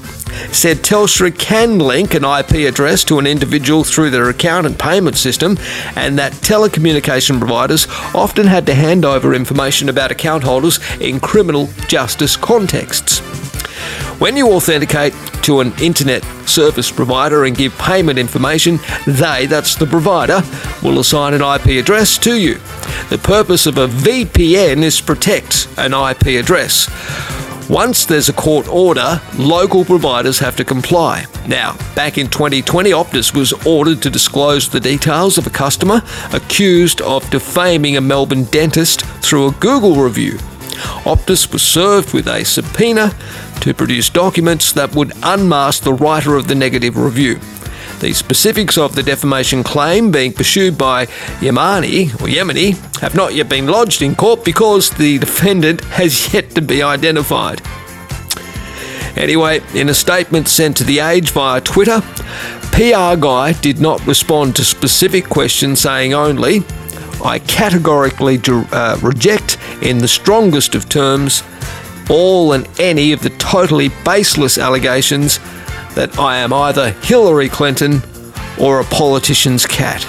said 0.52 0.78
Telstra 0.78 1.38
can 1.38 1.80
link 1.80 2.14
an 2.14 2.24
IP 2.24 2.68
address 2.68 3.04
to 3.06 3.20
an 3.20 3.28
individual 3.28 3.84
through 3.84 4.10
their 4.10 4.30
account 4.30 4.66
and 4.66 4.78
payment 4.78 5.18
system, 5.18 5.58
and 5.96 6.18
that 6.18 6.34
telecommunication 6.34 7.40
providers 7.40 7.88
often 8.14 8.48
had 8.48 8.66
to 8.66 8.74
hand 8.74 9.06
over 9.06 9.34
information 9.34 9.90
about 9.90 10.12
account 10.12 10.44
holders 10.44 10.80
in 11.00 11.20
criminal 11.20 11.70
justice 11.88 12.36
contexts. 12.36 13.22
When 14.20 14.36
you 14.36 14.52
authenticate 14.52 15.14
to 15.44 15.62
an 15.62 15.72
internet 15.82 16.26
service 16.46 16.92
provider 16.92 17.46
and 17.46 17.56
give 17.56 17.78
payment 17.78 18.20
information, 18.20 18.78
they, 19.08 19.46
that's 19.46 19.76
the 19.76 19.86
provider, 19.86 20.42
will 20.84 21.00
assign 21.00 21.34
an 21.34 21.42
IP 21.42 21.82
address 21.82 22.18
to 22.20 22.38
you. 22.38 22.56
The 23.10 23.20
purpose 23.24 23.66
of 23.66 23.78
a 23.78 23.88
VPN 23.88 24.84
is 24.84 24.98
to 24.98 25.06
protect 25.06 25.70
an 25.78 25.94
IP 25.94 26.38
address. 26.38 26.90
Once 27.70 28.06
there's 28.06 28.28
a 28.28 28.34
court 28.34 28.68
order, 28.68 29.22
local 29.38 29.86
providers 29.86 30.40
have 30.40 30.58
to 30.58 30.66
comply. 30.66 31.26
Now, 31.48 31.78
back 31.96 32.18
in 32.18 32.28
2020, 32.28 32.92
Optus 32.92 33.34
was 33.34 33.54
ordered 33.66 34.02
to 34.02 34.10
disclose 34.10 34.68
the 34.68 34.82
details 34.82 35.38
of 35.38 35.48
a 35.48 35.52
customer 35.52 36.02
accused 36.34 37.00
of 37.02 37.30
defaming 37.30 37.96
a 37.96 38.02
Melbourne 38.02 38.44
dentist 38.46 39.06
through 39.22 39.48
a 39.48 39.52
Google 39.52 39.96
review. 39.96 40.40
Optus 41.04 41.52
was 41.52 41.62
served 41.62 42.14
with 42.14 42.28
a 42.28 42.44
subpoena 42.44 43.14
to 43.62 43.74
produce 43.74 44.10
documents 44.10 44.72
that 44.74 44.96
would 44.96 45.12
unmask 45.24 45.84
the 45.84 45.94
writer 45.94 46.36
of 46.36 46.48
the 46.48 46.56
negative 46.56 46.98
review. 46.98 47.40
The 48.00 48.14
specifics 48.14 48.78
of 48.78 48.96
the 48.96 49.04
defamation 49.04 49.64
claim 49.64 50.12
being 50.12 50.32
pursued 50.32 50.78
by 50.78 51.08
Yemini 51.42 52.14
or 52.22 52.28
Yemini 52.28 52.78
have 53.00 53.14
not 53.14 53.36
yet 53.36 53.50
been 53.50 53.68
lodged 53.68 54.02
in 54.02 54.16
court 54.16 54.46
because 54.46 54.90
the 54.90 55.18
defendant 55.18 55.84
has 55.86 56.34
yet 56.34 56.52
to 56.52 56.62
be 56.62 56.82
identified. 56.82 57.62
Anyway, 59.18 59.60
in 59.74 59.90
a 59.90 59.94
statement 59.94 60.48
sent 60.48 60.78
to 60.78 60.86
The 60.86 61.00
Age 61.00 61.32
via 61.32 61.60
Twitter, 61.60 62.02
PR 62.72 63.20
Guy 63.20 63.52
did 63.60 63.82
not 63.82 64.06
respond 64.08 64.56
to 64.56 64.64
specific 64.64 65.28
questions, 65.28 65.82
saying 65.82 66.14
only, 66.14 66.64
I 67.22 67.40
categorically 67.40 68.40
uh, 68.48 68.98
reject, 69.02 69.58
in 69.82 69.98
the 69.98 70.08
strongest 70.08 70.74
of 70.74 70.88
terms, 70.88 71.44
all 72.10 72.54
and 72.54 72.68
any 72.80 73.12
of 73.12 73.22
the 73.22 73.30
totally 73.32 73.90
baseless 74.04 74.58
allegations 74.58 75.40
that 75.96 76.18
I 76.18 76.38
am 76.38 76.54
either 76.54 76.92
Hillary 76.92 77.50
Clinton 77.50 78.02
or 78.60 78.80
a 78.80 78.84
politician's 78.86 79.66
cat. 79.66 80.06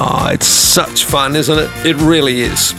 oh, 0.00 0.28
it's 0.32 0.46
such 0.46 1.04
fun, 1.04 1.36
isn't 1.36 1.58
it? 1.58 1.70
It 1.86 1.96
really 1.96 2.40
is. 2.40 2.72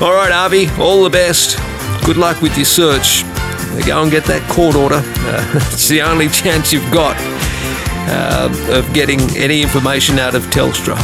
All 0.00 0.12
right, 0.12 0.32
Avi, 0.32 0.68
all 0.80 1.04
the 1.04 1.10
best. 1.10 1.56
Good 2.04 2.16
luck 2.16 2.40
with 2.42 2.56
your 2.56 2.64
search. 2.64 3.22
Go 3.86 4.02
and 4.02 4.10
get 4.10 4.24
that 4.24 4.46
court 4.50 4.74
order. 4.74 5.00
Uh, 5.02 5.52
it's 5.72 5.88
the 5.88 6.02
only 6.02 6.28
chance 6.28 6.72
you've 6.72 6.90
got 6.92 7.16
uh, 8.08 8.48
of 8.70 8.92
getting 8.92 9.20
any 9.36 9.62
information 9.62 10.18
out 10.18 10.34
of 10.34 10.42
Telstra. 10.46 10.96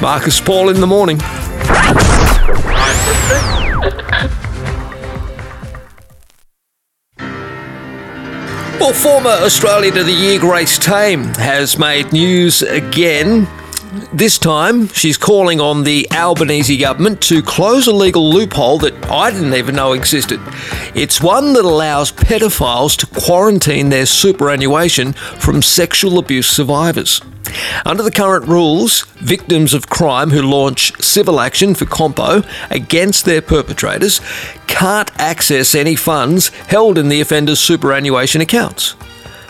Marcus 0.00 0.40
Paul 0.40 0.68
in 0.68 0.80
the 0.80 0.86
morning. 0.86 1.18
Well, 8.80 8.92
former 8.92 9.30
Australian 9.30 9.98
of 9.98 10.06
the 10.06 10.12
Year 10.12 10.38
Grace 10.38 10.78
Tame 10.78 11.24
has 11.34 11.78
made 11.78 12.12
news 12.12 12.62
again. 12.62 13.46
This 14.12 14.38
time, 14.38 14.88
she's 14.88 15.16
calling 15.16 15.60
on 15.60 15.84
the 15.84 16.06
Albanese 16.12 16.76
government 16.76 17.22
to 17.22 17.42
close 17.42 17.86
a 17.86 17.92
legal 17.92 18.30
loophole 18.30 18.78
that 18.80 19.06
I 19.06 19.30
didn't 19.30 19.54
even 19.54 19.76
know 19.76 19.94
existed. 19.94 20.40
It's 20.94 21.22
one 21.22 21.54
that 21.54 21.64
allows 21.64 22.12
pedophiles 22.12 22.98
to 22.98 23.06
quarantine 23.06 23.88
their 23.88 24.04
superannuation 24.04 25.14
from 25.14 25.62
sexual 25.62 26.18
abuse 26.18 26.50
survivors. 26.50 27.22
Under 27.86 28.02
the 28.02 28.10
current 28.10 28.46
rules, 28.46 29.04
victims 29.20 29.72
of 29.72 29.88
crime 29.88 30.30
who 30.30 30.42
launch 30.42 31.00
civil 31.00 31.40
action 31.40 31.74
for 31.74 31.86
compo 31.86 32.42
against 32.68 33.24
their 33.24 33.40
perpetrators 33.40 34.20
can't 34.66 35.10
access 35.18 35.74
any 35.74 35.96
funds 35.96 36.48
held 36.68 36.98
in 36.98 37.08
the 37.08 37.22
offender's 37.22 37.58
superannuation 37.58 38.42
accounts. 38.42 38.96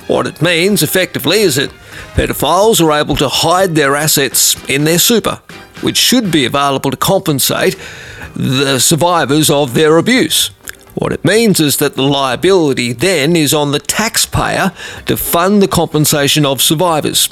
What 0.08 0.26
it 0.26 0.40
means, 0.40 0.82
effectively, 0.82 1.40
is 1.40 1.56
that 1.56 1.70
pedophiles 2.14 2.80
are 2.80 2.98
able 2.98 3.14
to 3.16 3.28
hide 3.28 3.74
their 3.74 3.94
assets 3.94 4.56
in 4.68 4.84
their 4.84 4.98
super, 4.98 5.42
which 5.82 5.98
should 5.98 6.32
be 6.32 6.46
available 6.46 6.90
to 6.90 6.96
compensate 6.96 7.78
the 8.34 8.78
survivors 8.78 9.50
of 9.50 9.74
their 9.74 9.98
abuse. 9.98 10.48
What 10.94 11.12
it 11.12 11.24
means 11.24 11.60
is 11.60 11.76
that 11.76 11.94
the 11.94 12.02
liability 12.02 12.92
then 12.92 13.36
is 13.36 13.52
on 13.52 13.70
the 13.70 13.78
taxpayer 13.78 14.72
to 15.06 15.16
fund 15.16 15.62
the 15.62 15.68
compensation 15.68 16.46
of 16.46 16.62
survivors. 16.62 17.28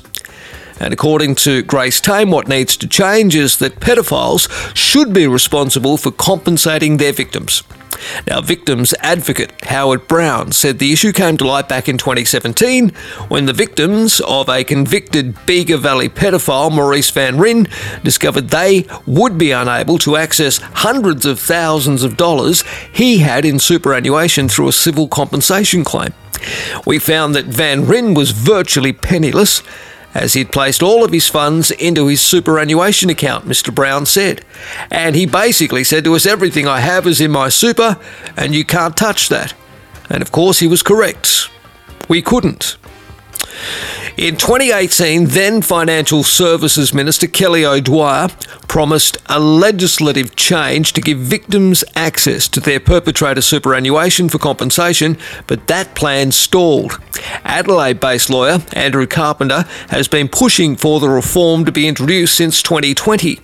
And 0.78 0.92
according 0.92 1.36
to 1.36 1.62
Grace 1.62 2.00
Tame, 2.00 2.30
what 2.30 2.46
needs 2.46 2.76
to 2.76 2.86
change 2.86 3.34
is 3.34 3.56
that 3.56 3.80
pedophiles 3.80 4.48
should 4.76 5.14
be 5.14 5.26
responsible 5.26 5.96
for 5.96 6.10
compensating 6.10 6.98
their 6.98 7.14
victims. 7.14 7.62
Now, 8.26 8.40
victims 8.40 8.94
advocate 9.00 9.52
Howard 9.64 10.08
Brown 10.08 10.52
said 10.52 10.78
the 10.78 10.92
issue 10.92 11.12
came 11.12 11.36
to 11.38 11.46
light 11.46 11.68
back 11.68 11.88
in 11.88 11.98
2017 11.98 12.90
when 13.28 13.46
the 13.46 13.52
victims 13.52 14.20
of 14.20 14.48
a 14.48 14.64
convicted 14.64 15.34
Bega 15.46 15.78
Valley 15.78 16.08
pedophile, 16.08 16.72
Maurice 16.72 17.10
Van 17.10 17.38
Ryn, 17.38 17.68
discovered 18.02 18.48
they 18.48 18.86
would 19.06 19.38
be 19.38 19.50
unable 19.50 19.98
to 19.98 20.16
access 20.16 20.58
hundreds 20.58 21.26
of 21.26 21.40
thousands 21.40 22.02
of 22.02 22.16
dollars 22.16 22.64
he 22.92 23.18
had 23.18 23.44
in 23.44 23.58
superannuation 23.58 24.48
through 24.48 24.68
a 24.68 24.72
civil 24.72 25.08
compensation 25.08 25.84
claim. 25.84 26.12
We 26.86 26.98
found 26.98 27.34
that 27.34 27.46
Van 27.46 27.86
Ryn 27.86 28.14
was 28.14 28.30
virtually 28.30 28.92
penniless 28.92 29.62
as 30.16 30.32
he'd 30.32 30.50
placed 30.50 30.82
all 30.82 31.04
of 31.04 31.12
his 31.12 31.28
funds 31.28 31.70
into 31.70 32.06
his 32.06 32.22
superannuation 32.22 33.10
account, 33.10 33.44
Mr. 33.44 33.74
Brown 33.74 34.06
said. 34.06 34.42
And 34.90 35.14
he 35.14 35.26
basically 35.26 35.84
said 35.84 36.04
to 36.04 36.14
us, 36.14 36.24
Everything 36.24 36.66
I 36.66 36.80
have 36.80 37.06
is 37.06 37.20
in 37.20 37.30
my 37.30 37.50
super, 37.50 37.98
and 38.36 38.54
you 38.54 38.64
can't 38.64 38.96
touch 38.96 39.28
that. 39.28 39.52
And 40.08 40.22
of 40.22 40.32
course, 40.32 40.60
he 40.60 40.66
was 40.66 40.82
correct. 40.82 41.50
We 42.08 42.22
couldn't. 42.22 42.78
In 44.16 44.36
2018, 44.36 45.26
then 45.26 45.60
Financial 45.60 46.24
Services 46.24 46.94
Minister 46.94 47.26
Kelly 47.26 47.66
O'Dwyer 47.66 48.30
promised 48.66 49.18
a 49.26 49.38
legislative 49.38 50.34
change 50.34 50.94
to 50.94 51.02
give 51.02 51.18
victims 51.18 51.84
access 51.94 52.48
to 52.48 52.60
their 52.60 52.80
perpetrator 52.80 53.42
superannuation 53.42 54.30
for 54.30 54.38
compensation, 54.38 55.18
but 55.46 55.66
that 55.66 55.94
plan 55.94 56.32
stalled. 56.32 56.98
Adelaide 57.44 58.00
based 58.00 58.30
lawyer 58.30 58.60
Andrew 58.72 59.06
Carpenter 59.06 59.66
has 59.90 60.08
been 60.08 60.28
pushing 60.28 60.76
for 60.76 60.98
the 60.98 61.10
reform 61.10 61.66
to 61.66 61.72
be 61.72 61.86
introduced 61.86 62.36
since 62.36 62.62
2020. 62.62 63.40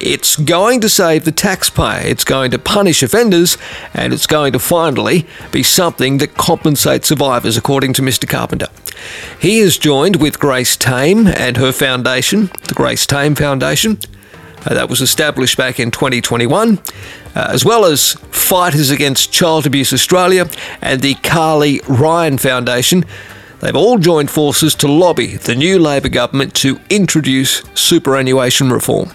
It's 0.00 0.36
going 0.36 0.80
to 0.80 0.88
save 0.88 1.24
the 1.24 1.32
taxpayer, 1.32 2.06
it's 2.06 2.24
going 2.24 2.50
to 2.50 2.58
punish 2.58 3.02
offenders, 3.02 3.56
and 3.92 4.12
it's 4.12 4.26
going 4.26 4.52
to 4.52 4.58
finally 4.58 5.26
be 5.52 5.62
something 5.62 6.18
that 6.18 6.34
compensates 6.34 7.08
survivors, 7.08 7.56
according 7.56 7.92
to 7.94 8.02
Mr. 8.02 8.28
Carpenter. 8.28 8.68
He 9.40 9.58
is 9.58 9.78
joined 9.78 10.16
with 10.16 10.38
Grace 10.38 10.76
Tame 10.76 11.26
and 11.26 11.56
her 11.56 11.72
foundation, 11.72 12.50
the 12.68 12.74
Grace 12.74 13.06
Tame 13.06 13.34
Foundation. 13.34 13.98
Uh, 14.66 14.72
that 14.72 14.88
was 14.88 15.02
established 15.02 15.58
back 15.58 15.78
in 15.78 15.90
2021, 15.90 16.78
uh, 17.36 17.48
as 17.50 17.66
well 17.66 17.84
as 17.84 18.14
Fighters 18.30 18.90
Against 18.90 19.30
Child 19.30 19.66
Abuse 19.66 19.92
Australia 19.92 20.48
and 20.80 21.02
the 21.02 21.14
Carly 21.16 21.80
Ryan 21.86 22.38
Foundation. 22.38 23.04
They've 23.60 23.76
all 23.76 23.98
joined 23.98 24.30
forces 24.30 24.74
to 24.76 24.88
lobby 24.88 25.36
the 25.36 25.54
new 25.54 25.78
Labor 25.78 26.08
government 26.08 26.54
to 26.56 26.80
introduce 26.90 27.62
superannuation 27.74 28.70
reform. 28.70 29.10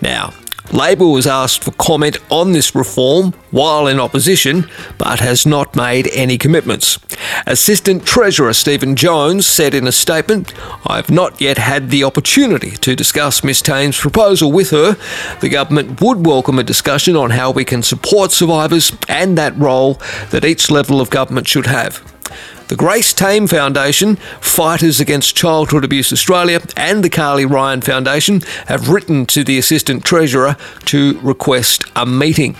Now, 0.00 0.32
Labor 0.72 1.06
was 1.06 1.26
asked 1.26 1.62
for 1.62 1.72
comment 1.72 2.18
on 2.30 2.52
this 2.52 2.74
reform 2.74 3.32
while 3.50 3.86
in 3.86 4.00
opposition, 4.00 4.68
but 4.98 5.20
has 5.20 5.44
not 5.46 5.76
made 5.76 6.08
any 6.12 6.38
commitments. 6.38 6.98
Assistant 7.46 8.06
Treasurer 8.06 8.52
Stephen 8.54 8.96
Jones 8.96 9.46
said 9.46 9.74
in 9.74 9.86
a 9.86 9.92
statement, 9.92 10.54
I've 10.86 11.10
not 11.10 11.40
yet 11.40 11.58
had 11.58 11.90
the 11.90 12.02
opportunity 12.02 12.70
to 12.78 12.96
discuss 12.96 13.44
Ms 13.44 13.62
Tame's 13.62 14.00
proposal 14.00 14.50
with 14.50 14.70
her. 14.70 14.96
The 15.40 15.50
government 15.50 16.00
would 16.00 16.26
welcome 16.26 16.58
a 16.58 16.64
discussion 16.64 17.14
on 17.14 17.30
how 17.30 17.50
we 17.50 17.64
can 17.64 17.82
support 17.82 18.32
survivors 18.32 18.90
and 19.08 19.36
that 19.38 19.56
role 19.56 20.00
that 20.30 20.44
each 20.44 20.70
level 20.70 21.00
of 21.00 21.10
government 21.10 21.46
should 21.46 21.66
have. 21.66 22.13
The 22.68 22.76
Grace 22.76 23.12
Tame 23.12 23.46
Foundation, 23.46 24.16
Fighters 24.40 24.98
Against 24.98 25.36
Childhood 25.36 25.84
Abuse 25.84 26.14
Australia, 26.14 26.62
and 26.78 27.04
the 27.04 27.10
Carly 27.10 27.44
Ryan 27.44 27.82
Foundation 27.82 28.40
have 28.68 28.88
written 28.88 29.26
to 29.26 29.44
the 29.44 29.58
Assistant 29.58 30.02
Treasurer 30.02 30.56
to 30.86 31.20
request 31.20 31.84
a 31.94 32.06
meeting. 32.06 32.56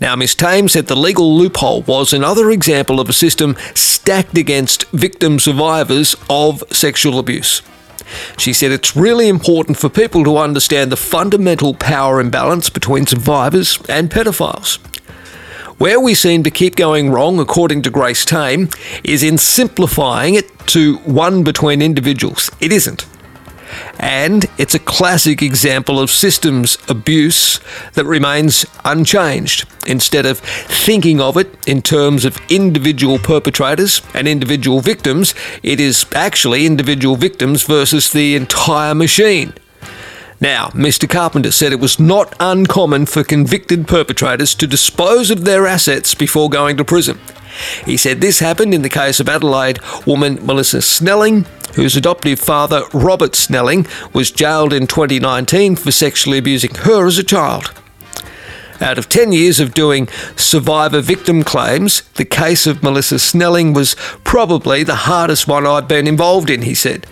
Now, 0.00 0.16
Ms. 0.16 0.34
Tame 0.34 0.68
said 0.68 0.86
the 0.86 0.96
legal 0.96 1.34
loophole 1.34 1.80
was 1.82 2.12
another 2.12 2.50
example 2.50 3.00
of 3.00 3.08
a 3.08 3.14
system 3.14 3.56
stacked 3.74 4.36
against 4.36 4.84
victim 4.90 5.38
survivors 5.38 6.14
of 6.28 6.62
sexual 6.70 7.18
abuse. 7.18 7.62
She 8.36 8.52
said 8.52 8.70
it's 8.70 8.96
really 8.96 9.28
important 9.28 9.78
for 9.78 9.88
people 9.88 10.24
to 10.24 10.36
understand 10.36 10.92
the 10.92 10.96
fundamental 10.96 11.72
power 11.72 12.20
imbalance 12.20 12.68
between 12.68 13.06
survivors 13.06 13.78
and 13.88 14.10
pedophiles. 14.10 14.78
Where 15.78 16.00
we 16.00 16.14
seem 16.14 16.42
to 16.42 16.50
keep 16.50 16.74
going 16.74 17.12
wrong, 17.12 17.38
according 17.38 17.82
to 17.82 17.90
Grace 17.90 18.24
Tame, 18.24 18.68
is 19.04 19.22
in 19.22 19.38
simplifying 19.38 20.34
it 20.34 20.58
to 20.68 20.96
one 20.98 21.44
between 21.44 21.80
individuals. 21.80 22.50
It 22.58 22.72
isn't. 22.72 23.06
And 24.00 24.46
it's 24.58 24.74
a 24.74 24.80
classic 24.80 25.40
example 25.40 26.00
of 26.00 26.10
systems 26.10 26.78
abuse 26.88 27.60
that 27.94 28.06
remains 28.06 28.66
unchanged. 28.84 29.68
Instead 29.86 30.26
of 30.26 30.40
thinking 30.40 31.20
of 31.20 31.36
it 31.36 31.68
in 31.68 31.80
terms 31.80 32.24
of 32.24 32.40
individual 32.48 33.20
perpetrators 33.20 34.02
and 34.14 34.26
individual 34.26 34.80
victims, 34.80 35.32
it 35.62 35.78
is 35.78 36.06
actually 36.12 36.66
individual 36.66 37.14
victims 37.14 37.62
versus 37.62 38.10
the 38.10 38.34
entire 38.34 38.96
machine. 38.96 39.52
Now, 40.40 40.68
Mr. 40.68 41.08
Carpenter 41.08 41.50
said 41.50 41.72
it 41.72 41.80
was 41.80 41.98
not 41.98 42.34
uncommon 42.38 43.06
for 43.06 43.24
convicted 43.24 43.88
perpetrators 43.88 44.54
to 44.56 44.68
dispose 44.68 45.30
of 45.30 45.44
their 45.44 45.66
assets 45.66 46.14
before 46.14 46.48
going 46.48 46.76
to 46.76 46.84
prison. 46.84 47.18
He 47.84 47.96
said 47.96 48.20
this 48.20 48.38
happened 48.38 48.72
in 48.72 48.82
the 48.82 48.88
case 48.88 49.18
of 49.18 49.28
Adelaide 49.28 49.80
woman 50.06 50.38
Melissa 50.46 50.80
Snelling, 50.80 51.46
whose 51.74 51.96
adoptive 51.96 52.38
father, 52.38 52.82
Robert 52.92 53.34
Snelling, 53.34 53.86
was 54.12 54.30
jailed 54.30 54.72
in 54.72 54.86
2019 54.86 55.74
for 55.74 55.90
sexually 55.90 56.38
abusing 56.38 56.74
her 56.76 57.06
as 57.06 57.18
a 57.18 57.24
child. 57.24 57.72
Out 58.80 58.96
of 58.96 59.08
10 59.08 59.32
years 59.32 59.58
of 59.58 59.74
doing 59.74 60.06
survivor 60.36 61.00
victim 61.00 61.42
claims, 61.42 62.02
the 62.14 62.24
case 62.24 62.64
of 62.64 62.80
Melissa 62.80 63.18
Snelling 63.18 63.72
was 63.72 63.96
probably 64.22 64.84
the 64.84 64.94
hardest 64.94 65.48
one 65.48 65.66
I've 65.66 65.88
been 65.88 66.06
involved 66.06 66.48
in, 66.48 66.62
he 66.62 66.74
said. 66.74 67.04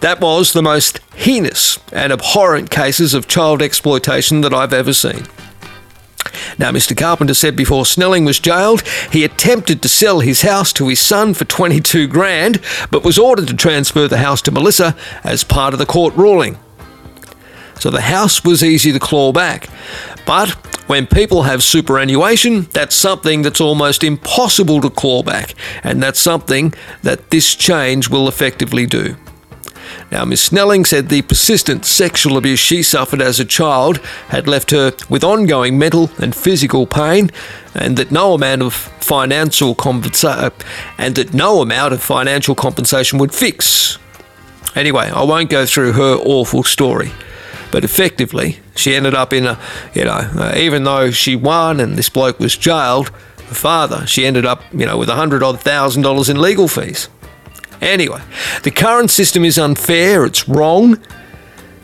That 0.00 0.20
was 0.20 0.52
the 0.52 0.62
most 0.62 1.00
heinous 1.14 1.78
and 1.92 2.12
abhorrent 2.12 2.70
cases 2.70 3.12
of 3.12 3.28
child 3.28 3.60
exploitation 3.60 4.40
that 4.40 4.54
I've 4.54 4.72
ever 4.72 4.94
seen. 4.94 5.26
Now, 6.58 6.70
Mr. 6.70 6.96
Carpenter 6.96 7.34
said 7.34 7.56
before 7.56 7.86
Snelling 7.86 8.24
was 8.24 8.38
jailed, 8.38 8.82
he 9.12 9.24
attempted 9.24 9.82
to 9.82 9.88
sell 9.88 10.20
his 10.20 10.42
house 10.42 10.72
to 10.74 10.88
his 10.88 11.00
son 11.00 11.34
for 11.34 11.44
22 11.44 12.06
grand, 12.06 12.60
but 12.90 13.04
was 13.04 13.18
ordered 13.18 13.48
to 13.48 13.54
transfer 13.54 14.08
the 14.08 14.18
house 14.18 14.42
to 14.42 14.50
Melissa 14.50 14.96
as 15.22 15.44
part 15.44 15.74
of 15.74 15.78
the 15.78 15.86
court 15.86 16.14
ruling. 16.14 16.58
So 17.78 17.90
the 17.90 18.02
house 18.02 18.44
was 18.44 18.62
easy 18.62 18.92
to 18.92 18.98
claw 18.98 19.32
back. 19.32 19.68
But 20.26 20.50
when 20.88 21.06
people 21.06 21.44
have 21.44 21.62
superannuation, 21.62 22.62
that's 22.72 22.94
something 22.94 23.42
that's 23.42 23.60
almost 23.60 24.04
impossible 24.04 24.80
to 24.82 24.90
claw 24.90 25.22
back, 25.22 25.54
and 25.82 26.02
that's 26.02 26.20
something 26.20 26.74
that 27.02 27.30
this 27.30 27.54
change 27.54 28.10
will 28.10 28.28
effectively 28.28 28.86
do. 28.86 29.16
Now, 30.10 30.24
Miss 30.24 30.42
Snelling 30.42 30.84
said 30.84 31.08
the 31.08 31.22
persistent 31.22 31.84
sexual 31.84 32.36
abuse 32.36 32.58
she 32.58 32.82
suffered 32.82 33.22
as 33.22 33.38
a 33.38 33.44
child 33.44 33.98
had 34.28 34.48
left 34.48 34.70
her 34.70 34.92
with 35.08 35.24
ongoing 35.24 35.78
mental 35.78 36.10
and 36.18 36.34
physical 36.34 36.86
pain, 36.86 37.30
and 37.74 37.96
that 37.96 38.10
no 38.10 38.34
amount 38.34 38.62
of 38.62 38.74
financial 38.74 39.74
compensa- 39.74 40.52
and 40.98 41.14
that 41.14 41.32
no 41.34 41.60
amount 41.60 41.92
of 41.94 42.02
financial 42.02 42.54
compensation 42.54 43.18
would 43.18 43.34
fix. 43.34 43.98
Anyway, 44.74 45.10
I 45.10 45.22
won't 45.24 45.50
go 45.50 45.66
through 45.66 45.92
her 45.92 46.14
awful 46.14 46.62
story. 46.62 47.12
But 47.70 47.84
effectively, 47.84 48.58
she 48.74 48.94
ended 48.94 49.14
up 49.14 49.32
in 49.32 49.46
a, 49.46 49.58
you 49.94 50.04
know, 50.04 50.10
uh, 50.10 50.54
even 50.56 50.84
though 50.84 51.10
she 51.10 51.36
won 51.36 51.78
and 51.80 51.96
this 51.96 52.08
bloke 52.08 52.40
was 52.40 52.56
jailed, 52.56 53.10
her 53.48 53.54
father, 53.54 54.06
she 54.06 54.26
ended 54.26 54.44
up, 54.44 54.62
you 54.72 54.86
know, 54.86 54.98
with 54.98 55.08
a 55.08 55.14
hundred 55.14 55.42
odd 55.42 55.60
thousand 55.60 56.02
dollars 56.02 56.28
in 56.28 56.40
legal 56.40 56.68
fees. 56.68 57.08
Anyway, 57.80 58.20
the 58.62 58.70
current 58.70 59.10
system 59.10 59.44
is 59.44 59.58
unfair, 59.58 60.24
it's 60.24 60.48
wrong, 60.48 60.98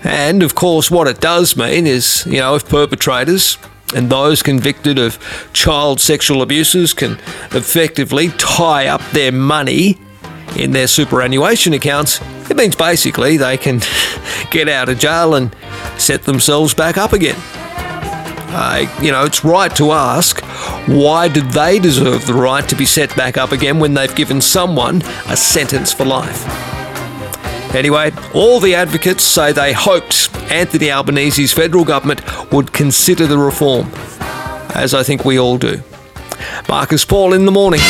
and 0.03 0.43
of 0.43 0.55
course, 0.55 0.91
what 0.91 1.09
it 1.09 1.21
does 1.21 1.57
mean 1.57 1.87
is, 1.87 2.25
you 2.27 2.39
know, 2.39 2.55
if 2.55 2.69
perpetrators 2.69 3.59
and 3.95 4.11
those 4.11 4.43
convicted 4.43 4.99
of 4.99 5.19
child 5.53 6.01
sexual 6.01 6.43
abuses 6.43 6.93
can 6.93 7.13
effectively 7.53 8.29
tie 8.39 8.87
up 8.87 9.01
their 9.13 9.33
money 9.33 9.99
in 10.57 10.73
their 10.73 10.87
superannuation 10.87 11.73
accounts, 11.73 12.21
it 12.51 12.57
means 12.57 12.77
basically 12.77 13.37
they 13.37 13.57
can 13.57 13.81
get 14.51 14.69
out 14.69 14.89
of 14.89 14.99
jail 14.99 15.35
and 15.35 15.55
set 15.99 16.23
themselves 16.23 16.75
back 16.75 16.97
up 16.97 17.13
again. 17.13 17.37
Uh, 18.59 18.87
you 19.03 19.13
know, 19.13 19.23
it's 19.23 19.45
right 19.45 19.77
to 19.77 19.93
ask 19.93 20.41
why 20.89 21.29
did 21.29 21.45
they 21.51 21.79
deserve 21.79 22.25
the 22.25 22.33
right 22.33 22.67
to 22.67 22.75
be 22.75 22.87
set 22.87 23.15
back 23.15 23.37
up 23.37 23.53
again 23.53 23.79
when 23.79 23.93
they've 23.93 24.15
given 24.15 24.41
someone 24.41 25.03
a 25.29 25.37
sentence 25.37 25.93
for 25.93 26.07
life? 26.07 26.43
Anyway, 27.75 28.11
all 28.33 28.59
the 28.59 28.75
advocates 28.75 29.25
say 29.25 29.53
they 29.53 29.75
hoped 29.75 30.35
Anthony 30.51 30.91
Albanese's 30.91 31.53
federal 31.53 31.85
government 31.85 32.23
would 32.51 32.73
consider 32.73 33.27
the 33.27 33.37
reform, 33.37 33.91
as 34.75 34.95
I 34.95 35.03
think 35.03 35.27
we 35.27 35.39
all 35.39 35.59
do. 35.59 35.83
Marcus 36.67 37.05
Paul 37.05 37.35
in 37.35 37.45
the 37.45 37.53
morning. 37.53 37.81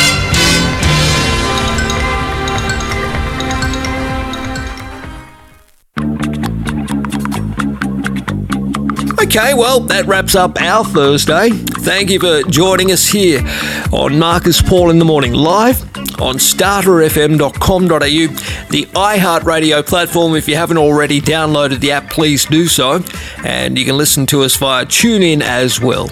Okay, 9.18 9.54
well, 9.54 9.80
that 9.80 10.04
wraps 10.06 10.34
up 10.34 10.60
our 10.60 10.84
Thursday. 10.84 11.48
Thank 11.50 12.10
you 12.10 12.20
for 12.20 12.42
joining 12.50 12.92
us 12.92 13.08
here 13.08 13.40
on 13.90 14.18
Marcus 14.18 14.60
Paul 14.60 14.90
in 14.90 14.98
the 14.98 15.06
Morning 15.06 15.32
live 15.32 15.80
on 16.20 16.36
starterfm.com.au, 16.36 18.55
the 18.70 18.84
iHeartRadio 18.86 19.86
platform. 19.86 20.34
If 20.34 20.48
you 20.48 20.56
haven't 20.56 20.78
already 20.78 21.20
downloaded 21.20 21.80
the 21.80 21.92
app, 21.92 22.10
please 22.10 22.44
do 22.44 22.66
so. 22.66 23.02
And 23.44 23.78
you 23.78 23.84
can 23.84 23.96
listen 23.96 24.26
to 24.26 24.42
us 24.42 24.56
via 24.56 24.86
TuneIn 24.86 25.40
as 25.40 25.80
well. 25.80 26.08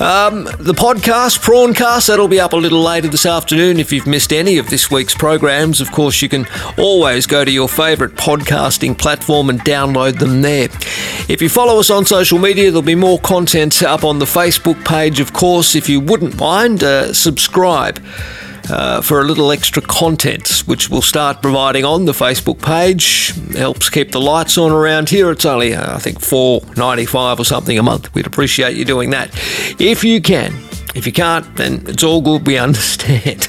Um, 0.00 0.44
the 0.58 0.74
podcast, 0.74 1.38
Prawncast, 1.38 2.08
that'll 2.08 2.26
be 2.26 2.40
up 2.40 2.52
a 2.52 2.56
little 2.56 2.82
later 2.82 3.06
this 3.06 3.24
afternoon. 3.24 3.78
If 3.78 3.92
you've 3.92 4.08
missed 4.08 4.32
any 4.32 4.58
of 4.58 4.68
this 4.68 4.90
week's 4.90 5.14
programs, 5.14 5.80
of 5.80 5.92
course, 5.92 6.20
you 6.20 6.28
can 6.28 6.46
always 6.76 7.26
go 7.26 7.44
to 7.44 7.50
your 7.50 7.68
favourite 7.68 8.14
podcasting 8.14 8.98
platform 8.98 9.50
and 9.50 9.60
download 9.60 10.18
them 10.18 10.42
there. 10.42 10.68
If 11.28 11.40
you 11.40 11.48
follow 11.48 11.78
us 11.78 11.90
on 11.90 12.04
social 12.06 12.40
media, 12.40 12.70
there'll 12.72 12.82
be 12.82 12.96
more 12.96 13.20
content 13.20 13.82
up 13.84 14.02
on 14.02 14.18
the 14.18 14.24
Facebook 14.24 14.84
page, 14.84 15.20
of 15.20 15.32
course. 15.32 15.76
If 15.76 15.88
you 15.88 16.00
wouldn't 16.00 16.38
mind, 16.38 16.82
uh, 16.82 17.12
subscribe. 17.12 18.02
Uh, 18.70 19.02
for 19.02 19.20
a 19.20 19.24
little 19.24 19.52
extra 19.52 19.82
content, 19.82 20.62
which 20.64 20.88
we'll 20.88 21.02
start 21.02 21.42
providing 21.42 21.84
on 21.84 22.06
the 22.06 22.12
Facebook 22.12 22.62
page. 22.62 23.34
Helps 23.54 23.90
keep 23.90 24.10
the 24.10 24.20
lights 24.20 24.56
on 24.56 24.72
around 24.72 25.10
here. 25.10 25.30
It's 25.30 25.44
only, 25.44 25.74
uh, 25.74 25.96
I 25.96 25.98
think, 25.98 26.20
four 26.20 26.62
ninety 26.76 27.04
five 27.04 27.38
or 27.38 27.44
something 27.44 27.78
a 27.78 27.82
month. 27.82 28.14
We'd 28.14 28.26
appreciate 28.26 28.74
you 28.74 28.86
doing 28.86 29.10
that 29.10 29.30
if 29.78 30.02
you 30.02 30.22
can. 30.22 30.54
If 30.94 31.06
you 31.06 31.12
can't, 31.12 31.56
then 31.56 31.82
it's 31.88 32.04
all 32.04 32.20
good. 32.22 32.46
We 32.46 32.56
understand. 32.68 33.48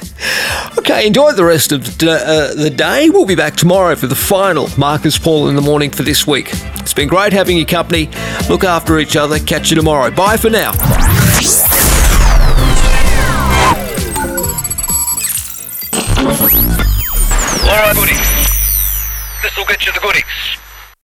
okay, 0.80 1.06
enjoy 1.08 1.32
the 1.34 1.46
rest 1.46 1.72
of 1.72 1.98
the, 2.00 2.12
uh, 2.12 2.54
the 2.62 2.70
day. 2.70 3.10
We'll 3.10 3.26
be 3.26 3.36
back 3.36 3.56
tomorrow 3.56 3.96
for 3.96 4.08
the 4.08 4.16
final 4.16 4.68
Marcus 4.78 5.18
Paul 5.18 5.48
in 5.48 5.56
the 5.56 5.62
morning 5.62 5.92
for 5.92 6.04
this 6.04 6.26
week. 6.26 6.50
It's 6.80 6.94
been 6.94 7.08
great 7.08 7.34
having 7.34 7.56
your 7.58 7.68
company. 7.68 8.10
Look 8.50 8.64
after 8.64 9.00
each 9.00 9.16
other. 9.16 9.40
Catch 9.40 9.70
you 9.70 9.76
tomorrow. 9.76 10.12
Bye 10.12 10.38
for 10.38 10.50
now. 10.50 10.74
This 17.96 19.56
will 19.56 19.66
get 19.66 19.86
you 19.86 19.94
the 19.94 20.00
goodies. 20.00 20.65